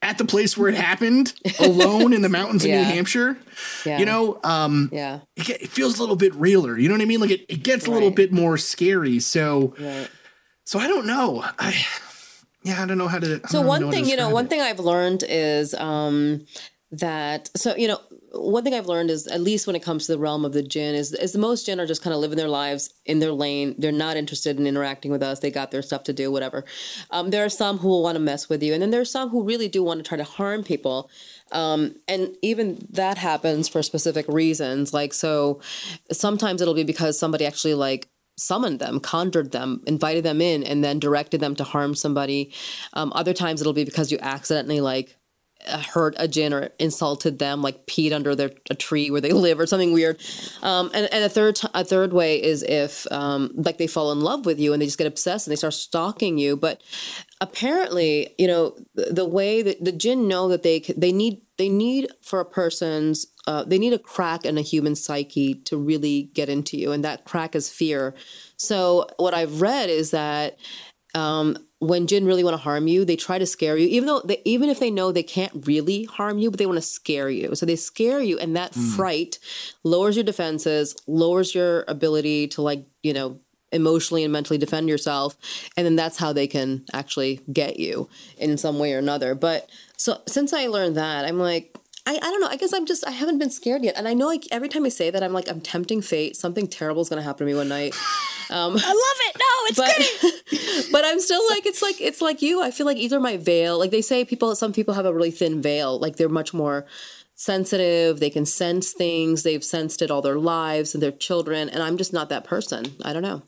at 0.00 0.16
the 0.16 0.24
place 0.24 0.56
where 0.56 0.68
it 0.68 0.76
happened 0.76 1.34
alone 1.60 2.12
in 2.12 2.22
the 2.22 2.28
mountains 2.28 2.64
of 2.64 2.70
New 2.70 2.84
Hampshire, 2.84 3.36
Yeah. 3.84 3.98
you 3.98 4.06
know, 4.06 4.38
um 4.44 4.88
yeah, 4.92 5.20
it, 5.36 5.48
it 5.50 5.68
feels 5.70 5.98
a 5.98 6.00
little 6.00 6.16
bit 6.16 6.34
realer. 6.36 6.78
You 6.78 6.88
know 6.88 6.94
what 6.94 7.02
I 7.02 7.06
mean? 7.06 7.20
Like 7.20 7.30
it, 7.32 7.44
it 7.48 7.62
gets 7.64 7.86
a 7.86 7.90
little 7.90 8.08
Right. 8.08 8.16
bit 8.16 8.32
more 8.32 8.56
scary. 8.56 9.18
So 9.18 9.74
right. 9.78 10.08
so 10.64 10.78
I 10.78 10.86
don't 10.86 11.06
know. 11.06 11.42
I 11.58 11.74
yeah, 12.62 12.82
I 12.82 12.86
don't 12.86 12.98
know 12.98 13.08
how 13.08 13.18
to. 13.18 13.40
So 13.48 13.62
one 13.62 13.90
thing, 13.90 14.04
you 14.06 14.16
know, 14.16 14.30
one 14.30 14.46
it. 14.46 14.48
thing 14.50 14.60
I've 14.60 14.80
learned 14.80 15.24
is 15.26 15.74
um, 15.74 16.44
that 16.90 17.50
so 17.56 17.74
you 17.76 17.88
know 17.88 18.00
one 18.32 18.64
thing 18.64 18.74
I've 18.74 18.86
learned 18.86 19.10
is 19.10 19.26
at 19.26 19.40
least 19.40 19.66
when 19.66 19.76
it 19.76 19.82
comes 19.82 20.06
to 20.06 20.12
the 20.12 20.18
realm 20.18 20.44
of 20.44 20.52
the 20.52 20.62
jinn 20.62 20.94
is 20.94 21.12
is 21.12 21.36
most 21.36 21.66
jinn 21.66 21.80
are 21.80 21.86
just 21.86 22.02
kind 22.02 22.12
of 22.12 22.20
living 22.20 22.36
their 22.36 22.48
lives 22.48 22.92
in 23.04 23.20
their 23.20 23.32
lane. 23.32 23.74
They're 23.78 23.92
not 23.92 24.16
interested 24.16 24.58
in 24.58 24.66
interacting 24.66 25.10
with 25.10 25.22
us. 25.22 25.40
They 25.40 25.50
got 25.50 25.70
their 25.70 25.82
stuff 25.82 26.04
to 26.04 26.12
do, 26.12 26.30
whatever. 26.30 26.64
Um, 27.10 27.30
there 27.30 27.44
are 27.44 27.48
some 27.48 27.78
who 27.78 27.88
will 27.88 28.02
want 28.02 28.16
to 28.16 28.20
mess 28.20 28.48
with 28.48 28.62
you, 28.62 28.72
and 28.72 28.82
then 28.82 28.90
there 28.90 29.00
are 29.00 29.06
some 29.06 29.30
who 29.30 29.42
really 29.44 29.68
do 29.68 29.82
want 29.82 29.98
to 29.98 30.08
try 30.08 30.18
to 30.18 30.24
harm 30.24 30.62
people. 30.62 31.10
Um, 31.52 31.96
and 32.06 32.36
even 32.42 32.86
that 32.90 33.18
happens 33.18 33.68
for 33.68 33.82
specific 33.82 34.26
reasons. 34.28 34.92
Like 34.92 35.14
so, 35.14 35.60
sometimes 36.12 36.60
it'll 36.60 36.74
be 36.74 36.84
because 36.84 37.18
somebody 37.18 37.46
actually 37.46 37.74
like 37.74 38.08
summoned 38.36 38.78
them, 38.78 39.00
conjured 39.00 39.52
them, 39.52 39.82
invited 39.86 40.24
them 40.24 40.40
in, 40.40 40.62
and 40.62 40.84
then 40.84 40.98
directed 40.98 41.40
them 41.40 41.56
to 41.56 41.64
harm 41.64 41.94
somebody. 41.94 42.52
Um, 42.92 43.12
other 43.14 43.34
times 43.34 43.60
it'll 43.60 43.72
be 43.72 43.84
because 43.84 44.12
you 44.12 44.18
accidentally 44.20 44.80
like 44.80 45.16
hurt 45.66 46.14
a 46.18 46.28
jinn 46.28 46.52
or 46.52 46.70
insulted 46.78 47.38
them, 47.38 47.62
like 47.62 47.86
peed 47.86 48.12
under 48.12 48.34
their 48.34 48.50
a 48.70 48.74
tree 48.74 49.10
where 49.10 49.20
they 49.20 49.32
live 49.32 49.58
or 49.58 49.66
something 49.66 49.92
weird. 49.92 50.20
Um, 50.62 50.90
and 50.94 51.08
and 51.12 51.24
a 51.24 51.28
third 51.28 51.56
t- 51.56 51.68
a 51.74 51.84
third 51.84 52.12
way 52.12 52.42
is 52.42 52.62
if 52.62 53.10
um, 53.10 53.50
like 53.54 53.78
they 53.78 53.86
fall 53.86 54.12
in 54.12 54.20
love 54.20 54.46
with 54.46 54.60
you 54.60 54.72
and 54.72 54.80
they 54.80 54.86
just 54.86 54.98
get 54.98 55.06
obsessed 55.06 55.46
and 55.46 55.52
they 55.52 55.56
start 55.56 55.74
stalking 55.74 56.38
you. 56.38 56.56
But 56.56 56.82
apparently, 57.40 58.34
you 58.38 58.46
know, 58.46 58.76
the, 58.94 59.12
the 59.12 59.26
way 59.26 59.62
that 59.62 59.84
the 59.84 59.92
jinn 59.92 60.28
know 60.28 60.48
that 60.48 60.62
they 60.62 60.80
they 60.96 61.12
need 61.12 61.42
they 61.56 61.68
need 61.68 62.08
for 62.22 62.40
a 62.40 62.44
person's 62.44 63.26
uh, 63.46 63.64
they 63.64 63.78
need 63.78 63.92
a 63.92 63.98
crack 63.98 64.44
in 64.44 64.58
a 64.58 64.62
human 64.62 64.94
psyche 64.94 65.54
to 65.54 65.76
really 65.76 66.30
get 66.34 66.48
into 66.48 66.76
you, 66.76 66.92
and 66.92 67.04
that 67.04 67.24
crack 67.24 67.54
is 67.56 67.70
fear. 67.70 68.14
So 68.56 69.08
what 69.16 69.34
I've 69.34 69.60
read 69.60 69.90
is 69.90 70.10
that 70.12 70.58
um, 71.14 71.56
when 71.80 72.06
jinn 72.06 72.26
really 72.26 72.42
want 72.42 72.54
to 72.54 72.62
harm 72.62 72.88
you, 72.88 73.04
they 73.04 73.16
try 73.16 73.38
to 73.38 73.46
scare 73.46 73.76
you, 73.76 73.86
even 73.88 74.06
though 74.06 74.20
they, 74.24 74.42
even 74.44 74.68
if 74.68 74.80
they 74.80 74.90
know 74.90 75.12
they 75.12 75.22
can't 75.22 75.66
really 75.66 76.04
harm 76.04 76.38
you, 76.38 76.50
but 76.50 76.58
they 76.58 76.66
want 76.66 76.78
to 76.78 76.82
scare 76.82 77.30
you. 77.30 77.54
So 77.54 77.66
they 77.66 77.76
scare 77.76 78.20
you, 78.20 78.38
and 78.38 78.56
that 78.56 78.72
mm. 78.72 78.96
fright 78.96 79.38
lowers 79.84 80.16
your 80.16 80.24
defenses, 80.24 80.96
lowers 81.06 81.54
your 81.54 81.84
ability 81.86 82.48
to 82.48 82.62
like 82.62 82.84
you 83.02 83.12
know 83.12 83.38
emotionally 83.70 84.24
and 84.24 84.32
mentally 84.32 84.58
defend 84.58 84.88
yourself, 84.88 85.36
and 85.76 85.86
then 85.86 85.94
that's 85.94 86.18
how 86.18 86.32
they 86.32 86.46
can 86.46 86.84
actually 86.92 87.40
get 87.52 87.78
you 87.78 88.08
in 88.38 88.58
some 88.58 88.78
way 88.78 88.92
or 88.92 88.98
another. 88.98 89.34
But 89.34 89.70
so 89.96 90.20
since 90.26 90.52
I 90.52 90.66
learned 90.66 90.96
that, 90.96 91.24
I'm 91.24 91.38
like. 91.38 91.74
I, 92.08 92.14
I 92.14 92.30
don't 92.30 92.40
know. 92.40 92.46
I 92.46 92.56
guess 92.56 92.72
I'm 92.72 92.86
just 92.86 93.06
I 93.06 93.10
haven't 93.10 93.36
been 93.36 93.50
scared 93.50 93.84
yet, 93.84 93.94
and 93.98 94.08
I 94.08 94.14
know 94.14 94.26
like 94.26 94.44
every 94.50 94.70
time 94.70 94.86
I 94.86 94.88
say 94.88 95.10
that 95.10 95.22
I'm 95.22 95.34
like 95.34 95.46
I'm 95.46 95.60
tempting 95.60 96.00
fate. 96.00 96.36
Something 96.36 96.66
terrible 96.66 97.02
is 97.02 97.10
going 97.10 97.18
to 97.18 97.22
happen 97.22 97.46
to 97.46 97.52
me 97.52 97.56
one 97.56 97.68
night. 97.68 97.94
Um, 98.50 98.78
I 98.78 98.88
love 98.88 99.18
it. 99.26 99.36
No, 99.36 99.54
it's 99.66 100.86
but 100.86 100.90
but 100.92 101.04
I'm 101.04 101.20
still 101.20 101.42
like 101.50 101.66
it's 101.66 101.82
like 101.82 102.00
it's 102.00 102.22
like 102.22 102.40
you. 102.40 102.62
I 102.62 102.70
feel 102.70 102.86
like 102.86 102.96
either 102.96 103.20
my 103.20 103.36
veil, 103.36 103.78
like 103.78 103.90
they 103.90 104.00
say, 104.00 104.24
people 104.24 104.56
some 104.56 104.72
people 104.72 104.94
have 104.94 105.04
a 105.04 105.12
really 105.12 105.30
thin 105.30 105.60
veil, 105.60 105.98
like 105.98 106.16
they're 106.16 106.30
much 106.30 106.54
more 106.54 106.86
sensitive. 107.34 108.20
They 108.20 108.30
can 108.30 108.46
sense 108.46 108.92
things. 108.92 109.42
They've 109.42 109.62
sensed 109.62 110.00
it 110.00 110.10
all 110.10 110.22
their 110.22 110.38
lives 110.38 110.94
and 110.94 111.02
their 111.02 111.12
children, 111.12 111.68
and 111.68 111.82
I'm 111.82 111.98
just 111.98 112.14
not 112.14 112.30
that 112.30 112.44
person. 112.44 112.86
I 113.04 113.12
don't 113.12 113.20
know. 113.20 113.42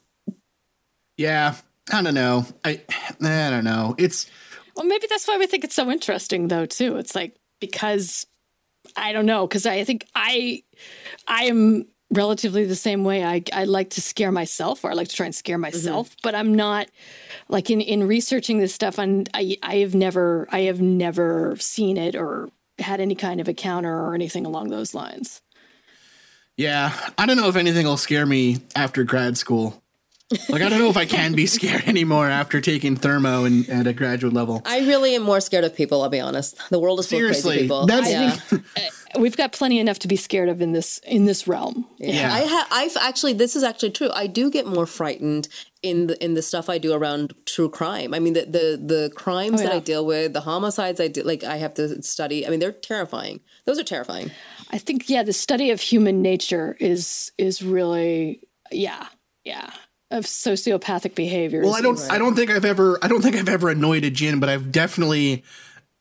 Yeah, 1.17 1.55
I 1.91 2.03
don't 2.03 2.13
know. 2.13 2.45
I 2.63 2.83
I 3.23 3.49
don't 3.49 3.65
know. 3.65 3.95
It's 3.97 4.31
Well, 4.77 4.85
maybe 4.85 5.07
that's 5.09 5.27
why 5.27 5.39
we 5.39 5.47
think 5.47 5.65
it's 5.65 5.75
so 5.75 5.91
interesting, 5.91 6.49
though. 6.49 6.67
Too. 6.67 6.99
It's 6.99 7.15
like 7.15 7.41
because 7.59 8.27
I 8.97 9.13
don't 9.13 9.27
know 9.27 9.47
because 9.47 9.67
I 9.67 9.85
think 9.85 10.07
I 10.15 10.63
I 11.27 11.45
am 11.45 11.87
relatively 12.11 12.65
the 12.65 12.77
same 12.77 13.05
way. 13.05 13.25
I 13.25 13.43
I 13.53 13.65
like 13.65 13.91
to 13.91 14.01
scare 14.01 14.33
myself, 14.33 14.85
or 14.85 14.91
I 14.91 14.95
like 14.95 15.09
to 15.09 15.17
try 15.17 15.27
and 15.27 15.35
scare 15.35 15.57
mm-hmm. 15.57 15.63
myself, 15.63 16.17
but 16.23 16.35
I'm 16.35 16.55
not 16.55 16.89
like 17.49 17.71
in 17.71 17.81
in 17.81 18.07
researching 18.07 18.59
this 18.59 18.75
stuff. 18.75 18.99
And 18.99 19.29
I 19.35 19.57
I 19.63 19.77
have 19.77 19.95
never 19.95 20.49
I 20.51 20.63
have 20.63 20.81
never 20.81 21.57
seen 21.59 21.97
it 21.97 22.17
or 22.17 22.51
had 22.79 23.01
any 23.01 23.15
kind 23.15 23.41
of 23.41 23.49
encounter 23.49 23.95
or 23.95 24.15
anything 24.15 24.47
along 24.47 24.71
those 24.71 24.95
lines. 24.95 25.43
Yeah, 26.57 26.93
I 27.17 27.27
don't 27.27 27.37
know 27.37 27.49
if 27.49 27.57
anything 27.57 27.87
will 27.87 27.97
scare 27.97 28.27
me 28.27 28.59
after 28.77 29.05
grad 29.05 29.39
school. 29.39 29.83
Like 30.49 30.63
I 30.63 30.69
don't 30.69 30.79
know 30.79 30.91
if 30.91 30.97
I 30.97 31.07
can 31.07 31.35
be 31.35 31.47
scared 31.47 31.83
anymore 31.87 32.29
after 32.29 32.61
taking 32.61 32.95
thermo 32.97 33.45
and 33.45 33.69
at 33.69 33.87
a 33.87 33.93
graduate 33.93 34.33
level. 34.33 34.63
I 34.65 34.81
really 34.81 35.15
am 35.17 35.23
more 35.23 35.41
scared 35.41 35.65
of 35.65 35.75
people. 35.75 36.03
I'll 36.03 36.09
be 36.09 36.21
honest. 36.21 36.57
The 36.71 36.79
world 36.79 37.01
is 37.01 37.09
full 37.09 37.19
of 37.19 37.27
crazy 37.27 37.59
people. 37.63 37.87
that's- 37.87 38.11
yeah. 38.11 38.59
Uh, 38.59 38.61
uh, 39.17 39.21
we've 39.21 39.37
got 39.37 39.53
plenty 39.53 39.81
enough 39.81 39.99
to 40.01 40.09
be 40.09 40.15
scared 40.17 40.49
of 40.49 40.63
in 40.63 40.71
this 40.73 40.99
in 40.99 41.25
this 41.25 41.49
realm. 41.49 41.85
Yeah. 41.99 42.33
I 42.33 42.45
ha- 42.47 42.69
I've 42.71 42.97
actually 42.99 43.33
this 43.33 43.57
is 43.57 43.65
actually 43.65 43.91
true. 43.91 44.11
I 44.15 44.29
do 44.29 44.51
get 44.51 44.67
more 44.67 44.87
frightened 44.87 45.49
in 45.83 46.07
the 46.07 46.25
in 46.25 46.35
the 46.35 46.43
stuff 46.43 46.69
I 46.69 46.79
do 46.79 46.93
around 46.93 47.35
true 47.47 47.69
crime. 47.69 48.15
I 48.15 48.21
mean 48.21 48.35
the 48.35 48.43
the, 48.45 48.81
the 48.95 49.13
crimes 49.17 49.61
Oh, 49.61 49.65
that 49.65 49.73
I 49.73 49.79
deal 49.81 50.07
with, 50.07 50.33
the 50.33 50.43
homicides 50.43 51.01
I 51.01 51.09
do 51.09 51.23
like 51.25 51.43
I 51.43 51.57
have 51.57 51.75
to 51.75 52.01
study. 52.03 52.47
I 52.47 52.51
mean 52.51 52.61
they're 52.61 52.71
terrifying. 52.73 53.41
Those 53.65 53.81
are 53.81 53.85
terrifying. 53.85 54.31
I 54.71 54.79
think 54.79 55.09
yeah, 55.11 55.25
the 55.25 55.33
study 55.33 55.71
of 55.73 55.81
human 55.81 56.23
nature 56.23 56.77
is 56.79 57.33
is 57.37 57.63
really 57.63 58.43
yeah 58.71 59.09
yeah 59.45 59.71
of 60.11 60.25
sociopathic 60.27 61.15
behaviors. 61.15 61.65
Well, 61.65 61.75
I 61.75 61.81
don't. 61.81 61.95
is- 61.95 62.09
I 62.09 62.19
don't 62.19 62.35
think 62.35 62.51
I've 62.51 62.65
ever. 62.65 62.99
I 63.03 63.09
don't 63.09 63.23
think 63.23 63.37
I've 63.37 63.49
ever 63.49 63.69
annoyed 63.71 64.05
a 64.05 64.11
jinn, 64.11 64.41
but 64.41 64.49
I've 64.49 64.73
definitely, 64.73 65.45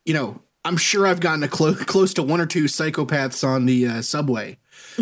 you 0.05 0.13
know, 0.13 0.41
I'm 0.65 0.77
sure 0.77 1.05
I've 1.07 1.19
gotten 1.19 1.43
a 1.43 1.47
clo- 1.47 1.73
close 1.75 2.13
to 2.15 2.23
one 2.23 2.41
or 2.41 2.45
two 2.45 2.65
psychopaths 2.65 3.47
on 3.47 3.65
the 3.65 3.87
uh, 3.87 4.01
subway. 4.01 4.57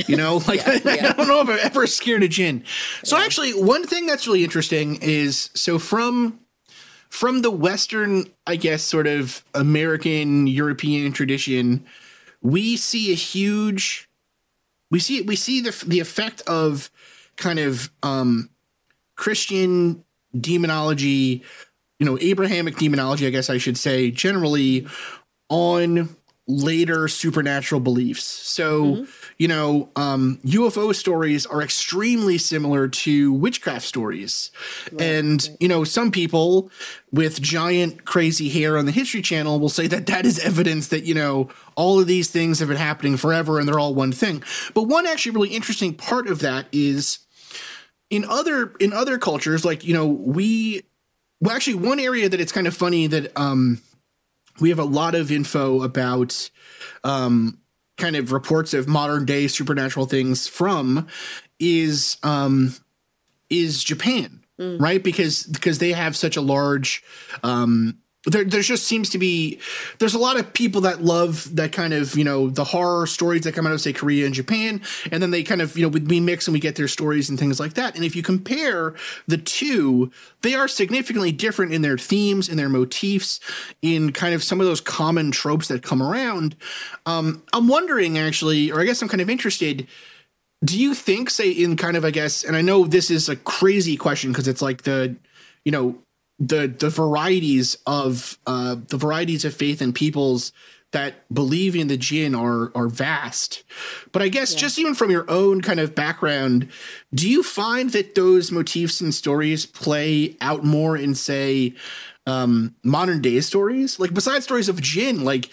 You 0.07 0.15
know, 0.17 0.37
like 0.47 0.67
I, 0.67 0.81
yeah. 0.83 1.13
don't 1.13 1.27
know 1.27 1.41
if 1.41 1.49
I've 1.49 1.59
ever 1.59 1.87
scared 1.87 2.23
a 2.23 2.27
jinn. 2.27 2.63
So 3.03 3.17
actually, 3.17 3.51
one 3.51 3.85
thing 3.87 4.05
that's 4.05 4.27
really 4.27 4.43
interesting 4.43 4.99
is 5.01 5.49
so 5.53 5.79
from 5.79 6.39
from 7.09 7.41
the 7.41 7.51
Western, 7.51 8.25
I 8.45 8.57
guess, 8.57 8.83
sort 8.83 9.07
of 9.07 9.43
American 9.55 10.45
European 10.47 11.13
tradition, 11.13 11.85
we 12.41 12.75
see 12.75 13.11
a 13.11 13.15
huge. 13.15 14.09
We 14.91 14.99
see 14.99 15.21
we 15.21 15.35
see 15.35 15.61
the 15.61 15.83
the 15.85 15.99
effect 15.99 16.41
of 16.47 16.91
kind 17.35 17.59
of 17.59 17.89
um 18.03 18.49
Christian 19.17 20.03
demonology, 20.39 21.43
you 21.99 22.05
know, 22.05 22.17
Abrahamic 22.21 22.77
demonology, 22.77 23.27
I 23.27 23.31
guess 23.31 23.49
I 23.49 23.57
should 23.57 23.77
say, 23.77 24.11
generally 24.11 24.87
on 25.49 26.15
later 26.49 27.09
supernatural 27.09 27.81
beliefs. 27.81 28.23
So, 28.23 29.05
you 29.37 29.49
know, 29.49 29.89
um, 29.97 30.39
UFO 30.45 30.95
stories 30.95 31.45
are 31.45 31.61
extremely 31.61 32.37
similar 32.37 32.87
to 32.87 33.33
witchcraft 33.33 33.85
stories. 33.85 34.51
and, 34.97 35.49
you 35.59 35.67
know, 35.67 35.83
some 35.83 36.09
people 36.09 36.71
with 37.11 37.41
giant 37.41 38.05
crazy 38.05 38.47
hair 38.47 38.77
on 38.77 38.85
the 38.85 38.93
History 38.93 39.21
Channel 39.21 39.59
will 39.59 39.67
say 39.67 39.87
that 39.87 40.05
that 40.05 40.25
is 40.25 40.39
evidence 40.39 40.87
that, 40.87 41.03
you 41.03 41.13
know, 41.13 41.49
all 41.75 41.99
of 41.99 42.07
these 42.07 42.29
things 42.29 42.59
have 42.59 42.69
been 42.69 42.77
happening 42.77 43.17
forever 43.17 43.59
and 43.59 43.67
they're 43.67 43.79
all 43.79 43.93
one 43.93 44.13
thing. 44.13 44.41
But 44.73 44.83
one 44.83 45.05
actually 45.05 45.33
really 45.33 45.49
interesting 45.49 45.93
part 45.93 46.27
of 46.27 46.39
that 46.39 46.67
is 46.71 47.26
in 48.09 48.25
other 48.25 48.73
in 48.79 48.93
other 48.93 49.17
cultures 49.17 49.65
like 49.65 49.83
you 49.83 49.93
know 49.93 50.07
we 50.07 50.83
well 51.41 51.55
actually 51.55 51.75
one 51.75 51.99
area 51.99 52.29
that 52.29 52.39
it's 52.39 52.51
kind 52.51 52.67
of 52.67 52.75
funny 52.75 53.07
that 53.07 53.31
um 53.37 53.81
we 54.59 54.69
have 54.69 54.79
a 54.79 54.83
lot 54.83 55.15
of 55.15 55.31
info 55.31 55.83
about 55.83 56.49
um 57.03 57.59
kind 57.97 58.15
of 58.15 58.31
reports 58.31 58.73
of 58.73 58.87
modern 58.87 59.25
day 59.25 59.47
supernatural 59.47 60.05
things 60.05 60.47
from 60.47 61.07
is 61.59 62.17
um 62.23 62.73
is 63.49 63.83
Japan 63.83 64.43
right? 64.79 65.03
Because 65.03 65.43
because 65.43 65.77
they 65.79 65.91
have 65.93 66.15
such 66.15 66.35
a 66.35 66.41
large 66.41 67.03
um 67.43 67.99
there, 68.25 68.43
there 68.43 68.61
just 68.61 68.85
seems 68.85 69.09
to 69.11 69.17
be 69.17 69.59
there's 69.99 70.13
a 70.13 70.19
lot 70.19 70.37
of 70.37 70.51
people 70.53 70.81
that 70.81 71.01
love 71.01 71.55
that 71.55 71.71
kind 71.71 71.93
of 71.93 72.15
you 72.15 72.23
know 72.23 72.49
the 72.49 72.63
horror 72.63 73.07
stories 73.07 73.41
that 73.43 73.53
come 73.53 73.65
out 73.65 73.73
of 73.73 73.81
say 73.81 73.93
Korea 73.93 74.25
and 74.25 74.35
Japan 74.35 74.81
and 75.11 75.21
then 75.21 75.31
they 75.31 75.43
kind 75.43 75.61
of 75.61 75.77
you 75.77 75.83
know 75.83 75.97
we 75.97 76.19
mix 76.19 76.47
and 76.47 76.53
we 76.53 76.59
get 76.59 76.75
their 76.75 76.87
stories 76.87 77.29
and 77.29 77.39
things 77.39 77.59
like 77.59 77.75
that. 77.75 77.95
And 77.95 78.03
if 78.03 78.15
you 78.15 78.23
compare 78.23 78.95
the 79.27 79.37
two 79.37 80.11
they 80.41 80.55
are 80.55 80.67
significantly 80.67 81.31
different 81.31 81.73
in 81.73 81.81
their 81.81 81.97
themes 81.97 82.49
in 82.49 82.57
their 82.57 82.69
motifs 82.69 83.39
in 83.81 84.11
kind 84.11 84.33
of 84.33 84.43
some 84.43 84.59
of 84.59 84.67
those 84.67 84.81
common 84.81 85.31
tropes 85.31 85.67
that 85.69 85.83
come 85.83 86.03
around. 86.03 86.55
Um 87.05 87.43
I'm 87.53 87.67
wondering 87.67 88.17
actually 88.17 88.71
or 88.71 88.81
I 88.81 88.85
guess 88.85 89.01
I'm 89.01 89.09
kind 89.09 89.21
of 89.21 89.29
interested 89.29 89.87
do 90.65 90.77
you 90.79 90.95
think 90.95 91.29
say 91.29 91.51
in 91.51 91.75
kind 91.77 91.95
of 91.95 92.03
i 92.03 92.09
guess 92.09 92.43
and 92.43 92.57
i 92.57 92.63
know 92.63 92.87
this 92.87 93.11
is 93.11 93.29
a 93.29 93.35
crazy 93.35 93.95
question 93.95 94.31
because 94.31 94.47
it's 94.47 94.59
like 94.59 94.81
the 94.81 95.15
you 95.65 95.71
know 95.71 95.95
the 96.39 96.67
the 96.67 96.89
varieties 96.89 97.77
of 97.85 98.37
uh 98.45 98.75
the 98.87 98.97
varieties 98.97 99.45
of 99.45 99.53
faith 99.53 99.81
and 99.81 99.95
peoples 99.95 100.51
that 100.91 101.31
believe 101.33 101.75
in 101.75 101.87
the 101.87 101.97
jinn 101.97 102.35
are 102.35 102.71
are 102.75 102.87
vast 102.87 103.63
but 104.11 104.21
i 104.21 104.27
guess 104.27 104.53
just 104.53 104.79
even 104.79 104.93
from 104.93 105.09
your 105.09 105.29
own 105.29 105.61
kind 105.61 105.79
of 105.79 105.95
background 105.95 106.69
do 107.13 107.29
you 107.29 107.41
find 107.43 107.89
that 107.91 108.15
those 108.15 108.51
motifs 108.51 109.01
and 109.01 109.13
stories 109.13 109.65
play 109.65 110.35
out 110.39 110.63
more 110.63 110.95
in 110.95 111.15
say 111.15 111.73
um 112.27 112.75
modern 112.83 113.21
day 113.21 113.41
stories 113.41 113.99
like 113.99 114.13
besides 114.13 114.45
stories 114.45 114.69
of 114.69 114.81
jinn 114.81 115.23
like 115.23 115.49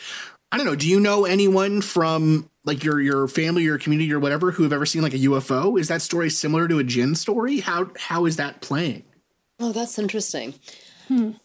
I 0.55 0.57
don't 0.57 0.67
know. 0.67 0.77
Do 0.77 0.89
you 0.89 1.01
know 1.01 1.25
anyone 1.25 1.83
from 1.83 2.49
like 2.65 2.85
your 2.85 3.01
your 3.01 3.27
family 3.27 3.67
or 3.67 3.77
community 3.77 4.13
or 4.13 4.21
whatever 4.21 4.53
who 4.53 4.63
have 4.63 4.73
ever 4.73 4.87
seen 4.87 5.03
like 5.03 5.13
a 5.13 5.19
UFO? 5.19 5.81
Is 5.81 5.89
that 5.89 6.01
story 6.01 6.31
similar 6.31 6.69
to 6.69 6.79
a 6.79 6.85
Jinn 6.85 7.17
story? 7.17 7.59
How 7.59 7.91
how 7.99 8.25
is 8.25 8.37
that 8.37 8.61
playing? 8.61 9.03
Oh, 9.61 9.73
that's 9.73 9.99
interesting. 9.99 10.55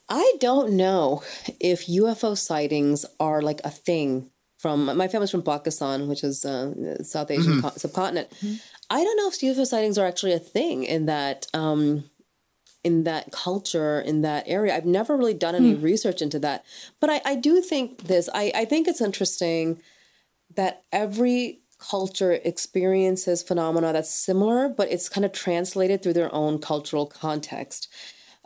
I 0.08 0.34
don't 0.40 0.72
know 0.78 1.22
if 1.60 1.86
UFO 1.88 2.38
sightings 2.38 3.06
are 3.20 3.42
like 3.42 3.60
a 3.64 3.70
thing 3.70 4.32
from 4.58 4.86
my 4.98 5.08
family's 5.08 5.32
from 5.32 5.44
Pakistan, 5.44 6.08
which 6.08 6.24
is 6.24 6.46
uh, 6.46 7.02
South 7.04 7.30
Asian 7.32 7.62
co- 7.62 7.72
subcontinent. 7.76 8.30
I 8.90 9.04
don't 9.04 9.18
know 9.18 9.28
if 9.28 9.40
UFO 9.40 9.66
sightings 9.66 9.98
are 9.98 10.08
actually 10.08 10.34
a 10.34 10.40
thing 10.40 10.84
in 10.84 11.06
that 11.08 11.48
um, 11.54 12.06
in 12.84 13.04
that 13.04 13.32
culture 13.32 14.00
in 14.00 14.22
that 14.22 14.46
area. 14.48 14.76
I've 14.76 14.86
never 14.86 15.16
really 15.18 15.34
done 15.34 15.56
any 15.56 15.74
research 15.76 16.22
into 16.22 16.40
that, 16.40 16.64
but 17.00 17.10
I, 17.10 17.22
I 17.26 17.36
do 17.36 17.62
think 17.62 18.04
this. 18.08 18.30
I, 18.34 18.52
I 18.56 18.66
think 18.66 18.88
it's 18.88 19.02
interesting 19.02 19.82
that 20.56 20.84
every 20.92 21.60
culture 21.80 22.34
experiences 22.44 23.42
phenomena 23.42 23.94
that's 23.94 24.14
similar, 24.14 24.70
but 24.70 24.92
it's 24.92 25.10
kind 25.10 25.26
of 25.26 25.32
translated 25.32 26.04
through 26.04 26.14
their 26.14 26.34
own 26.34 26.60
cultural 26.60 27.06
context. 27.06 27.88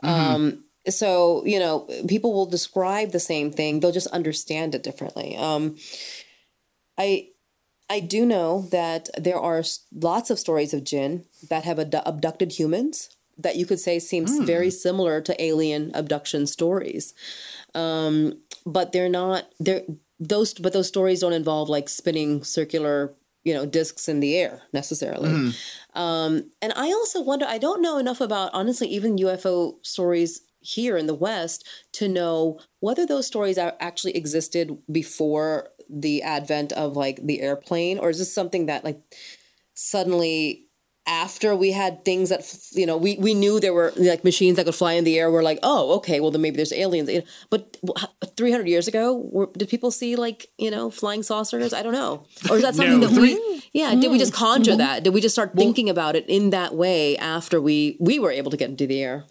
Um, 0.02 0.64
so 0.88 1.44
you 1.44 1.58
know, 1.58 1.88
people 2.08 2.32
will 2.32 2.46
describe 2.46 3.12
the 3.12 3.20
same 3.20 3.50
thing; 3.50 3.80
they'll 3.80 3.92
just 3.92 4.06
understand 4.08 4.74
it 4.74 4.82
differently. 4.82 5.36
Um, 5.36 5.76
I 6.98 7.28
I 7.90 8.00
do 8.00 8.24
know 8.24 8.68
that 8.70 9.08
there 9.18 9.38
are 9.38 9.62
lots 9.92 10.30
of 10.30 10.38
stories 10.38 10.72
of 10.72 10.84
jinn 10.84 11.24
that 11.48 11.64
have 11.64 11.78
abdu- 11.78 11.98
abducted 12.06 12.52
humans 12.52 13.10
that 13.36 13.56
you 13.56 13.66
could 13.66 13.80
say 13.80 13.98
seems 13.98 14.38
very 14.38 14.70
similar 14.70 15.20
to 15.20 15.42
alien 15.42 15.90
abduction 15.94 16.46
stories. 16.46 17.14
Um, 17.74 18.40
but 18.64 18.92
they're 18.92 19.08
not 19.08 19.48
they're 19.58 19.82
those 20.20 20.54
but 20.54 20.72
those 20.72 20.88
stories 20.88 21.20
don't 21.20 21.32
involve 21.32 21.68
like 21.68 21.88
spinning 21.88 22.44
circular 22.44 23.12
you 23.44 23.54
know 23.54 23.66
discs 23.66 24.08
in 24.08 24.20
the 24.20 24.36
air 24.36 24.62
necessarily. 24.72 25.30
Um 25.94 26.50
and 26.60 26.72
i 26.74 26.86
also 26.86 27.20
wonder 27.22 27.46
i 27.46 27.58
don't 27.58 27.80
know 27.80 27.98
enough 27.98 28.20
about 28.20 28.50
honestly 28.52 28.88
even 28.88 29.16
ufo 29.16 29.74
stories 29.82 30.40
here 30.60 30.96
in 30.96 31.06
the 31.06 31.14
west 31.14 31.68
to 31.92 32.08
know 32.08 32.58
whether 32.80 33.06
those 33.06 33.26
stories 33.26 33.58
are 33.58 33.74
actually 33.80 34.16
existed 34.16 34.76
before 34.90 35.68
the 35.90 36.22
advent 36.22 36.72
of 36.72 36.96
like 36.96 37.20
the 37.24 37.42
airplane 37.42 37.98
or 37.98 38.08
is 38.10 38.18
this 38.18 38.34
something 38.34 38.66
that 38.66 38.82
like 38.82 39.00
suddenly 39.74 40.63
after 41.06 41.54
we 41.54 41.72
had 41.72 42.04
things 42.04 42.30
that 42.30 42.42
you 42.72 42.86
know 42.86 42.96
we, 42.96 43.16
we 43.18 43.34
knew 43.34 43.60
there 43.60 43.74
were 43.74 43.92
like 43.96 44.24
machines 44.24 44.56
that 44.56 44.64
could 44.64 44.74
fly 44.74 44.94
in 44.94 45.04
the 45.04 45.18
air 45.18 45.30
we're 45.30 45.42
like 45.42 45.58
oh 45.62 45.96
okay 45.96 46.18
well 46.20 46.30
then 46.30 46.40
maybe 46.40 46.56
there's 46.56 46.72
aliens. 46.72 47.10
But 47.50 47.76
300 48.36 48.66
years 48.66 48.88
ago 48.88 49.14
were, 49.14 49.50
did 49.56 49.68
people 49.68 49.90
see 49.90 50.16
like 50.16 50.46
you 50.58 50.70
know 50.70 50.90
flying 50.90 51.22
saucers? 51.22 51.72
I 51.72 51.82
don't 51.82 51.92
know. 51.92 52.26
Or 52.50 52.56
is 52.56 52.62
that 52.62 52.74
something 52.74 53.00
No, 53.00 53.06
that 53.08 53.20
we 53.20 53.62
yeah 53.72 53.94
did 53.94 54.10
we 54.10 54.18
just 54.18 54.32
conjure 54.32 54.76
that? 54.76 55.02
Did 55.04 55.12
we 55.12 55.20
just 55.20 55.34
start 55.34 55.54
thinking 55.54 55.90
about 55.90 56.16
it 56.16 56.24
in 56.28 56.50
that 56.50 56.74
way 56.74 57.16
after 57.18 57.60
we 57.60 57.96
we 58.00 58.18
were 58.18 58.30
able 58.30 58.50
to 58.50 58.56
get 58.56 58.70
into 58.70 58.86
the 58.86 59.02
air? 59.02 59.24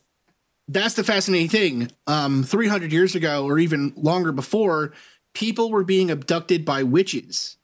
That's 0.67 0.93
the 0.93 1.03
fascinating 1.03 1.49
thing. 1.49 1.91
Um, 2.07 2.43
300 2.43 2.91
years 2.93 3.15
ago, 3.15 3.45
or 3.45 3.59
even 3.59 3.93
longer 3.97 4.31
before, 4.31 4.93
people 5.33 5.69
were 5.69 5.83
being 5.83 6.09
abducted 6.09 6.63
by 6.63 6.83
witches. 6.83 7.57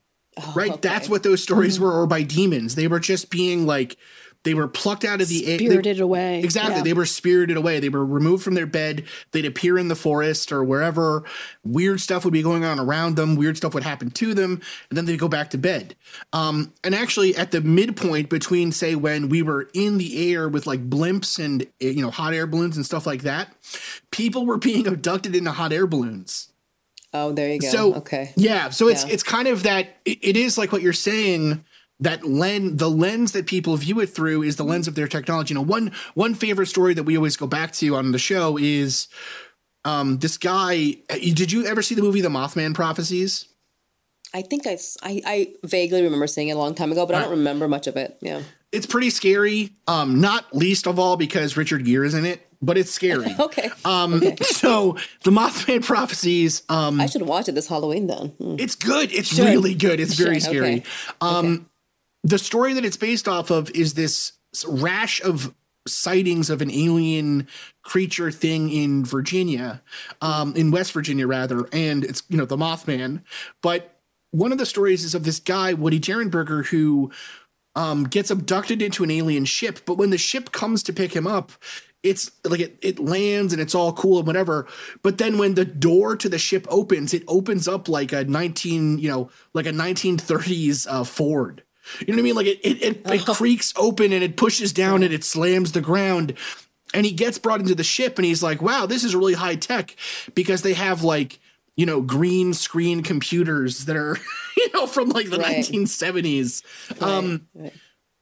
Right? 0.55 0.81
That's 0.81 1.09
what 1.09 1.23
those 1.23 1.41
stories 1.43 1.79
were, 1.79 1.91
or 1.91 2.07
by 2.07 2.23
demons. 2.23 2.75
They 2.75 2.87
were 2.87 2.99
just 2.99 3.29
being 3.29 3.65
like, 3.65 3.97
they 4.43 4.53
were 4.53 4.69
plucked 4.69 5.03
out 5.03 5.19
of 5.19 5.27
the 5.27 5.45
air. 5.47 5.57
they- 5.57 5.65
spirited 5.65 5.99
away. 5.99 6.39
Exactly. 6.39 6.75
Yeah. 6.77 6.83
They 6.83 6.93
were 6.93 7.05
spirited 7.05 7.57
away. 7.57 7.81
They 7.81 7.89
were 7.89 8.05
removed 8.05 8.41
from 8.41 8.53
their 8.53 8.65
bed. 8.65 9.03
They'd 9.31 9.45
appear 9.45 9.77
in 9.77 9.89
the 9.89 9.97
forest 9.97 10.53
or 10.53 10.63
wherever. 10.63 11.25
Weird 11.65 11.99
stuff 11.99 12.23
would 12.23 12.31
be 12.31 12.41
going 12.41 12.63
on 12.63 12.79
around 12.79 13.17
them. 13.17 13.35
Weird 13.35 13.57
stuff 13.57 13.73
would 13.73 13.83
happen 13.83 14.11
to 14.11 14.33
them. 14.33 14.61
And 14.89 14.97
then 14.97 15.03
they'd 15.03 15.19
go 15.19 15.27
back 15.27 15.49
to 15.49 15.57
bed. 15.57 15.93
Um, 16.31 16.71
and 16.85 16.95
actually, 16.95 17.35
at 17.35 17.51
the 17.51 17.59
midpoint 17.59 18.29
between, 18.29 18.71
say, 18.71 18.95
when 18.95 19.27
we 19.27 19.41
were 19.41 19.69
in 19.73 19.97
the 19.97 20.31
air 20.31 20.47
with 20.47 20.65
like 20.65 20.89
blimps 20.89 21.37
and, 21.43 21.63
eh, 21.81 21.89
you 21.89 22.01
know, 22.01 22.09
hot 22.11 22.33
air 22.33 22.47
balloons 22.47 22.77
and 22.77 22.85
stuff 22.85 23.05
like 23.05 23.23
that, 23.23 23.53
people 24.09 24.45
were 24.45 24.57
being 24.69 24.87
abducted 24.87 25.35
into 25.35 25.51
hot 25.51 25.73
air 25.73 25.85
balloons. 25.85 26.48
Oh, 27.13 27.31
there 27.31 27.51
you 27.51 27.59
go. 27.59 27.67
So 27.69 27.95
okay. 27.95 28.33
Yeah, 28.35 28.69
so 28.69 28.87
it's 28.87 29.05
Yeah. 29.05 29.13
it's 29.13 29.23
kind 29.23 29.47
of 29.47 29.63
that 29.63 29.97
it, 30.05 30.19
it 30.21 30.37
is 30.37 30.57
like 30.57 30.71
what 30.71 30.81
you're 30.81 30.93
saying 30.93 31.63
that 31.99 32.23
lens 32.23 32.77
the 32.77 32.89
lens 32.89 33.31
that 33.33 33.45
people 33.45 33.75
view 33.77 33.99
it 33.99 34.07
through 34.07 34.43
is 34.43 34.55
the 34.55 34.63
lens 34.63 34.87
of 34.87 34.95
their 34.95 35.07
technology. 35.07 35.53
You 35.53 35.59
know, 35.59 35.65
one 35.65 35.91
one 36.13 36.33
favorite 36.35 36.67
story 36.67 36.93
that 36.93 37.03
we 37.03 37.17
always 37.17 37.35
go 37.35 37.47
back 37.47 37.71
to 37.73 37.95
on 37.95 38.11
the 38.11 38.19
show 38.19 38.57
is 38.57 39.07
um 39.85 40.19
this 40.19 40.37
guy 40.37 40.95
did 41.09 41.51
you 41.51 41.65
ever 41.65 41.81
see 41.81 41.95
the 41.95 42.01
movie 42.01 42.21
The 42.21 42.29
Mothman 42.29 42.73
Prophecies? 42.75 43.47
I 44.33 44.43
think 44.43 44.67
I 44.67 44.77
I 45.03 45.53
vaguely 45.63 46.03
remember 46.03 46.27
seeing 46.27 46.49
it 46.49 46.53
a 46.53 46.57
long 46.57 46.75
time 46.75 46.91
ago, 46.91 47.05
but 47.05 47.15
I 47.15 47.21
don't 47.21 47.31
remember 47.31 47.67
much 47.67 47.87
of 47.87 47.95
it. 47.97 48.17
Yeah. 48.21 48.43
It's 48.71 48.85
pretty 48.85 49.09
scary. 49.09 49.71
Um 49.87 50.21
not 50.21 50.55
least 50.55 50.85
of 50.87 50.99
all 50.99 51.17
because 51.17 51.57
Richard 51.57 51.85
Gere 51.85 52.05
is 52.05 52.13
in 52.13 52.25
it, 52.25 52.45
but 52.61 52.77
it's 52.77 52.91
scary. 52.91 53.35
Okay. 53.39 53.69
Um 53.85 54.21
so 54.41 54.97
The 55.23 55.31
Mothman 55.31 55.83
Prophecies 55.83 56.63
um 56.69 56.99
I 56.99 57.05
should 57.05 57.23
watch 57.23 57.47
it 57.47 57.55
this 57.55 57.67
Halloween 57.67 58.07
then. 58.07 58.27
Hmm. 58.39 58.55
It's 58.59 58.75
good. 58.75 59.11
It's 59.11 59.37
really 59.39 59.75
good. 59.75 59.99
It's 59.99 60.13
very 60.13 60.35
Should, 60.35 60.49
scary. 60.49 60.75
okay. 60.75 60.83
Um, 61.21 61.69
the 62.23 62.37
story 62.37 62.73
that 62.73 62.83
it's 62.83 62.97
based 62.97 63.27
off 63.27 63.49
of 63.49 63.71
is 63.71 63.93
this 63.93 64.33
rash 64.67 65.21
of 65.21 65.53
sightings 65.87 66.49
of 66.49 66.61
an 66.61 66.71
alien 66.71 67.47
creature 67.81 68.31
thing 68.31 68.69
in 68.69 69.05
Virginia, 69.05 69.81
um, 70.21 70.55
in 70.55 70.71
West 70.71 70.91
Virginia 70.91 71.27
rather, 71.27 71.67
and 71.71 72.03
it's 72.03 72.23
you 72.29 72.37
know 72.37 72.45
the 72.45 72.57
Mothman. 72.57 73.21
But 73.61 73.99
one 74.31 74.51
of 74.51 74.57
the 74.57 74.65
stories 74.65 75.03
is 75.03 75.15
of 75.15 75.23
this 75.23 75.39
guy 75.39 75.73
Woody 75.73 75.99
Derenberger 75.99 76.67
who 76.67 77.11
um, 77.75 78.03
gets 78.03 78.29
abducted 78.29 78.81
into 78.81 79.03
an 79.03 79.11
alien 79.11 79.45
ship, 79.45 79.79
but 79.85 79.95
when 79.95 80.09
the 80.09 80.17
ship 80.17 80.51
comes 80.51 80.83
to 80.83 80.93
pick 80.93 81.15
him 81.15 81.25
up, 81.25 81.51
it's 82.03 82.31
like 82.45 82.59
it, 82.61 82.77
it 82.81 82.99
lands 82.99 83.51
and 83.51 83.61
it's 83.61 83.75
all 83.75 83.91
cool 83.93 84.19
and 84.19 84.27
whatever. 84.27 84.67
But 85.01 85.17
then 85.17 85.37
when 85.37 85.55
the 85.55 85.65
door 85.65 86.15
to 86.15 86.29
the 86.29 86.37
ship 86.39 86.65
opens, 86.69 87.13
it 87.13 87.23
opens 87.27 87.67
up 87.67 87.89
like 87.89 88.13
a 88.13 88.23
19, 88.23 88.99
you 88.99 89.09
know, 89.09 89.29
like 89.53 89.65
a 89.65 89.71
1930s 89.71 90.87
uh, 90.89 91.03
Ford. 91.03 91.63
You 91.99 92.07
know 92.07 92.13
what 92.13 92.19
I 92.19 92.23
mean? 92.23 92.35
Like 92.35 92.47
it, 92.47 92.59
it, 92.63 92.81
it, 92.83 93.11
it 93.11 93.25
creaks 93.25 93.73
open 93.75 94.13
and 94.13 94.23
it 94.23 94.37
pushes 94.37 94.71
down 94.71 95.03
and 95.03 95.13
it 95.13 95.23
slams 95.23 95.71
the 95.71 95.81
ground. 95.81 96.35
And 96.93 97.05
he 97.05 97.11
gets 97.11 97.37
brought 97.37 97.59
into 97.59 97.75
the 97.75 97.83
ship 97.83 98.17
and 98.17 98.25
he's 98.25 98.41
like, 98.41 98.61
wow, 98.61 98.85
this 98.85 99.03
is 99.03 99.15
really 99.15 99.33
high 99.33 99.55
tech 99.55 99.95
because 100.35 100.61
they 100.61 100.73
have 100.73 101.03
like, 101.03 101.39
you 101.75 101.85
know, 101.85 102.01
green 102.01 102.53
screen 102.53 103.03
computers 103.03 103.85
that 103.85 103.95
are, 103.95 104.17
you 104.57 104.69
know, 104.73 104.87
from 104.87 105.09
like 105.09 105.29
the 105.29 105.37
Right. 105.39 105.65
1970s. 105.65 106.63
Um, 107.01 107.47
Right. 107.53 107.73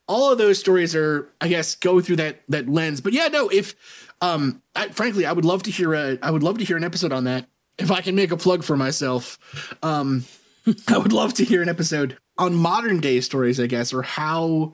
All 0.08 0.32
of 0.32 0.38
those 0.38 0.58
stories 0.60 0.95
are 0.95 1.30
i 1.41 1.47
guess 1.47 1.76
go 1.76 1.99
through 2.01 2.16
that 2.16 2.41
that 2.49 2.68
lens 2.70 3.01
but 3.01 3.14
yeah 3.14 3.28
no 3.28 3.49
if 3.49 3.76
um 4.22 4.62
I, 4.76 4.88
frankly 4.89 5.26
i 5.26 5.32
would 5.32 5.45
love 5.45 5.64
to 5.64 5.72
hear 5.72 5.93
a 5.93 6.18
i 6.22 6.32
would 6.32 6.43
love 6.43 6.58
to 6.60 6.66
hear 6.66 6.78
an 6.78 6.84
episode 6.84 7.12
on 7.12 7.26
that 7.26 7.47
if 7.78 7.91
i 7.91 8.01
can 8.01 8.16
make 8.16 8.32
a 8.32 8.38
plug 8.38 8.64
for 8.64 8.78
myself 8.78 9.38
um 9.84 10.26
i 10.88 10.97
would 10.97 11.14
love 11.14 11.34
to 11.36 11.43
hear 11.43 11.62
an 11.62 11.70
episode 11.70 12.18
on 12.38 12.55
modern 12.55 12.99
day 12.99 13.20
stories 13.22 13.60
i 13.60 13.68
guess 13.68 13.93
or 13.93 14.01
how 14.01 14.74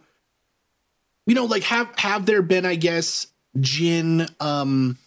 you 1.26 1.36
know 1.36 1.46
like 1.46 1.64
have 1.64 1.90
have 1.98 2.26
there 2.26 2.42
been 2.42 2.66
i 2.66 2.76
guess 2.76 3.28
jinn 3.60 4.28
um 4.40 4.98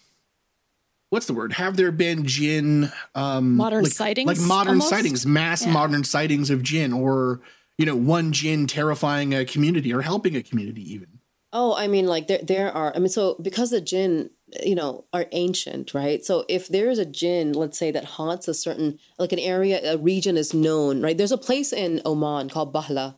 what's 1.09 1.25
the 1.25 1.33
word 1.33 1.53
have 1.53 1.77
there 1.77 1.91
been 1.91 2.25
jinn 2.25 2.91
um 3.15 3.55
Modern 3.55 3.83
like, 3.83 3.93
sightings, 3.93 4.27
like 4.27 4.39
modern 4.39 4.73
almost? 4.73 4.89
sightings 4.89 5.25
mass 5.25 5.65
Yeah. 5.65 5.71
modern 5.73 6.03
sightings 6.03 6.49
of 6.49 6.63
jinn 6.63 6.91
or 6.93 7.39
you 7.77 7.85
know 7.85 7.95
one 7.95 8.31
jinn 8.31 8.67
terrifying 8.67 9.33
a 9.33 9.45
community 9.45 9.93
or 9.93 10.01
helping 10.01 10.35
a 10.35 10.43
community 10.43 10.81
even 10.93 11.17
Oh, 11.53 11.75
I 11.75 11.87
mean, 11.87 12.07
like 12.07 12.27
there, 12.27 12.41
there 12.43 12.71
are. 12.71 12.93
I 12.95 12.99
mean, 12.99 13.09
so 13.09 13.35
because 13.41 13.69
the 13.69 13.79
jinn, 13.79 14.29
you 14.63 14.75
know, 14.75 15.05
are 15.13 15.25
ancient, 15.31 15.93
right? 15.93 16.23
So 16.23 16.45
if 16.49 16.67
there 16.67 16.89
is 16.89 16.99
a 16.99 17.05
jinn, 17.05 17.53
let's 17.53 17.77
say 17.77 17.89
that 17.91 18.03
haunts 18.03 18.47
a 18.47 18.53
certain, 18.53 18.99
like 19.17 19.31
an 19.31 19.39
area, 19.39 19.93
a 19.93 19.97
region 19.97 20.35
is 20.35 20.53
known, 20.53 21.01
right? 21.01 21.17
There's 21.17 21.31
a 21.31 21.37
place 21.37 21.71
in 21.71 22.01
Oman 22.05 22.49
called 22.49 22.73
Bahla. 22.73 23.15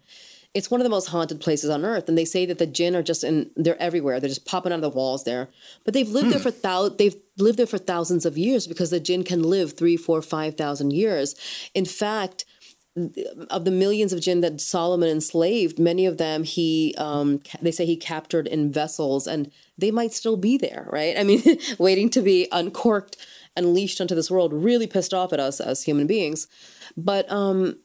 It's 0.54 0.72
one 0.72 0.80
of 0.80 0.86
the 0.86 0.90
most 0.90 1.08
haunted 1.08 1.42
places 1.42 1.70
on 1.70 1.86
earth, 1.86 2.10
and 2.10 2.18
they 2.18 2.26
say 2.26 2.46
that 2.48 2.58
the 2.58 2.66
jinn 2.66 2.96
are 2.96 3.04
just 3.04 3.24
in. 3.24 3.50
They're 3.56 3.82
everywhere. 3.82 4.20
They're 4.20 4.30
just 4.30 4.46
popping 4.46 4.72
out 4.72 4.78
of 4.78 4.82
the 4.82 4.90
walls 4.90 5.24
there. 5.24 5.50
But 5.84 5.94
they've 5.94 6.10
lived 6.10 6.30
there 6.30 6.40
hmm. 6.40 6.44
for 6.44 6.52
thou. 6.52 6.90
They've 6.90 7.16
lived 7.38 7.58
there 7.58 7.68
for 7.68 7.78
thousands 7.78 8.26
of 8.26 8.38
years 8.38 8.68
because 8.68 8.92
the 8.92 9.00
jinn 9.00 9.24
can 9.24 9.44
live 9.44 9.74
three, 9.74 9.98
four, 9.98 10.22
five 10.22 10.56
thousand 10.56 10.92
years. 10.92 11.36
In 11.74 11.86
fact, 11.86 12.46
of 13.50 13.66
the 13.66 13.72
millions 13.72 14.12
of 14.12 14.22
jinn 14.22 14.42
that 14.42 14.60
Solomon 14.60 15.10
enslaved, 15.10 15.80
many 15.80 16.06
of 16.06 16.18
them 16.18 16.44
he 16.44 16.96
um 16.98 17.40
they 17.62 17.72
say 17.72 17.86
he 17.86 17.96
captured 17.96 18.48
in 18.48 18.72
vessels 18.72 19.28
and 19.28 19.52
they 19.78 19.92
might 19.92 20.14
still 20.14 20.38
be 20.38 20.58
there, 20.58 20.88
right? 20.92 21.18
I 21.18 21.24
mean, 21.24 21.42
waiting 21.78 22.10
to 22.12 22.22
be 22.22 22.48
uncorked 22.52 23.18
and 23.56 23.68
unleashed 23.68 24.02
onto 24.02 24.16
this 24.16 24.32
world, 24.32 24.54
really 24.54 24.88
pissed 24.88 25.14
off 25.14 25.34
at 25.34 25.40
us 25.40 25.60
as 25.60 25.84
human 25.84 26.08
beings. 26.08 26.48
But 26.98 27.32
um 27.32 27.80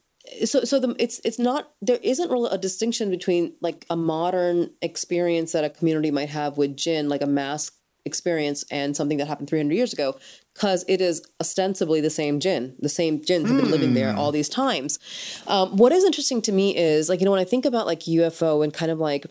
so 0.44 0.64
so 0.64 0.80
the 0.80 0.96
it's 0.98 1.20
it's 1.24 1.38
not 1.38 1.72
there 1.82 2.00
isn't 2.02 2.30
really 2.30 2.48
a 2.50 2.58
distinction 2.58 3.10
between 3.10 3.54
like 3.60 3.84
a 3.90 3.96
modern 3.96 4.70
experience 4.80 5.52
that 5.52 5.64
a 5.64 5.70
community 5.70 6.10
might 6.10 6.30
have 6.30 6.56
with 6.56 6.76
jinn, 6.76 7.08
like 7.08 7.22
a 7.22 7.26
mass 7.26 7.70
experience 8.04 8.64
and 8.70 8.96
something 8.96 9.18
that 9.18 9.28
happened 9.28 9.48
300 9.48 9.74
years 9.74 9.92
ago 9.92 10.16
because 10.52 10.84
it 10.88 11.00
is 11.00 11.22
ostensibly 11.40 12.00
the 12.00 12.10
same 12.10 12.38
jinn 12.38 12.74
the 12.80 12.88
same 12.88 13.22
jinns 13.24 13.48
have 13.48 13.60
been 13.60 13.70
living 13.70 13.94
there 13.94 14.14
all 14.14 14.30
these 14.30 14.48
times 14.48 14.98
um, 15.46 15.76
what 15.76 15.92
is 15.92 16.04
interesting 16.04 16.42
to 16.42 16.52
me 16.52 16.76
is 16.76 17.08
like 17.08 17.20
you 17.20 17.24
know 17.24 17.30
when 17.30 17.40
i 17.40 17.44
think 17.44 17.64
about 17.64 17.86
like 17.86 18.00
ufo 18.00 18.62
and 18.62 18.74
kind 18.74 18.90
of 18.90 18.98
like 18.98 19.26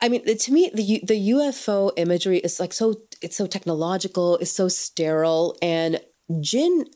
I 0.00 0.08
mean, 0.08 0.24
to 0.24 0.52
me, 0.52 0.70
the 0.72 1.00
the 1.04 1.30
UFO 1.30 1.90
imagery 1.96 2.38
is 2.38 2.60
like 2.60 2.72
so 2.72 2.94
it's 3.20 3.36
so 3.36 3.46
technological, 3.46 4.36
it's 4.36 4.52
so 4.52 4.68
sterile, 4.68 5.56
and 5.60 6.00
Jinn. 6.40 6.86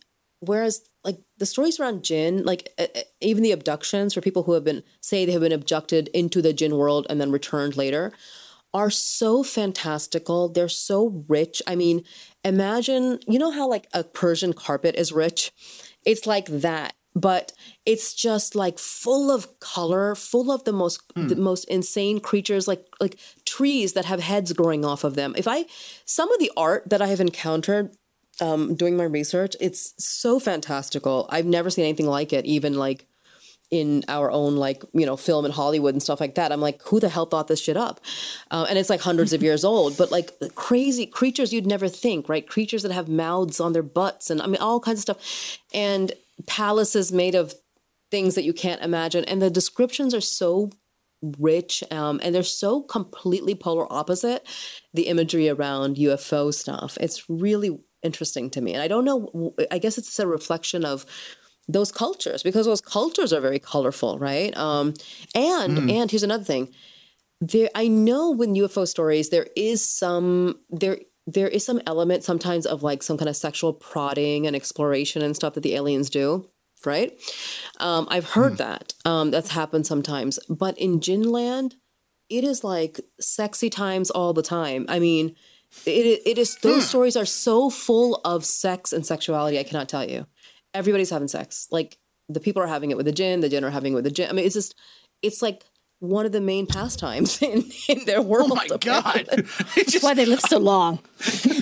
Whereas, 0.40 0.88
like 1.04 1.18
the 1.38 1.46
stories 1.46 1.78
around 1.78 2.02
Jinn, 2.02 2.44
like 2.44 2.68
uh, 2.78 2.86
even 3.20 3.44
the 3.44 3.52
abductions 3.52 4.14
for 4.14 4.20
people 4.20 4.42
who 4.42 4.52
have 4.52 4.64
been 4.64 4.82
say 5.00 5.24
they 5.24 5.32
have 5.32 5.40
been 5.40 5.52
abducted 5.52 6.08
into 6.08 6.42
the 6.42 6.52
Jinn 6.52 6.76
world 6.76 7.06
and 7.08 7.20
then 7.20 7.30
returned 7.30 7.76
later, 7.76 8.12
are 8.74 8.90
so 8.90 9.42
fantastical. 9.42 10.48
They're 10.48 10.68
so 10.68 11.24
rich. 11.28 11.62
I 11.66 11.74
mean, 11.74 12.04
imagine 12.44 13.18
you 13.26 13.38
know 13.38 13.50
how 13.50 13.68
like 13.68 13.86
a 13.92 14.04
Persian 14.04 14.52
carpet 14.52 14.94
is 14.96 15.12
rich. 15.12 15.52
It's 16.04 16.26
like 16.26 16.46
that 16.46 16.94
but 17.14 17.52
it's 17.84 18.14
just 18.14 18.54
like 18.54 18.78
full 18.78 19.30
of 19.30 19.60
color 19.60 20.14
full 20.14 20.50
of 20.50 20.64
the 20.64 20.72
most 20.72 21.02
the 21.14 21.36
most 21.36 21.64
insane 21.64 22.20
creatures 22.20 22.66
like 22.66 22.84
like 23.00 23.18
trees 23.44 23.92
that 23.92 24.04
have 24.04 24.20
heads 24.20 24.52
growing 24.52 24.84
off 24.84 25.04
of 25.04 25.14
them 25.14 25.34
if 25.36 25.46
i 25.46 25.64
some 26.04 26.32
of 26.32 26.38
the 26.38 26.50
art 26.56 26.88
that 26.88 27.02
i 27.02 27.06
have 27.06 27.20
encountered 27.20 27.94
um 28.40 28.74
doing 28.74 28.96
my 28.96 29.04
research 29.04 29.54
it's 29.60 29.94
so 29.98 30.40
fantastical 30.40 31.26
i've 31.30 31.46
never 31.46 31.68
seen 31.68 31.84
anything 31.84 32.06
like 32.06 32.32
it 32.32 32.46
even 32.46 32.74
like 32.74 33.06
in 33.72 34.04
our 34.06 34.30
own 34.30 34.54
like 34.54 34.84
you 34.92 35.06
know 35.06 35.16
film 35.16 35.44
in 35.44 35.50
hollywood 35.50 35.94
and 35.94 36.02
stuff 36.02 36.20
like 36.20 36.34
that 36.36 36.52
i'm 36.52 36.60
like 36.60 36.80
who 36.82 37.00
the 37.00 37.08
hell 37.08 37.26
thought 37.26 37.48
this 37.48 37.60
shit 37.60 37.76
up? 37.76 38.00
Uh, 38.50 38.66
and 38.68 38.78
it's 38.78 38.90
like 38.90 39.00
hundreds 39.00 39.32
of 39.32 39.42
years 39.48 39.64
old 39.64 39.96
but 39.96 40.12
like 40.12 40.30
crazy 40.54 41.06
creatures 41.06 41.52
you'd 41.52 41.66
never 41.66 41.88
think 41.88 42.28
right? 42.28 42.46
Creatures 42.46 42.82
that 42.82 42.92
have 42.92 43.08
mouths 43.08 43.58
on 43.58 43.72
their 43.72 43.82
butts 43.82 44.30
and 44.30 44.40
i 44.42 44.46
mean 44.46 44.60
all 44.60 44.78
kinds 44.78 44.98
of 44.98 45.02
stuff. 45.02 45.58
And 45.74 46.12
palaces 46.46 47.12
made 47.12 47.34
of 47.34 47.54
things 48.10 48.34
that 48.34 48.44
you 48.44 48.52
can't 48.52 48.82
imagine. 48.82 49.24
And 49.24 49.40
the 49.40 49.50
descriptions 49.50 50.14
are 50.14 50.20
so 50.20 50.70
rich 51.38 51.82
um, 51.90 52.20
and 52.22 52.34
they're 52.34 52.42
so 52.42 52.82
completely 52.82 53.54
polar 53.54 53.90
opposite 53.92 54.46
the 54.92 55.06
imagery 55.06 55.48
around 55.48 55.96
ufo 55.96 56.52
stuff. 56.52 56.98
It's 57.00 57.28
really 57.30 57.78
interesting 58.02 58.50
to 58.50 58.60
me. 58.60 58.74
And 58.74 58.82
i 58.82 58.88
don't 58.88 59.04
know 59.04 59.54
i 59.70 59.78
guess 59.78 59.98
it's 59.98 60.18
a 60.18 60.26
reflection 60.26 60.84
of 60.84 61.06
those 61.68 61.92
cultures 61.92 62.42
because 62.42 62.66
those 62.66 62.80
cultures 62.80 63.32
are 63.32 63.40
very 63.40 63.58
colorful 63.58 64.18
right? 64.18 64.56
Um, 64.56 64.94
and 65.34 65.90
and 65.90 66.10
here's 66.10 66.22
another 66.22 66.44
thing. 66.44 66.68
There 67.40 67.70
i 67.74 67.88
know 67.88 68.30
when 68.30 68.54
ufo 68.54 68.86
stories 68.86 69.30
there 69.30 69.48
is 69.56 69.84
some 69.84 70.60
there 70.70 70.98
there 71.26 71.48
is 71.48 71.64
some 71.64 71.80
element 71.86 72.22
sometimes 72.24 72.66
of 72.66 72.82
like 72.82 73.02
some 73.02 73.18
kind 73.18 73.28
of 73.28 73.36
sexual 73.36 73.72
prodding 73.72 74.46
and 74.46 74.54
exploration 74.54 75.22
and 75.22 75.34
stuff 75.34 75.54
that 75.54 75.62
the 75.62 75.74
aliens 75.74 76.08
do 76.10 76.48
right? 76.84 77.12
Um, 77.78 78.06
i've 78.10 78.30
heard 78.30 78.58
that 78.58 78.94
um, 79.04 79.30
that's 79.30 79.50
happened 79.50 79.86
sometimes. 79.86 80.38
But 80.48 80.78
in 80.78 81.00
jinland 81.00 81.74
it 82.28 82.44
is 82.44 82.64
like 82.64 83.00
sexy 83.20 83.68
times 83.68 84.10
all 84.10 84.32
the 84.32 84.42
time. 84.42 84.86
I 84.88 84.98
mean 84.98 85.34
it, 85.86 86.22
it 86.26 86.38
is 86.38 86.56
those 86.56 86.88
stories 86.88 87.16
are 87.16 87.24
so 87.24 87.70
full 87.70 88.20
of 88.24 88.44
sex 88.44 88.92
and 88.92 89.06
sexuality 89.06 89.58
i 89.58 89.62
cannot 89.62 89.88
tell 89.88 90.08
you 90.08 90.26
everybody's 90.74 91.10
having 91.10 91.28
sex 91.28 91.68
like 91.70 91.98
the 92.28 92.40
people 92.40 92.62
are 92.62 92.66
having 92.66 92.90
it 92.90 92.96
with 92.96 93.06
the 93.06 93.12
jinn, 93.12 93.40
the 93.40 93.48
jinn 93.48 93.64
are 93.64 93.70
having 93.70 93.92
it 93.92 93.96
with 93.96 94.04
the 94.04 94.10
jinn. 94.10 94.28
i 94.30 94.32
mean 94.32 94.44
it's 94.46 94.54
just 94.54 94.74
it's 95.22 95.42
like 95.42 95.64
one 95.98 96.26
of 96.26 96.32
the 96.32 96.40
main 96.40 96.66
pastimes 96.66 97.40
in, 97.42 97.64
in 97.88 98.04
their 98.06 98.20
world 98.22 98.50
oh 98.50 98.54
my 98.56 98.66
god 98.80 98.80
apparently. 99.28 99.38
it 99.38 99.46
just, 99.88 99.92
That's 99.92 100.02
why 100.02 100.14
they 100.14 100.24
live 100.26 100.40
so 100.40 100.58
long. 100.58 100.98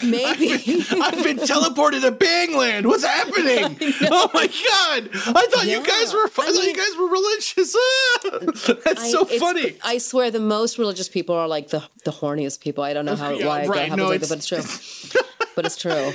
maybe 0.03 0.53
i've 0.53 1.23
been 1.25 1.37
teleported 1.39 2.01
to 2.03 2.13
bangland 2.13 2.87
what's 2.87 3.05
happening 3.05 3.77
oh 4.11 4.31
my 4.33 4.47
god 4.47 5.11
i 5.37 5.47
thought 5.51 5.67
you 5.67 5.83
guys 5.85 6.13
were 6.15 6.21
i, 6.21 6.25
I 6.25 6.53
thought 6.53 6.65
you 6.65 6.75
guys 6.77 6.97
were 6.99 7.09
religious 7.09 7.77
Ah! 7.77 8.77
that's 8.85 9.03
I- 9.05 9.11
so 9.11 9.25
funny 9.27 9.77
I 9.85 9.99
swear, 9.99 10.31
the 10.31 10.41
most 10.41 10.79
religious 10.79 11.09
people 11.09 11.35
are 11.35 11.49
like 11.49 11.69
the 11.69 11.83
the 12.05 12.11
horniest 12.13 12.61
people. 12.61 12.83
I 12.85 12.93
don't 12.95 13.05
know 13.05 13.17
how 13.17 13.31
Yeah, 13.31 13.47
why 13.47 13.67
right. 13.67 13.69
that 13.69 13.89
happens 13.91 13.97
No, 13.99 14.09
like 14.09 14.21
that, 14.21 14.29
but 14.29 14.39
it's 14.39 14.47
true. 14.47 15.21
but 15.57 15.67
it's 15.67 15.77
true. 15.77 16.13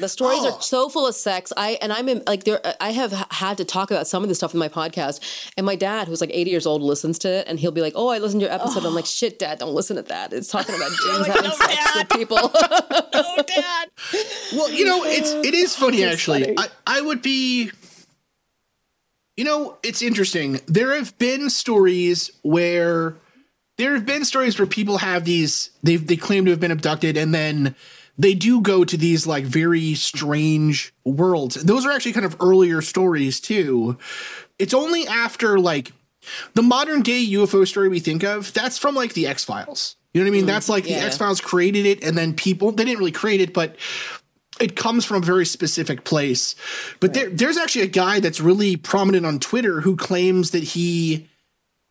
The 0.00 0.08
stories 0.08 0.40
Oh. 0.42 0.54
are 0.56 0.62
so 0.62 0.88
full 0.88 1.06
of 1.06 1.14
sex. 1.14 1.52
I 1.56 1.78
and 1.82 1.92
I'm 1.92 2.08
in, 2.08 2.22
like 2.26 2.44
there. 2.44 2.60
I 2.80 2.90
have 2.92 3.12
had 3.30 3.58
to 3.58 3.64
talk 3.64 3.90
about 3.90 4.06
some 4.06 4.22
of 4.22 4.28
this 4.28 4.38
stuff 4.38 4.52
in 4.54 4.58
my 4.58 4.68
podcast. 4.68 5.20
And 5.56 5.64
my 5.66 5.76
dad, 5.76 6.08
who's 6.08 6.20
like 6.20 6.30
80 6.32 6.50
years 6.50 6.66
old, 6.66 6.82
listens 6.82 7.18
to 7.20 7.28
it, 7.28 7.46
and 7.48 7.58
he'll 7.60 7.70
be 7.70 7.82
like, 7.82 7.92
"Oh, 7.96 8.08
I 8.08 8.18
listened 8.18 8.40
to 8.40 8.46
your 8.46 8.54
episode." 8.54 8.84
I'm 8.84 8.94
like, 8.94 9.04
oh. 9.04 9.06
"Shit, 9.06 9.38
Dad, 9.38 9.58
don't 9.58 9.74
listen 9.74 9.96
to 9.96 10.02
that. 10.02 10.32
It's 10.32 10.48
talking 10.48 10.74
about 10.74 10.90
James 11.04 11.26
having 11.26 11.50
sex 11.52 11.94
with 11.96 12.08
people." 12.10 12.38
oh, 12.42 13.44
Dad. 13.46 13.90
Well, 14.54 14.70
you 14.70 14.84
know, 14.84 15.04
it's 15.04 15.30
it 15.32 15.54
is 15.54 15.76
funny 15.76 16.04
actually. 16.04 16.44
funny. 16.44 16.56
I, 16.58 16.68
I 16.86 17.00
would 17.02 17.22
be 17.22 17.70
You 19.36 19.44
know, 19.44 19.76
it's 19.82 20.02
interesting. 20.02 20.60
There 20.66 20.94
have 20.94 21.16
been 21.18 21.48
stories 21.50 22.30
where 22.42 23.14
there 23.78 23.94
have 23.94 24.04
been 24.04 24.24
stories 24.24 24.58
where 24.58 24.66
people 24.66 24.98
have 24.98 25.24
these 25.24 25.70
they 25.82 25.96
they 25.96 26.16
claim 26.16 26.44
to 26.44 26.50
have 26.50 26.60
been 26.60 26.70
abducted 26.70 27.16
and 27.16 27.34
then 27.34 27.74
they 28.20 28.34
do 28.34 28.60
go 28.60 28.84
to 28.84 28.96
these 28.98 29.26
like 29.26 29.44
very 29.44 29.94
strange 29.94 30.92
worlds. 31.04 31.54
Those 31.54 31.86
are 31.86 31.90
actually 31.90 32.12
kind 32.12 32.26
of 32.26 32.36
earlier 32.38 32.82
stories 32.82 33.40
too. 33.40 33.96
It's 34.58 34.74
only 34.74 35.06
after 35.06 35.58
like 35.58 35.92
the 36.52 36.62
modern 36.62 37.00
day 37.00 37.24
UFO 37.24 37.66
story 37.66 37.88
we 37.88 37.98
think 37.98 38.22
of, 38.22 38.52
that's 38.52 38.76
from 38.76 38.94
like 38.94 39.14
the 39.14 39.26
X 39.26 39.44
Files. 39.44 39.96
You 40.12 40.20
know 40.20 40.26
what 40.26 40.32
I 40.34 40.36
mean? 40.36 40.44
Mm, 40.44 40.48
that's 40.48 40.68
like 40.68 40.84
the. 40.84 40.96
X 40.96 41.16
Files 41.16 41.40
created 41.40 41.86
it, 41.86 42.04
and 42.04 42.16
then 42.16 42.34
people 42.34 42.72
they 42.72 42.84
didn't 42.84 42.98
really 42.98 43.10
create 43.10 43.40
it, 43.40 43.54
but 43.54 43.76
it 44.60 44.76
comes 44.76 45.06
from 45.06 45.22
a 45.22 45.24
very 45.24 45.46
specific 45.46 46.04
place. 46.04 46.54
But 47.00 47.14
there, 47.14 47.30
there's 47.30 47.56
actually 47.56 47.82
a 47.82 47.88
guy 47.88 48.20
that's 48.20 48.40
really 48.40 48.76
prominent 48.76 49.24
on 49.24 49.38
Twitter 49.38 49.80
who 49.80 49.96
claims 49.96 50.50
that 50.50 50.62
he, 50.62 51.26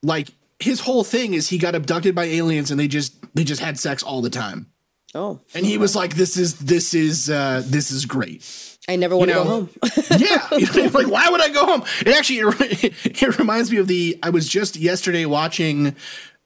like, 0.04 0.30
his 0.60 0.82
whole 0.82 1.04
thing 1.04 1.34
is 1.34 1.50
he 1.50 1.58
got 1.58 1.74
abducted 1.74 2.14
by 2.14 2.26
aliens 2.26 2.70
and 2.70 2.80
they 2.80 2.88
just 2.88 3.16
they 3.34 3.44
just 3.44 3.62
had 3.62 3.80
sex 3.80 4.04
all 4.04 4.22
the 4.22 4.30
time. 4.30 4.68
Oh, 5.16 5.39
And 5.53 5.66
he 5.66 5.78
was 5.78 5.95
like, 5.95 6.16
"This 6.16 6.38
is 6.38 6.55
this 6.60 6.93
is 6.93 7.30
uh, 7.30 7.64
this 7.66 7.91
is 7.91 8.05
great." 8.05 8.43
I 8.88 8.95
never 8.95 9.16
want 9.16 9.30
to 9.30 9.36
know, 9.36 9.43
go 9.43 9.49
home. 9.49 9.70
yeah, 10.18 10.47
You 10.51 10.66
know, 10.84 10.89
like 10.93 11.07
why 11.07 11.30
would 11.30 11.41
I 11.41 11.49
go 11.49 11.66
home? 11.66 11.84
It 12.01 12.16
actually 12.16 12.39
it, 12.39 13.22
it 13.22 13.38
reminds 13.39 13.72
me 13.72 13.78
of 13.78 13.88
the. 13.88 14.18
I 14.24 14.30
was 14.32 14.47
just 14.47 14.76
yesterday 14.76 15.26
watching. 15.26 15.95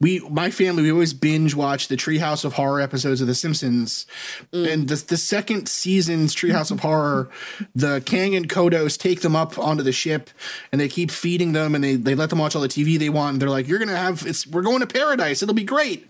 We, 0.03 0.19
my 0.19 0.51
family, 0.51 0.83
we 0.83 0.91
always 0.91 1.13
binge 1.13 1.55
watch 1.55 1.87
the 1.87 1.95
Treehouse 1.95 2.43
of 2.43 2.51
Horror 2.51 2.81
episodes 2.81 3.21
of 3.21 3.27
The 3.27 3.33
Simpsons, 3.33 4.05
and 4.51 4.89
the 4.89 4.95
the 4.95 5.15
second 5.15 5.69
season's 5.69 6.35
Treehouse 6.35 6.71
of 6.71 6.81
Horror, 6.81 7.29
the 7.73 8.01
Kang 8.05 8.35
and 8.35 8.49
Kodos 8.49 8.97
take 8.97 9.21
them 9.21 9.33
up 9.33 9.57
onto 9.57 9.81
the 9.81 9.93
ship, 9.93 10.29
and 10.73 10.81
they 10.81 10.89
keep 10.89 11.09
feeding 11.09 11.53
them, 11.53 11.73
and 11.73 11.81
they 11.81 11.95
they 11.95 12.15
let 12.15 12.29
them 12.31 12.39
watch 12.39 12.53
all 12.53 12.61
the 12.61 12.67
TV 12.67 12.99
they 12.99 13.07
want. 13.07 13.35
And 13.35 13.41
they're 13.41 13.49
like, 13.49 13.65
"You're 13.65 13.79
gonna 13.79 13.95
have 13.95 14.27
it's 14.27 14.45
we're 14.45 14.61
going 14.61 14.81
to 14.81 14.87
paradise. 14.87 15.41
It'll 15.41 15.55
be 15.55 15.63
great." 15.63 16.05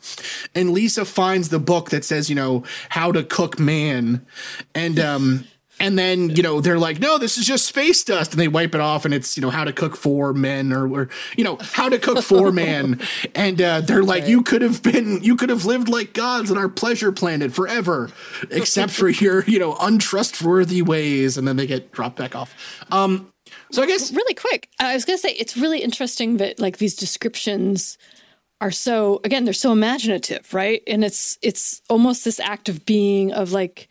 And 0.55 0.71
Lisa 0.71 1.05
finds 1.05 1.49
the 1.49 1.59
book 1.59 1.91
that 1.91 2.03
says, 2.03 2.31
you 2.31 2.35
know, 2.35 2.63
how 2.89 3.11
to 3.11 3.23
cook 3.23 3.59
man, 3.59 4.25
and 4.73 4.99
um. 4.99 5.45
And 5.80 5.97
then, 5.97 6.30
you 6.30 6.43
know, 6.43 6.61
they're 6.61 6.80
like, 6.80 6.99
no, 6.99 7.17
this 7.17 7.38
is 7.38 7.45
just 7.45 7.65
space 7.65 8.03
dust. 8.03 8.32
And 8.32 8.39
they 8.39 8.47
wipe 8.47 8.76
it 8.76 8.82
off 8.82 9.05
and 9.05 9.13
it's, 9.13 9.36
you 9.36 9.41
know, 9.41 9.49
how 9.49 9.63
to 9.63 9.74
cook 9.74 9.95
for 9.95 10.34
men 10.34 10.71
or, 10.71 10.88
or 10.88 11.09
you 11.36 11.43
know, 11.43 11.57
how 11.61 11.89
to 11.89 11.97
cook 11.99 12.24
for 12.24 12.51
man. 12.53 13.01
And 13.36 13.61
uh, 13.61 13.82
they're 13.82 14.03
like, 14.03 14.28
you 14.28 14.43
could 14.43 14.61
have 14.61 14.84
been, 14.84 15.24
you 15.24 15.36
could 15.36 15.49
have 15.49 15.65
lived 15.65 15.89
like 15.89 16.13
gods 16.13 16.51
on 16.51 16.57
our 16.57 16.69
pleasure 16.69 17.11
planet 17.11 17.53
forever, 17.53 18.09
except 18.51 18.91
for 18.91 19.09
your, 19.09 19.43
you 19.45 19.59
know, 19.59 19.76
untrustworthy 19.80 20.82
ways. 20.82 21.38
And 21.38 21.47
then 21.47 21.57
they 21.57 21.67
get 21.67 21.91
dropped 21.91 22.17
back 22.17 22.36
off. 22.36 22.55
Um, 22.91 23.34
so 23.71 23.82
I 23.82 23.88
guess, 23.88 24.11
really 24.11 24.34
quick 24.34 24.69
i 24.80 24.93
was 24.93 25.05
going 25.05 25.17
to 25.17 25.21
say 25.21 25.34
it's 25.34 25.57
really 25.57 25.80
interesting 25.80 26.38
that 26.38 26.59
like 26.59 26.78
these 26.78 26.95
descriptions 26.95 27.97
are 28.61 28.71
so 28.71 29.19
again 29.24 29.45
they're 29.45 29.53
so 29.53 29.71
imaginative 29.71 30.53
right 30.53 30.82
and 30.88 31.03
it's 31.03 31.38
it's 31.41 31.82
almost 31.89 32.24
this 32.24 32.39
act 32.39 32.69
of 32.69 32.86
being 32.86 33.32
of 33.32 33.51
like 33.51 33.89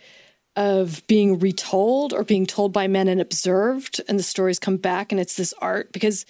of 0.57 1.07
being 1.07 1.39
retold 1.39 2.13
or 2.13 2.25
being 2.25 2.47
told 2.47 2.73
by 2.73 2.87
men 2.87 3.09
and 3.09 3.21
observed 3.21 4.01
and 4.09 4.19
the 4.19 4.23
stories 4.23 4.59
come 4.59 4.77
back 4.77 5.11
and 5.11 5.21
it's 5.21 5.37
this 5.37 5.55
art 5.61 5.93
because 5.93 6.27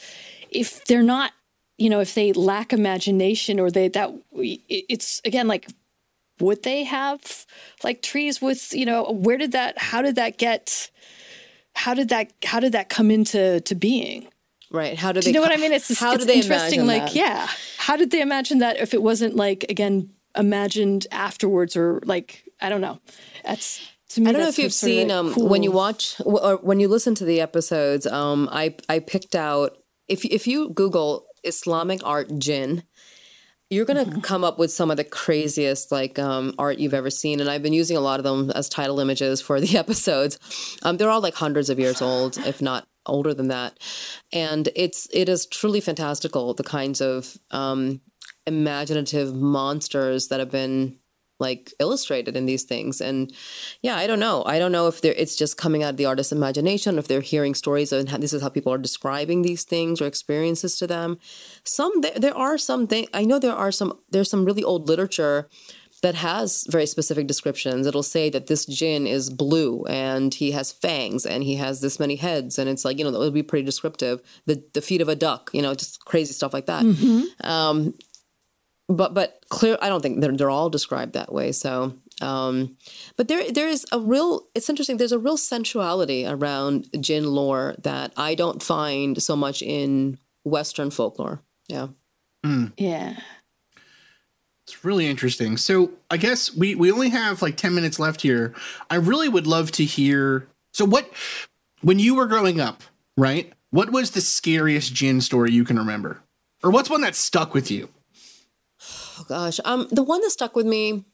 if 0.50 0.84
they're 0.84 1.02
not 1.02 1.32
you 1.76 1.90
know 1.90 2.00
if 2.00 2.14
they 2.14 2.32
lack 2.32 2.72
imagination 2.72 3.58
or 3.58 3.70
they 3.70 3.88
that 3.88 4.12
it's 4.32 5.20
again 5.24 5.48
like 5.48 5.68
would 6.40 6.62
they 6.62 6.84
have 6.84 7.46
like 7.82 8.00
trees 8.00 8.40
with 8.40 8.72
you 8.72 8.86
know 8.86 9.04
where 9.10 9.38
did 9.38 9.52
that 9.52 9.76
how 9.78 10.00
did 10.02 10.14
that 10.14 10.38
get 10.38 10.90
how 11.74 11.92
did 11.92 12.08
that 12.10 12.32
how 12.44 12.60
did 12.60 12.72
that 12.72 12.88
come 12.88 13.10
into 13.10 13.60
to 13.62 13.74
being 13.74 14.28
right? 14.70 14.96
How 14.96 15.12
do 15.12 15.20
do 15.20 15.24
they? 15.24 15.30
you 15.30 15.34
know 15.34 15.42
what 15.42 15.52
I 15.52 15.60
mean? 15.60 15.72
It's, 15.72 15.98
how 16.00 16.14
it's 16.14 16.24
do 16.24 16.26
they 16.26 16.40
interesting. 16.40 16.80
imagine 16.80 16.86
Like, 16.86 17.12
that? 17.12 17.14
yeah, 17.14 17.48
how 17.76 17.96
did 17.96 18.10
they 18.10 18.22
imagine 18.22 18.58
that 18.58 18.78
if 18.78 18.94
it 18.94 19.02
wasn't 19.02 19.36
like 19.36 19.66
again 19.68 20.10
imagined 20.36 21.06
afterwards 21.10 21.76
or 21.76 22.00
like 22.04 22.44
I 22.60 22.68
don't 22.68 22.80
know. 22.80 23.00
That's 23.44 23.80
me. 24.20 24.28
I 24.28 24.32
don't 24.32 24.42
know 24.42 24.48
if 24.48 24.58
you've 24.58 24.66
what's 24.66 24.76
sort 24.76 24.90
of, 24.92 24.94
seen 24.96 25.08
like, 25.08 25.16
um, 25.16 25.34
cool. 25.34 25.48
when 25.48 25.62
you 25.62 25.72
watch 25.72 26.16
or 26.24 26.56
when 26.56 26.80
you 26.80 26.88
listen 26.88 27.14
to 27.16 27.24
the 27.24 27.40
episodes. 27.40 28.06
Um, 28.06 28.48
I 28.52 28.74
I 28.88 28.98
picked 29.00 29.34
out 29.34 29.78
if 30.08 30.24
if 30.24 30.46
you 30.46 30.70
Google 30.70 31.26
Islamic 31.44 32.00
art 32.04 32.38
jinn, 32.38 32.84
you're 33.70 33.84
gonna 33.84 34.04
Mm-hmm. 34.04 34.20
come 34.20 34.44
up 34.44 34.58
with 34.58 34.70
some 34.70 34.90
of 34.90 34.96
the 34.96 35.04
craziest 35.04 35.90
like 35.92 36.18
um, 36.18 36.54
art 36.58 36.78
you've 36.78 36.94
ever 36.94 37.10
seen, 37.10 37.40
and 37.40 37.48
I've 37.50 37.62
been 37.62 37.72
using 37.72 37.96
a 37.96 38.00
lot 38.00 38.20
of 38.20 38.24
them 38.24 38.50
as 38.50 38.68
title 38.68 39.00
images 39.00 39.40
for 39.40 39.60
the 39.60 39.78
episodes. 39.84 40.38
Um, 40.82 40.96
they're 40.96 41.10
all 41.10 41.20
like 41.22 41.34
hundreds 41.34 41.70
of 41.70 41.78
years 41.78 42.02
old, 42.02 42.36
if 42.38 42.60
not 42.60 42.86
older 43.06 43.34
than 43.34 43.48
that, 43.48 43.78
and 44.32 44.68
it's 44.76 45.08
it 45.12 45.28
is 45.28 45.46
truly 45.46 45.80
fantastical 45.80 46.54
the 46.54 46.62
kinds 46.64 47.00
of 47.00 47.36
um, 47.50 48.00
imaginative 48.46 49.34
monsters 49.34 50.28
that 50.28 50.40
have 50.40 50.50
been 50.50 50.98
like 51.48 51.74
illustrated 51.78 52.36
in 52.36 52.46
these 52.46 52.64
things. 52.72 53.00
And 53.00 53.32
yeah 53.82 53.96
i 53.96 54.06
don't 54.06 54.22
know. 54.26 54.38
I 54.54 54.58
don't 54.60 54.72
know 54.72 54.86
if 54.92 55.00
they're 55.02 55.20
it's 55.22 55.36
just 55.36 55.58
coming 55.64 55.82
out 55.82 55.90
of 55.90 55.96
the 55.98 56.06
artist's 56.06 56.32
imagination 56.32 56.98
if 56.98 57.08
they're 57.08 57.20
hearing 57.20 57.54
stories 57.54 57.92
and 57.92 58.08
how, 58.08 58.18
this 58.18 58.32
is 58.32 58.42
how 58.42 58.48
people 58.48 58.72
are 58.72 58.78
describing 58.78 59.42
these 59.42 59.64
things 59.64 60.00
or 60.00 60.06
experiences 60.06 60.78
to 60.78 60.86
them. 60.86 61.18
Some 61.64 62.00
there, 62.00 62.18
there 62.24 62.36
are 62.46 62.56
some 62.56 62.86
things 62.86 63.08
i 63.12 63.24
know 63.24 63.38
there 63.38 63.60
are 63.64 63.72
some 63.72 63.90
there's 64.10 64.30
some 64.30 64.44
really 64.44 64.64
old 64.64 64.88
literature 64.88 65.48
that 66.02 66.16
has 66.16 66.66
very 66.68 66.86
specific 66.86 67.26
descriptions. 67.28 67.86
It'll 67.86 68.02
say 68.02 68.28
that 68.30 68.48
this 68.48 68.66
jinn 68.66 69.06
is 69.06 69.30
blue 69.30 69.84
and 69.84 70.34
he 70.34 70.50
has 70.50 70.72
fangs 70.72 71.24
and 71.24 71.44
he 71.44 71.54
has 71.56 71.80
this 71.80 72.00
many 72.00 72.16
heads. 72.16 72.58
And 72.58 72.68
it's 72.68 72.84
like 72.84 72.98
you 72.98 73.04
know 73.04 73.12
that 73.12 73.18
would 73.20 73.34
be 73.34 73.42
pretty 73.42 73.64
descriptive. 73.64 74.20
The 74.46 74.62
the 74.74 74.82
feet 74.82 75.00
of 75.00 75.08
a 75.08 75.16
duck 75.16 75.50
you 75.52 75.62
know 75.62 75.74
just 75.74 76.04
crazy 76.04 76.32
stuff 76.32 76.52
like 76.52 76.66
that. 76.66 76.82
Um 77.44 77.94
but 78.88 79.14
but 79.14 79.44
clear 79.48 79.78
i 79.80 79.88
don't 79.88 80.02
think 80.02 80.20
they're, 80.20 80.36
they're 80.36 80.50
all 80.50 80.70
described 80.70 81.12
that 81.12 81.32
way 81.32 81.52
so 81.52 81.94
um 82.20 82.76
but 83.16 83.28
there 83.28 83.50
there 83.50 83.68
is 83.68 83.86
a 83.92 83.98
real 83.98 84.46
it's 84.54 84.68
interesting 84.68 84.96
there's 84.96 85.12
a 85.12 85.18
real 85.18 85.36
sensuality 85.36 86.26
around 86.26 86.88
jinn 87.00 87.26
lore 87.26 87.74
that 87.82 88.12
i 88.16 88.34
don't 88.34 88.62
find 88.62 89.22
so 89.22 89.36
much 89.36 89.62
in 89.62 90.18
western 90.44 90.90
folklore 90.90 91.40
yeah 91.68 91.88
yeah. 92.76 93.18
It's 94.66 94.84
really 94.84 95.06
interesting. 95.06 95.56
So 95.56 95.92
I 96.10 96.16
guess 96.16 96.54
we 96.54 96.74
we 96.74 96.92
only 96.92 97.10
have 97.10 97.42
like 97.42 97.56
10 97.56 97.74
minutes 97.74 97.98
left 97.98 98.22
here. 98.22 98.54
I 98.90 98.96
really 98.96 99.28
would 99.28 99.46
love 99.46 99.72
to 99.72 99.84
hear 99.84 100.46
so 100.72 100.84
what 100.84 101.10
when 101.82 101.98
you 101.98 102.14
were 102.14 102.26
growing 102.26 102.60
up, 102.60 102.82
right? 103.16 103.52
What 103.70 103.90
was 103.90 104.12
the 104.12 104.20
scariest 104.20 104.94
jinn 104.94 105.20
story 105.20 105.50
you 105.50 105.64
can 105.64 105.78
remember? 105.78 106.22
Or 106.62 106.70
what's 106.70 106.90
one 106.90 107.00
that 107.00 107.16
stuck 107.16 107.54
with 107.54 107.70
you? 107.70 107.88
Oh 109.22 109.26
gosh. 109.28 109.60
Um 109.64 109.88
the 109.90 110.02
one 110.02 110.20
that 110.20 110.30
stuck 110.30 110.56
with 110.56 110.66
me 110.66 111.04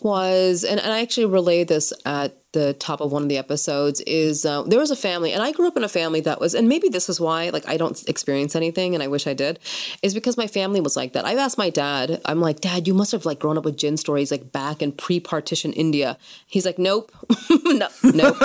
was 0.00 0.62
and, 0.62 0.78
and 0.78 0.92
i 0.92 1.00
actually 1.00 1.24
relayed 1.24 1.68
this 1.68 1.92
at 2.04 2.36
the 2.56 2.72
top 2.72 3.02
of 3.02 3.12
one 3.12 3.22
of 3.22 3.28
the 3.28 3.36
episodes 3.36 4.00
is 4.06 4.46
uh, 4.46 4.62
there 4.62 4.80
was 4.80 4.90
a 4.90 4.96
family 4.96 5.30
and 5.30 5.42
i 5.42 5.52
grew 5.52 5.68
up 5.68 5.76
in 5.76 5.84
a 5.84 5.88
family 5.88 6.22
that 6.22 6.40
was 6.40 6.54
and 6.54 6.66
maybe 6.68 6.88
this 6.88 7.10
is 7.10 7.20
why 7.20 7.50
like 7.50 7.68
i 7.68 7.76
don't 7.76 8.08
experience 8.08 8.56
anything 8.56 8.94
and 8.94 9.02
i 9.02 9.06
wish 9.06 9.26
i 9.26 9.34
did 9.34 9.58
is 10.02 10.14
because 10.14 10.38
my 10.38 10.46
family 10.46 10.80
was 10.80 10.96
like 10.96 11.12
that. 11.12 11.26
I've 11.26 11.36
asked 11.36 11.58
my 11.58 11.68
dad 11.68 12.18
i'm 12.24 12.40
like 12.40 12.60
dad 12.60 12.88
you 12.88 12.94
must 12.94 13.12
have 13.12 13.26
like 13.26 13.38
grown 13.38 13.58
up 13.58 13.64
with 13.66 13.76
jinn 13.76 13.98
stories 13.98 14.30
like 14.30 14.52
back 14.52 14.80
in 14.80 14.92
pre-partition 14.92 15.74
india. 15.74 16.16
He's 16.46 16.64
like 16.64 16.78
nope. 16.78 17.12
No 17.66 17.88
nope. 18.04 18.36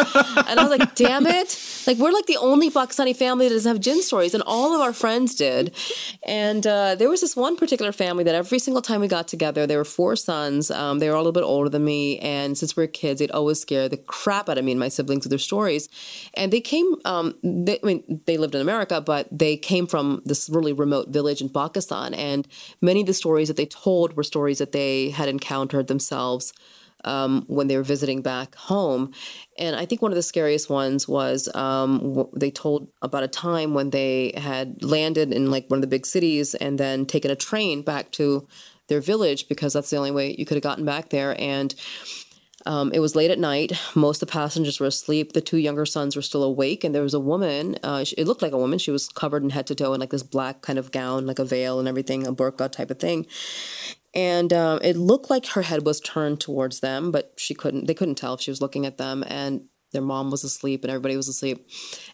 And 0.50 0.60
i 0.60 0.64
was 0.68 0.78
like 0.78 0.96
damn 0.96 1.26
it. 1.26 1.50
Like 1.88 1.98
we're 1.98 2.12
like 2.12 2.26
the 2.26 2.38
only 2.38 2.70
pakistani 2.70 3.16
family 3.16 3.48
that 3.48 3.54
doesn't 3.54 3.72
have 3.72 3.82
jinn 3.82 4.02
stories 4.02 4.34
and 4.34 4.44
all 4.46 4.76
of 4.76 4.82
our 4.82 4.94
friends 4.94 5.36
did. 5.36 5.74
And 6.24 6.66
uh, 6.68 6.96
there 6.96 7.10
was 7.10 7.22
this 7.22 7.36
one 7.36 7.56
particular 7.56 7.92
family 7.92 8.24
that 8.26 8.36
every 8.36 8.60
single 8.60 8.82
time 8.82 9.00
we 9.00 9.08
got 9.08 9.28
together 9.28 9.66
there 9.68 9.78
were 9.78 9.86
four 10.00 10.16
sons 10.16 10.70
um, 10.72 11.00
they 11.00 11.08
were 11.10 11.16
all 11.16 11.22
a 11.22 11.26
little 11.28 11.40
bit 11.42 11.48
older 11.56 11.70
than 11.70 11.86
me 11.86 12.20
and 12.20 12.58
since 12.58 12.76
we 12.76 12.84
were 12.84 12.88
kids 12.88 13.20
they'd 13.20 13.32
always 13.32 13.60
scare 13.62 13.88
the 13.88 14.01
crap 14.08 14.50
out 14.50 14.58
of 14.58 14.66
me 14.66 14.72
and 14.72 14.80
my 14.80 14.88
siblings 14.88 15.24
with 15.24 15.30
their 15.30 15.40
stories 15.40 15.90
and 16.36 16.52
they 16.52 16.62
came 16.62 16.96
um, 17.06 17.36
they, 17.44 17.80
i 17.82 17.86
mean 17.86 18.22
they 18.26 18.38
lived 18.38 18.56
in 18.56 18.62
america 18.62 19.02
but 19.02 19.28
they 19.32 19.58
came 19.58 19.88
from 19.88 20.22
this 20.26 20.50
really 20.50 20.74
remote 20.74 21.10
village 21.10 21.42
in 21.42 21.50
pakistan 21.50 22.14
and 22.14 22.48
many 22.82 23.02
of 23.02 23.08
the 23.08 23.14
stories 23.14 23.48
that 23.48 23.58
they 23.58 23.66
told 23.66 24.16
were 24.16 24.24
stories 24.24 24.58
that 24.58 24.72
they 24.72 25.10
had 25.10 25.30
encountered 25.30 25.88
themselves 25.88 26.54
um, 27.04 27.44
when 27.48 27.68
they 27.68 27.78
were 27.78 27.84
visiting 27.84 28.22
back 28.22 28.56
home. 28.56 29.12
And 29.58 29.76
I 29.76 29.86
think 29.86 30.02
one 30.02 30.12
of 30.12 30.16
the 30.16 30.24
scariest 30.24 30.70
ones 30.70 31.08
was 31.08 31.54
um, 31.56 32.28
they 32.34 32.52
told 32.52 32.90
about 33.02 33.24
a 33.24 33.28
time 33.28 33.74
when 33.74 33.90
they 33.90 34.34
had 34.38 34.84
landed 34.84 35.34
in 35.34 35.52
like 35.52 35.70
one 35.70 35.78
of 35.78 35.82
the 35.82 35.88
big 35.88 36.06
cities 36.06 36.54
and 36.56 36.80
then 36.80 37.06
taken 37.06 37.32
a 37.32 37.36
train 37.36 37.82
back 37.82 38.12
to 38.14 38.48
their 38.88 39.02
village 39.02 39.48
because 39.48 39.74
that's 39.74 39.90
the 39.90 39.98
only 39.98 40.12
way 40.12 40.36
you 40.38 40.46
could 40.46 40.56
have 40.56 40.64
gotten 40.64 40.86
back 40.86 41.10
there. 41.10 41.40
And 41.40 41.74
Um, 42.66 42.92
it 42.94 43.00
was 43.00 43.16
late 43.16 43.32
at 43.32 43.40
night. 43.40 43.72
Most 43.96 44.22
of 44.22 44.28
the 44.28 44.32
passengers 44.32 44.80
were 44.80 44.88
asleep. 44.88 45.34
The 45.34 45.42
two 45.42 45.58
younger 45.58 45.86
sons 45.86 46.16
were 46.16 46.22
still 46.22 46.44
awake, 46.44 46.84
and 46.84 46.94
there 46.94 47.04
was 47.04 47.14
a 47.14 47.20
woman. 47.20 47.78
Uh, 47.84 48.04
she- 48.04 48.16
it 48.16 48.28
looked 48.28 48.42
like 48.42 48.52
a 48.54 48.58
woman. 48.58 48.80
She 48.80 48.92
was 48.92 49.08
covered 49.08 49.44
in 49.44 49.50
head 49.52 49.68
to 49.68 49.76
toe 49.76 49.94
in 49.94 50.00
like 50.00 50.12
this 50.12 50.24
black 50.24 50.62
kind 50.62 50.78
of 50.78 50.92
gown, 50.92 51.26
like 51.26 51.40
a 51.40 51.46
veil 51.46 51.80
and 51.80 51.88
everything, 51.88 52.28
a 52.28 52.34
burqa 52.34 52.72
type 52.72 52.92
of 52.92 53.00
thing. 53.00 53.26
And 54.14 54.52
um, 54.52 54.80
it 54.84 54.98
looked 54.98 55.30
like 55.30 55.46
her 55.48 55.62
head 55.62 55.86
was 55.86 56.02
turned 56.02 56.42
towards 56.42 56.82
them, 56.82 57.12
but 57.12 57.34
she 57.38 57.54
couldn't. 57.54 57.88
They 57.88 57.94
couldn't 57.94 58.16
tell 58.16 58.34
if 58.34 58.42
she 58.42 58.52
was 58.52 58.62
looking 58.62 58.86
at 58.86 58.98
them. 58.98 59.24
And 59.28 59.66
their 59.92 60.02
mom 60.02 60.32
was 60.32 60.44
asleep, 60.44 60.84
and 60.84 60.92
everybody 60.92 61.18
was 61.18 61.28
asleep. 61.28 61.68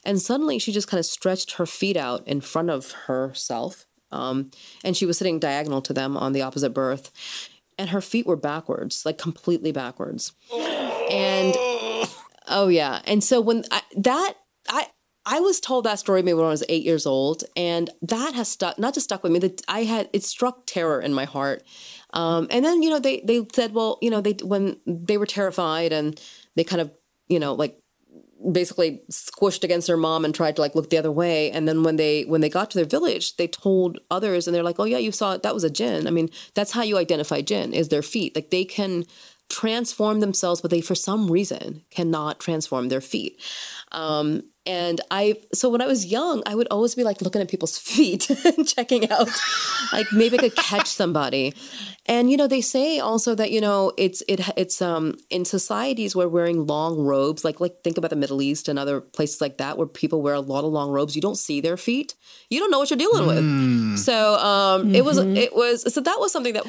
And 0.04 0.22
suddenly, 0.22 0.60
she 0.60 0.72
just 0.72 0.88
kind 0.88 1.00
of 1.00 1.06
stretched 1.06 1.54
her 1.54 1.66
feet 1.66 1.98
out 1.98 2.28
in 2.28 2.42
front 2.42 2.70
of 2.70 2.92
herself, 2.92 3.86
um, 4.12 4.52
and 4.84 4.96
she 4.98 5.06
was 5.06 5.18
sitting 5.18 5.40
diagonal 5.40 5.82
to 5.82 5.94
them 5.94 6.18
on 6.18 6.34
the 6.34 6.42
opposite 6.42 6.72
berth 6.74 7.12
and 7.78 7.90
her 7.90 8.02
feet 8.02 8.26
were 8.26 8.36
backwards, 8.36 9.06
like 9.06 9.18
completely 9.18 9.72
backwards. 9.72 10.34
And 11.10 11.56
oh 12.50 12.68
yeah, 12.68 13.02
and 13.06 13.24
so 13.24 13.40
when 13.40 13.64
I, 13.72 13.82
that 13.96 14.34
I 14.68 14.88
I 15.26 15.40
was 15.40 15.62
told 15.62 15.86
that 15.86 16.00
story 16.00 16.22
maybe 16.22 16.36
when 16.36 16.46
I 16.46 16.50
was 16.50 16.66
eight 16.68 16.84
years 16.84 17.06
old, 17.06 17.46
and 17.56 17.90
that 18.02 18.34
has 18.34 18.50
stuck 18.50 18.78
not 18.78 18.94
just 18.94 19.06
stuck 19.06 19.24
with 19.24 19.32
me. 19.32 19.40
That 19.40 19.62
I 19.70 19.84
had 19.84 20.10
it 20.12 20.24
struck 20.24 20.64
terror 20.66 21.00
in 21.00 21.14
my 21.14 21.24
heart. 21.24 21.64
Um, 22.14 22.48
and 22.50 22.66
then 22.66 22.82
you 22.84 22.90
know 22.90 23.00
they 23.00 23.22
they 23.22 23.46
said, 23.54 23.74
well, 23.74 24.00
you 24.02 24.10
know 24.10 24.20
they 24.20 24.34
when 24.44 24.82
they 24.86 25.18
were 25.18 25.26
terrified 25.26 25.94
and 25.94 26.20
they 26.56 26.66
kind 26.66 26.82
of 26.82 26.92
you 27.30 27.40
know 27.40 27.54
like 27.54 27.80
basically 28.52 29.02
squished 29.12 29.64
against 29.64 29.88
their 29.88 29.98
mom 29.98 30.24
and 30.24 30.34
tried 30.34 30.56
to 30.56 30.62
like 30.62 30.76
look 30.76 30.90
the 30.90 30.98
other 30.98 31.12
way. 31.12 31.52
And 31.52 31.68
then 31.68 31.84
when 31.84 31.96
they 31.96 32.24
when 32.24 32.42
they 32.42 32.50
got 32.50 32.72
to 32.72 32.78
their 32.78 32.86
village 32.86 33.38
they 33.38 33.48
told 33.48 34.00
others 34.12 34.48
and 34.48 34.56
they're 34.56 34.64
like 34.64 34.80
oh 34.80 34.86
yeah 34.86 34.98
you 34.98 35.12
saw 35.12 35.34
it 35.34 35.44
that 35.44 35.54
was 35.54 35.64
a 35.64 35.70
jinn. 35.70 36.08
I 36.08 36.12
mean 36.12 36.30
that's 36.54 36.72
how 36.72 36.84
you 36.84 36.98
identify 36.98 37.42
jinn 37.42 37.74
is 37.74 37.90
their 37.90 38.04
feet. 38.04 38.36
Like 38.36 38.50
they 38.50 38.66
can 38.66 39.06
transform 39.50 40.20
themselves 40.20 40.62
but 40.62 40.72
they 40.72 40.82
for 40.82 40.96
some 40.96 41.32
reason 41.32 41.84
cannot 41.90 42.40
transform 42.40 42.90
their 42.90 43.02
feet. 43.02 43.42
Um 43.92 44.44
and 44.68 45.02
I, 45.10 45.36
so 45.54 45.70
when 45.70 45.82
I 45.82 45.88
was 45.88 46.06
young, 46.06 46.44
I 46.46 46.54
would 46.54 46.68
always 46.70 46.94
be 46.94 47.04
like 47.04 47.22
looking 47.22 47.42
at 47.42 47.50
people's 47.50 47.78
feet 47.90 48.30
and 48.46 48.68
checking 48.68 49.10
out, 49.10 49.30
like 49.94 50.08
maybe 50.12 50.38
I 50.38 50.42
could 50.42 50.56
catch 50.56 50.88
somebody. 50.88 51.54
And 52.10 52.32
you 52.32 52.38
know, 52.38 52.48
they 52.48 52.62
say 52.62 53.00
also 53.00 53.36
that 53.36 53.52
you 53.52 53.60
know 53.60 53.92
it's 53.98 54.24
it 54.30 54.40
it's 54.56 54.82
um 54.82 55.16
in 55.30 55.44
societies 55.44 56.16
where 56.16 56.30
wearing 56.30 56.66
long 56.66 57.00
robes, 57.00 57.44
like 57.44 57.60
like 57.60 57.84
think 57.84 57.98
about 57.98 58.12
the 58.12 58.16
Middle 58.16 58.42
East 58.42 58.70
and 58.70 58.80
other 58.80 59.02
places 59.02 59.42
like 59.42 59.58
that, 59.58 59.78
where 59.78 59.88
people 59.88 60.22
wear 60.22 60.34
a 60.34 60.40
lot 60.40 60.64
of 60.64 60.72
long 60.72 60.90
robes, 60.92 61.16
you 61.18 61.22
don't 61.22 61.38
see 61.38 61.60
their 61.60 61.76
feet, 61.76 62.16
you 62.50 62.60
don't 62.60 62.72
know 62.72 62.80
what 62.80 62.90
you're 62.90 62.98
dealing 62.98 63.28
with. 63.28 64.00
So 64.00 64.36
um, 64.36 64.96
it 64.96 65.04
was 65.04 65.18
it 65.18 65.54
was 65.54 65.94
so 65.94 66.00
that 66.00 66.18
was 66.20 66.32
something 66.32 66.54
that 66.54 66.66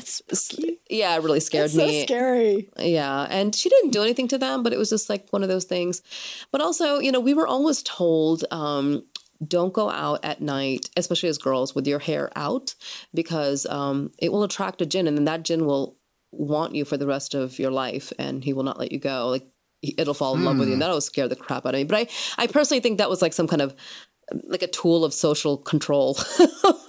yeah 0.91 1.17
really 1.19 1.39
scared 1.41 1.67
It's 1.67 1.75
so 1.75 1.87
me. 1.87 2.03
scary. 2.03 2.69
Yeah. 2.79 3.27
And 3.31 3.55
she 3.55 3.69
didn't 3.69 3.91
do 3.91 4.03
anything 4.03 4.27
to 4.29 4.39
them, 4.39 4.63
but 4.65 4.73
it 4.73 4.79
was 4.79 4.91
just 4.91 5.09
like 5.09 5.29
one 5.31 5.45
of 5.45 5.49
those 5.49 5.65
things. 5.67 6.03
But 6.51 6.61
also, 6.63 6.99
you 6.99 7.13
know, 7.13 7.21
we 7.21 7.35
were 7.35 7.47
always 7.47 7.83
told, 7.89 8.45
um, 8.51 9.05
don't 9.47 9.73
go 9.73 9.89
out 9.89 10.25
at 10.25 10.41
night, 10.41 10.91
especially 10.97 11.29
as 11.29 11.39
girls, 11.39 11.75
with 11.75 11.87
your 11.87 12.01
hair 12.01 12.31
out 12.37 12.75
because 13.15 13.67
um, 13.67 14.11
it 14.19 14.33
will 14.33 14.43
attract 14.43 14.83
a 14.83 14.87
jinn 14.87 15.07
and 15.07 15.17
then 15.17 15.25
that 15.25 15.45
jinn 15.45 15.65
will 15.65 15.97
want 16.31 16.75
you 16.75 16.85
for 16.85 16.97
the 16.97 17.07
rest 17.07 17.35
of 17.35 17.59
your 17.59 17.71
life 17.71 18.13
and 18.19 18.45
he 18.45 18.53
will 18.53 18.65
not 18.65 18.79
let 18.79 18.93
you 18.93 18.99
go. 18.99 19.29
Like 19.29 19.47
it'll 19.83 20.15
fall 20.15 20.35
in 20.35 20.45
love 20.45 20.59
with 20.59 20.69
you. 20.69 20.75
And 20.75 20.83
that'll 20.83 21.01
scare 21.01 21.29
the 21.29 21.37
crap 21.37 21.65
out 21.65 21.75
of 21.75 21.79
me. 21.79 21.85
But 21.85 22.09
I, 22.37 22.43
I 22.43 22.47
personally 22.49 22.81
think 22.81 22.99
that 22.99 23.09
was 23.09 23.23
like 23.23 23.33
some 23.33 23.47
kind 23.47 23.63
of 23.63 23.75
like 24.45 24.63
a 24.63 24.67
tool 24.67 25.05
of 25.05 25.15
social 25.15 25.57
control. 25.57 26.19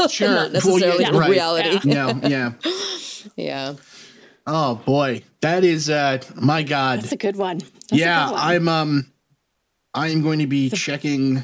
Sure. 0.10 0.30
not 0.30 0.36
Well, 0.36 0.46
yeah, 0.48 0.54
necessarily 0.54 1.20
right. 1.20 1.30
reality. 1.30 1.80
No, 1.84 2.18
yeah. 2.24 2.54
yeah. 3.36 3.74
Oh 4.48 4.76
boy, 4.76 5.24
that 5.42 5.66
is 5.66 5.90
uh 5.90 6.20
my 6.36 6.64
god. 6.64 7.00
That's 7.02 7.12
a 7.12 7.18
good 7.18 7.36
one. 7.36 7.58
That's 7.58 7.92
yeah, 7.92 8.28
good 8.28 8.32
one. 8.32 8.42
I'm 8.42 8.68
um 8.70 9.12
I 9.94 10.10
am 10.10 10.22
going 10.22 10.40
to 10.40 10.48
be 10.48 10.70
checking 10.70 11.44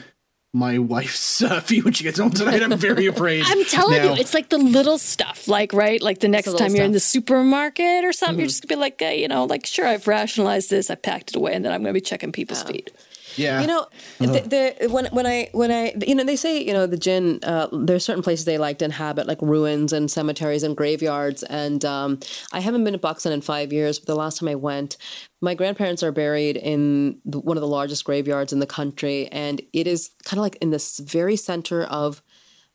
my 0.54 0.80
wife's 0.80 1.42
uh, 1.42 1.60
feet 1.62 1.84
when 1.84 1.94
she 1.94 2.04
gets 2.04 2.18
home 2.18 2.32
tonight. 2.32 2.64
I'm 2.64 2.78
very 2.78 3.06
afraid. 3.14 3.44
I'm 3.46 3.66
telling 3.66 3.98
now. 3.98 4.14
you, 4.14 4.20
it's 4.20 4.34
like 4.34 4.50
the 4.50 4.58
little 4.58 4.98
stuff. 4.98 5.48
Like, 5.48 5.74
right? 5.74 6.02
Like 6.02 6.20
the 6.20 6.28
next 6.28 6.48
little 6.48 6.60
time 6.60 6.76
you're 6.76 6.86
in 6.86 6.94
the 6.94 7.00
supermarket 7.00 8.06
or 8.06 8.14
something, 8.14 8.40
you're 8.40 8.48
just 8.48 8.66
gonna 8.66 8.78
be 8.78 8.80
like, 8.80 9.02
uh, 9.02 9.08
you 9.08 9.28
know, 9.28 9.46
like, 9.46 9.66
sure, 9.66 9.86
I've 9.86 10.08
rationalized 10.08 10.70
this, 10.70 10.90
I 10.90 10.96
packed 10.96 11.32
it 11.32 11.36
away, 11.36 11.54
and 11.54 11.66
then 11.66 11.74
I'm 11.74 11.82
gonna 11.82 11.94
be 11.94 12.02
checking 12.02 12.32
people's 12.32 12.64
feet. 12.64 12.92
Yeah. 13.38 13.62
You 13.62 13.68
know, 13.68 13.88
the, 14.20 14.76
the, 14.80 14.88
when 14.90 15.06
when 15.08 15.26
I 15.26 15.50
when 15.52 15.72
I 15.72 15.94
you 16.06 16.16
know 16.16 16.24
they 16.24 16.36
say 16.36 16.62
you 16.62 16.74
know 16.74 16.88
the 16.88 16.98
jinn 16.98 17.40
uh, 17.44 17.68
there's 17.72 18.06
certain 18.06 18.24
places 18.24 18.46
they 18.46 18.58
like 18.58 18.80
to 18.80 18.86
inhabit 18.86 19.28
like 19.28 19.42
ruins 19.42 19.94
and 19.94 20.10
cemeteries 20.10 20.64
and 20.64 20.76
graveyards 20.76 21.44
and 21.44 21.84
um, 21.86 22.20
I 22.52 22.60
haven't 22.60 22.84
been 22.84 22.94
to 22.94 23.00
Pakistan 23.00 23.34
in 23.34 23.42
five 23.42 23.74
years 23.74 24.00
but 24.00 24.08
the 24.08 24.16
last 24.16 24.40
time 24.40 24.50
I 24.50 24.56
went 24.56 24.98
my 25.42 25.54
grandparents 25.54 26.02
are 26.04 26.12
buried 26.12 26.58
in 26.58 27.20
the, 27.26 27.40
one 27.40 27.58
of 27.58 27.62
the 27.62 27.68
largest 27.68 28.06
graveyards 28.06 28.54
in 28.54 28.60
the 28.60 28.68
country 28.68 29.28
and 29.28 29.62
it 29.74 29.88
is 29.88 30.12
kind 30.24 30.40
of 30.40 30.44
like 30.44 30.56
in 30.58 30.72
this 30.72 31.00
very 31.00 31.36
center 31.36 31.84
of 31.84 32.22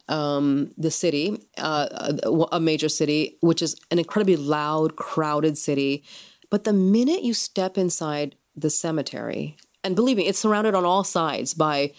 um, 0.09 0.73
the 0.77 0.91
city, 0.91 1.41
uh, 1.57 1.87
a 2.25 2.57
a 2.57 2.61
major 2.61 2.89
city, 2.89 3.39
which 3.41 3.63
is 3.63 3.77
an 3.91 3.99
incredibly 3.99 4.37
loud, 4.37 4.97
crowded 4.97 5.57
city. 5.57 6.05
But 6.51 6.65
the 6.65 6.73
minute 6.73 7.23
you 7.23 7.33
step 7.33 7.79
inside 7.79 8.35
the 8.57 8.71
cemetery, 8.71 9.57
and 9.83 9.97
believe 9.97 10.17
me, 10.17 10.27
it's 10.27 10.39
surrounded 10.39 10.75
on 10.75 10.85
all 10.85 11.05
sides 11.05 11.55
by 11.55 11.93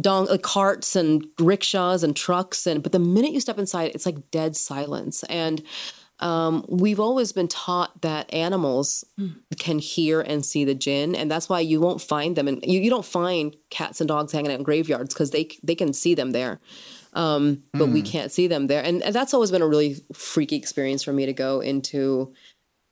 don- 0.00 0.26
like 0.26 0.42
carts 0.42 0.96
and 0.96 1.26
rickshaws 1.38 2.02
and 2.02 2.14
trucks, 2.14 2.66
and 2.66 2.82
but 2.82 2.92
the 2.92 2.98
minute 2.98 3.32
you 3.32 3.40
step 3.40 3.58
inside, 3.58 3.92
it's 3.94 4.06
like 4.06 4.30
dead 4.30 4.56
silence. 4.56 5.22
And 5.24 5.62
um, 6.20 6.66
we've 6.68 7.00
always 7.00 7.32
been 7.32 7.48
taught 7.48 8.02
that 8.02 8.32
animals 8.32 9.04
can 9.58 9.78
hear 9.78 10.20
and 10.20 10.44
see 10.44 10.64
the 10.64 10.74
jinn, 10.74 11.14
and 11.14 11.30
that's 11.30 11.48
why 11.48 11.60
you 11.60 11.80
won't 11.80 12.02
find 12.02 12.36
them, 12.36 12.46
and 12.46 12.64
you, 12.64 12.80
you 12.80 12.90
don't 12.90 13.04
find 13.04 13.56
cats 13.70 14.00
and 14.00 14.08
dogs 14.08 14.32
hanging 14.32 14.52
out 14.52 14.58
in 14.58 14.62
graveyards 14.62 15.14
because 15.14 15.30
they 15.30 15.48
they 15.62 15.74
can 15.74 15.92
see 15.92 16.14
them 16.14 16.32
there. 16.32 16.60
Um, 17.12 17.64
but 17.72 17.88
we 17.88 18.02
can't 18.02 18.30
see 18.30 18.46
them 18.46 18.68
there. 18.68 18.84
And, 18.84 19.02
and 19.02 19.12
that's 19.12 19.34
always 19.34 19.50
been 19.50 19.62
a 19.62 19.66
really 19.66 19.96
freaky 20.12 20.54
experience 20.54 21.02
for 21.02 21.12
me 21.12 21.26
to 21.26 21.32
go 21.32 21.58
into 21.58 22.32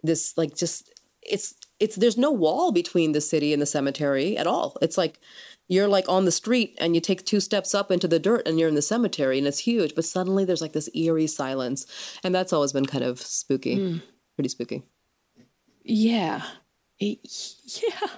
this, 0.03 0.37
like, 0.37 0.57
just 0.57 0.91
it's 1.23 1.55
it's 1.81 1.97
there's 1.97 2.17
no 2.17 2.31
wall 2.31 2.73
between 2.73 3.13
the 3.13 3.21
city 3.21 3.53
and 3.53 3.63
the 3.63 3.67
cemetery 3.67 4.37
at 4.37 4.47
all. 4.47 4.77
It's 4.83 4.99
like 4.99 5.21
you're 5.69 5.89
like 5.89 6.09
on 6.09 6.25
the 6.25 6.33
street 6.33 6.77
and 6.81 6.95
you 6.95 7.01
take 7.01 7.25
two 7.25 7.41
steps 7.41 7.75
up 7.75 7.91
into 7.91 8.09
the 8.09 8.19
dirt 8.19 8.47
and 8.47 8.59
you're 8.59 8.69
in 8.69 8.75
the 8.75 8.83
cemetery 8.83 9.39
and 9.39 9.47
it's 9.47 9.61
huge, 9.61 9.95
but 9.95 10.05
suddenly 10.05 10.45
there's 10.45 10.63
like 10.63 10.73
this 10.73 10.91
eerie 10.95 11.27
silence, 11.27 11.87
and 12.25 12.35
that's 12.35 12.53
always 12.53 12.73
been 12.73 12.87
kind 12.87 13.05
of 13.05 13.21
spooky, 13.21 13.77
hmm. 13.77 13.99
pretty 14.35 14.49
spooky. 14.49 14.83
Yeah. 15.85 16.43
Yeah. 16.99 18.09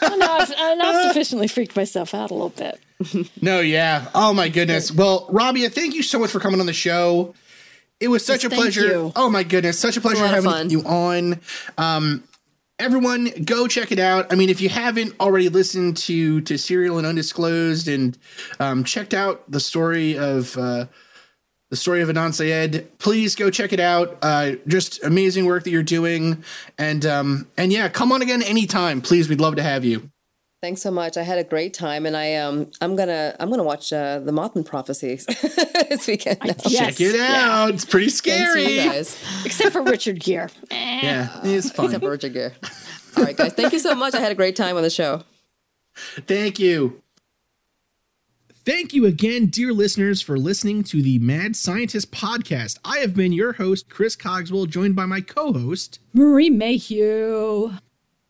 I'm 0.00 0.18
not, 0.18 0.52
I'm 0.56 0.78
not 0.78 1.08
sufficiently 1.08 1.48
freaked 1.48 1.76
myself 1.76 2.14
out 2.14 2.30
a 2.30 2.34
little 2.34 2.50
bit. 2.50 2.80
No, 3.42 3.60
yeah. 3.60 4.06
Oh 4.14 4.32
my 4.32 4.48
goodness. 4.48 4.92
Well, 4.94 5.26
Rabia, 5.30 5.70
thank 5.70 5.94
you 5.94 6.04
so 6.04 6.20
much 6.20 6.30
for 6.30 6.38
coming 6.38 6.60
on 6.60 6.66
the 6.66 6.72
show. 6.72 7.34
It 8.02 8.08
was 8.08 8.26
such 8.26 8.44
a 8.44 8.50
pleasure. 8.50 8.84
you. 8.86 9.12
Oh 9.14 9.30
my 9.30 9.44
goodness, 9.44 9.78
such 9.78 9.96
a 9.96 10.00
pleasure 10.00 10.24
of 10.24 10.30
having 10.30 10.70
you 10.70 10.82
on. 10.82 11.40
Um, 11.78 12.24
everyone, 12.78 13.30
go 13.44 13.68
check 13.68 13.92
it 13.92 13.98
out. 14.00 14.32
I 14.32 14.34
mean, 14.34 14.50
if 14.50 14.60
you 14.60 14.68
haven't 14.68 15.14
already 15.20 15.48
listened 15.48 15.96
to 15.98 16.40
to 16.42 16.58
Serial 16.58 16.98
and 16.98 17.06
Undisclosed 17.06 17.86
and 17.88 18.18
um, 18.58 18.84
checked 18.84 19.14
out 19.14 19.48
the 19.50 19.60
story 19.60 20.18
of 20.18 20.58
uh, 20.58 20.86
the 21.70 21.76
story 21.76 22.02
of 22.02 22.08
Adnan 22.08 22.34
Syed, 22.34 22.98
please 22.98 23.34
go 23.34 23.50
check 23.50 23.72
it 23.72 23.80
out. 23.80 24.18
Uh, 24.20 24.56
just 24.66 25.02
amazing 25.04 25.46
work 25.46 25.64
that 25.64 25.70
you're 25.70 25.82
doing, 25.82 26.44
and 26.76 27.06
um, 27.06 27.48
and 27.56 27.72
yeah, 27.72 27.88
come 27.88 28.12
on 28.12 28.20
again 28.20 28.42
anytime, 28.42 29.00
please. 29.00 29.28
We'd 29.28 29.40
love 29.40 29.56
to 29.56 29.62
have 29.62 29.84
you. 29.84 30.11
Thanks 30.62 30.80
so 30.80 30.92
much. 30.92 31.16
I 31.16 31.24
had 31.24 31.40
a 31.40 31.44
great 31.44 31.74
time, 31.74 32.06
and 32.06 32.16
I 32.16 32.36
um 32.36 32.70
I'm 32.80 32.94
gonna 32.94 33.34
I'm 33.40 33.50
gonna 33.50 33.64
watch 33.64 33.92
uh, 33.92 34.20
the 34.20 34.30
Mothman 34.30 34.64
prophecies 34.64 35.26
this 35.88 36.06
weekend. 36.06 36.38
Now. 36.38 36.54
Yes, 36.64 36.96
check 36.96 37.00
it 37.00 37.16
yeah. 37.16 37.48
out. 37.50 37.74
It's 37.74 37.84
pretty 37.84 38.10
scary. 38.10 38.62
you 38.68 38.84
guys. 38.84 39.20
Except 39.44 39.72
for 39.72 39.82
Richard 39.82 40.20
Gere. 40.20 40.48
Yeah, 40.70 41.40
it's 41.42 41.72
fun. 41.72 41.86
Except 41.86 42.04
for 42.04 42.10
Richard 42.10 42.32
Gere. 42.32 42.52
All 43.16 43.24
right, 43.24 43.36
guys. 43.36 43.54
Thank 43.54 43.72
you 43.72 43.80
so 43.80 43.96
much. 43.96 44.14
I 44.14 44.20
had 44.20 44.30
a 44.30 44.36
great 44.36 44.54
time 44.54 44.76
on 44.76 44.84
the 44.84 44.90
show. 44.90 45.24
Thank 46.28 46.60
you. 46.60 47.02
Thank 48.64 48.94
you 48.94 49.04
again, 49.04 49.46
dear 49.46 49.72
listeners, 49.72 50.22
for 50.22 50.38
listening 50.38 50.84
to 50.84 51.02
the 51.02 51.18
Mad 51.18 51.56
Scientist 51.56 52.12
podcast. 52.12 52.78
I 52.84 52.98
have 52.98 53.14
been 53.14 53.32
your 53.32 53.54
host, 53.54 53.90
Chris 53.90 54.14
Cogswell, 54.14 54.66
joined 54.66 54.94
by 54.94 55.06
my 55.06 55.22
co 55.22 55.52
host. 55.52 55.98
Marie 56.12 56.50
Mayhew. 56.50 57.72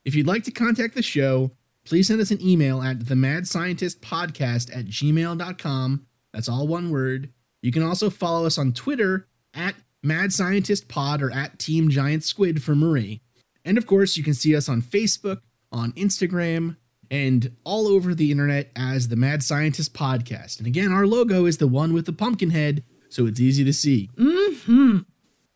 If 0.07 0.14
you'd 0.14 0.26
like 0.26 0.45
to 0.45 0.51
contact 0.51 0.95
the 0.95 1.03
show, 1.03 1.51
please 1.85 2.09
send 2.09 2.20
us 2.20 2.30
an 2.30 2.41
email 2.43 2.83
at 2.83 3.07
the 3.09 3.16
Mad 3.16 3.47
Scientist 3.47 4.01
Podcast 4.01 4.76
at 4.76 4.87
gmail.com. 4.87 6.07
That's 6.33 6.49
all 6.49 6.66
one 6.66 6.91
word. 6.91 7.30
You 7.61 7.72
can 7.72 7.83
also 7.83 8.11
follow 8.11 8.47
us 8.47 8.59
on 8.59 8.72
Twitter 8.72 9.28
at 9.55 9.74
Mad 10.03 10.33
Scientist 10.33 10.89
Pod 10.89 11.22
or 11.22 11.30
at 11.30 11.59
Team 11.59 11.91
Giant 11.91 12.24
Squid 12.24 12.62
for 12.62 12.74
Marie. 12.74 13.20
And 13.64 13.78
of 13.78 13.87
course, 13.87 14.16
you 14.16 14.24
can 14.24 14.35
see 14.35 14.57
us 14.57 14.68
on 14.68 14.83
Facebook, 14.83 15.41
on 15.70 15.93
Instagram, 15.93 16.76
and 17.11 17.55
all 17.64 17.87
over 17.87 18.14
the 18.14 18.30
internet 18.30 18.70
as 18.74 19.09
the 19.09 19.16
Mad 19.16 19.43
Scientist 19.43 19.95
Podcast. 19.95 20.59
And 20.59 20.66
again, 20.66 20.91
our 20.91 21.07
logo 21.07 21.45
is 21.45 21.59
the 21.59 21.68
one 21.68 21.93
with 21.93 22.07
the 22.07 22.12
pumpkin 22.12 22.51
head, 22.51 22.83
so 23.11 23.26
it's 23.26 23.39
easy 23.39 23.62
to 23.64 23.72
see. 23.72 24.09
Mm-hmm. 24.16 25.01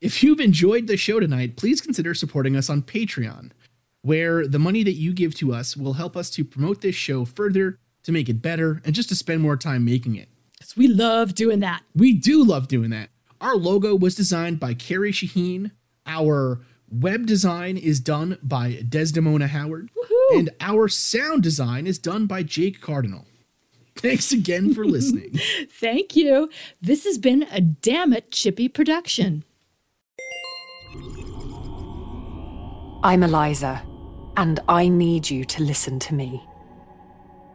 If 0.00 0.22
you've 0.22 0.40
enjoyed 0.40 0.86
the 0.86 0.98
show 0.98 1.18
tonight, 1.18 1.56
please 1.56 1.80
consider 1.80 2.14
supporting 2.14 2.54
us 2.54 2.68
on 2.68 2.82
Patreon. 2.82 3.52
Where 4.06 4.46
the 4.46 4.58
money 4.60 4.84
that 4.84 4.92
you 4.92 5.12
give 5.12 5.34
to 5.34 5.52
us 5.52 5.76
will 5.76 5.94
help 5.94 6.16
us 6.16 6.30
to 6.30 6.44
promote 6.44 6.80
this 6.80 6.94
show 6.94 7.24
further, 7.24 7.76
to 8.04 8.12
make 8.12 8.28
it 8.28 8.40
better, 8.40 8.80
and 8.84 8.94
just 8.94 9.08
to 9.08 9.16
spend 9.16 9.42
more 9.42 9.56
time 9.56 9.84
making 9.84 10.14
it. 10.14 10.28
Because 10.56 10.76
we 10.76 10.86
love 10.86 11.34
doing 11.34 11.58
that. 11.58 11.82
We 11.92 12.12
do 12.12 12.44
love 12.44 12.68
doing 12.68 12.90
that. 12.90 13.10
Our 13.40 13.56
logo 13.56 13.96
was 13.96 14.14
designed 14.14 14.60
by 14.60 14.74
Carrie 14.74 15.10
Shaheen. 15.10 15.72
Our 16.06 16.60
web 16.88 17.26
design 17.26 17.76
is 17.76 17.98
done 17.98 18.38
by 18.44 18.84
Desdemona 18.88 19.48
Howard. 19.48 19.90
Woohoo! 19.90 20.38
And 20.38 20.50
our 20.60 20.86
sound 20.86 21.42
design 21.42 21.88
is 21.88 21.98
done 21.98 22.26
by 22.26 22.44
Jake 22.44 22.80
Cardinal. 22.80 23.26
Thanks 23.96 24.30
again 24.30 24.72
for 24.72 24.84
listening. 24.86 25.40
Thank 25.68 26.14
you. 26.14 26.48
This 26.80 27.02
has 27.02 27.18
been 27.18 27.42
a 27.50 27.60
Damn 27.60 28.12
It 28.12 28.30
Chippy 28.30 28.68
production. 28.68 29.42
I'm 33.02 33.22
Eliza, 33.22 33.82
and 34.36 34.60
I 34.68 34.88
need 34.88 35.30
you 35.30 35.44
to 35.46 35.62
listen 35.62 35.98
to 36.00 36.14
me. 36.14 36.46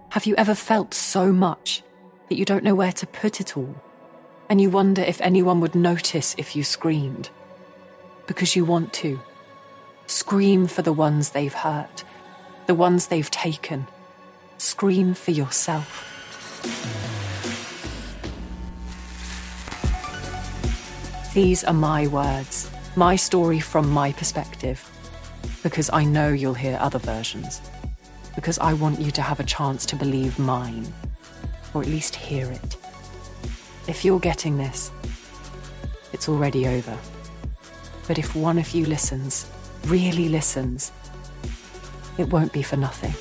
Have 0.09 0.25
you 0.25 0.36
ever 0.38 0.55
felt 0.55 0.93
so 0.93 1.32
much 1.32 1.84
that 2.27 2.38
you 2.38 2.45
don't 2.45 2.63
know 2.63 2.75
where 2.75 2.91
to 2.91 3.07
put 3.07 3.39
it 3.39 3.55
all? 3.55 3.75
And 4.49 4.59
you 4.59 4.69
wonder 4.69 5.01
if 5.01 5.21
anyone 5.21 5.61
would 5.61 5.75
notice 5.75 6.36
if 6.38 6.55
you 6.55 6.63
screamed? 6.63 7.29
Because 8.27 8.55
you 8.55 8.65
want 8.65 8.91
to. 8.93 9.19
Scream 10.07 10.67
for 10.67 10.82
the 10.82 10.91
ones 10.91 11.29
they've 11.29 11.53
hurt, 11.53 12.03
the 12.65 12.75
ones 12.75 13.07
they've 13.07 13.32
taken. 13.32 13.88
Scream 14.57 15.13
for 15.13 15.32
yourself. 15.32 16.07
These 21.34 21.63
are 21.63 21.73
my 21.73 22.07
words, 22.07 22.69
my 22.97 23.15
story 23.15 23.61
from 23.61 23.89
my 23.89 24.11
perspective, 24.11 24.91
because 25.64 25.89
I 25.92 26.04
know 26.04 26.30
you'll 26.30 26.54
hear 26.54 26.78
other 26.82 27.00
versions, 27.00 27.62
because 28.36 28.60
I 28.60 28.74
want 28.74 29.00
you 29.00 29.12
to 29.12 29.22
have 29.22 29.39
a 29.39 29.44
chance 29.44 29.86
to 29.88 29.96
believe 29.96 30.39
mine, 30.39 30.92
or 31.74 31.82
at 31.82 31.88
least 31.88 32.16
hear 32.16 32.50
it. 32.52 32.78
If 33.88 34.04
you're 34.06 34.20
getting 34.20 34.58
this, 34.58 34.92
it's 36.14 36.28
already 36.30 36.68
over. 36.68 36.98
But 38.08 38.20
if 38.20 38.36
one 38.36 38.58
of 38.58 38.72
you 38.72 38.86
listens, 38.86 39.50
really 39.86 40.30
listens, 40.30 40.92
it 42.18 42.28
won't 42.30 42.54
be 42.54 42.62
for 42.62 42.78
nothing. 42.78 43.14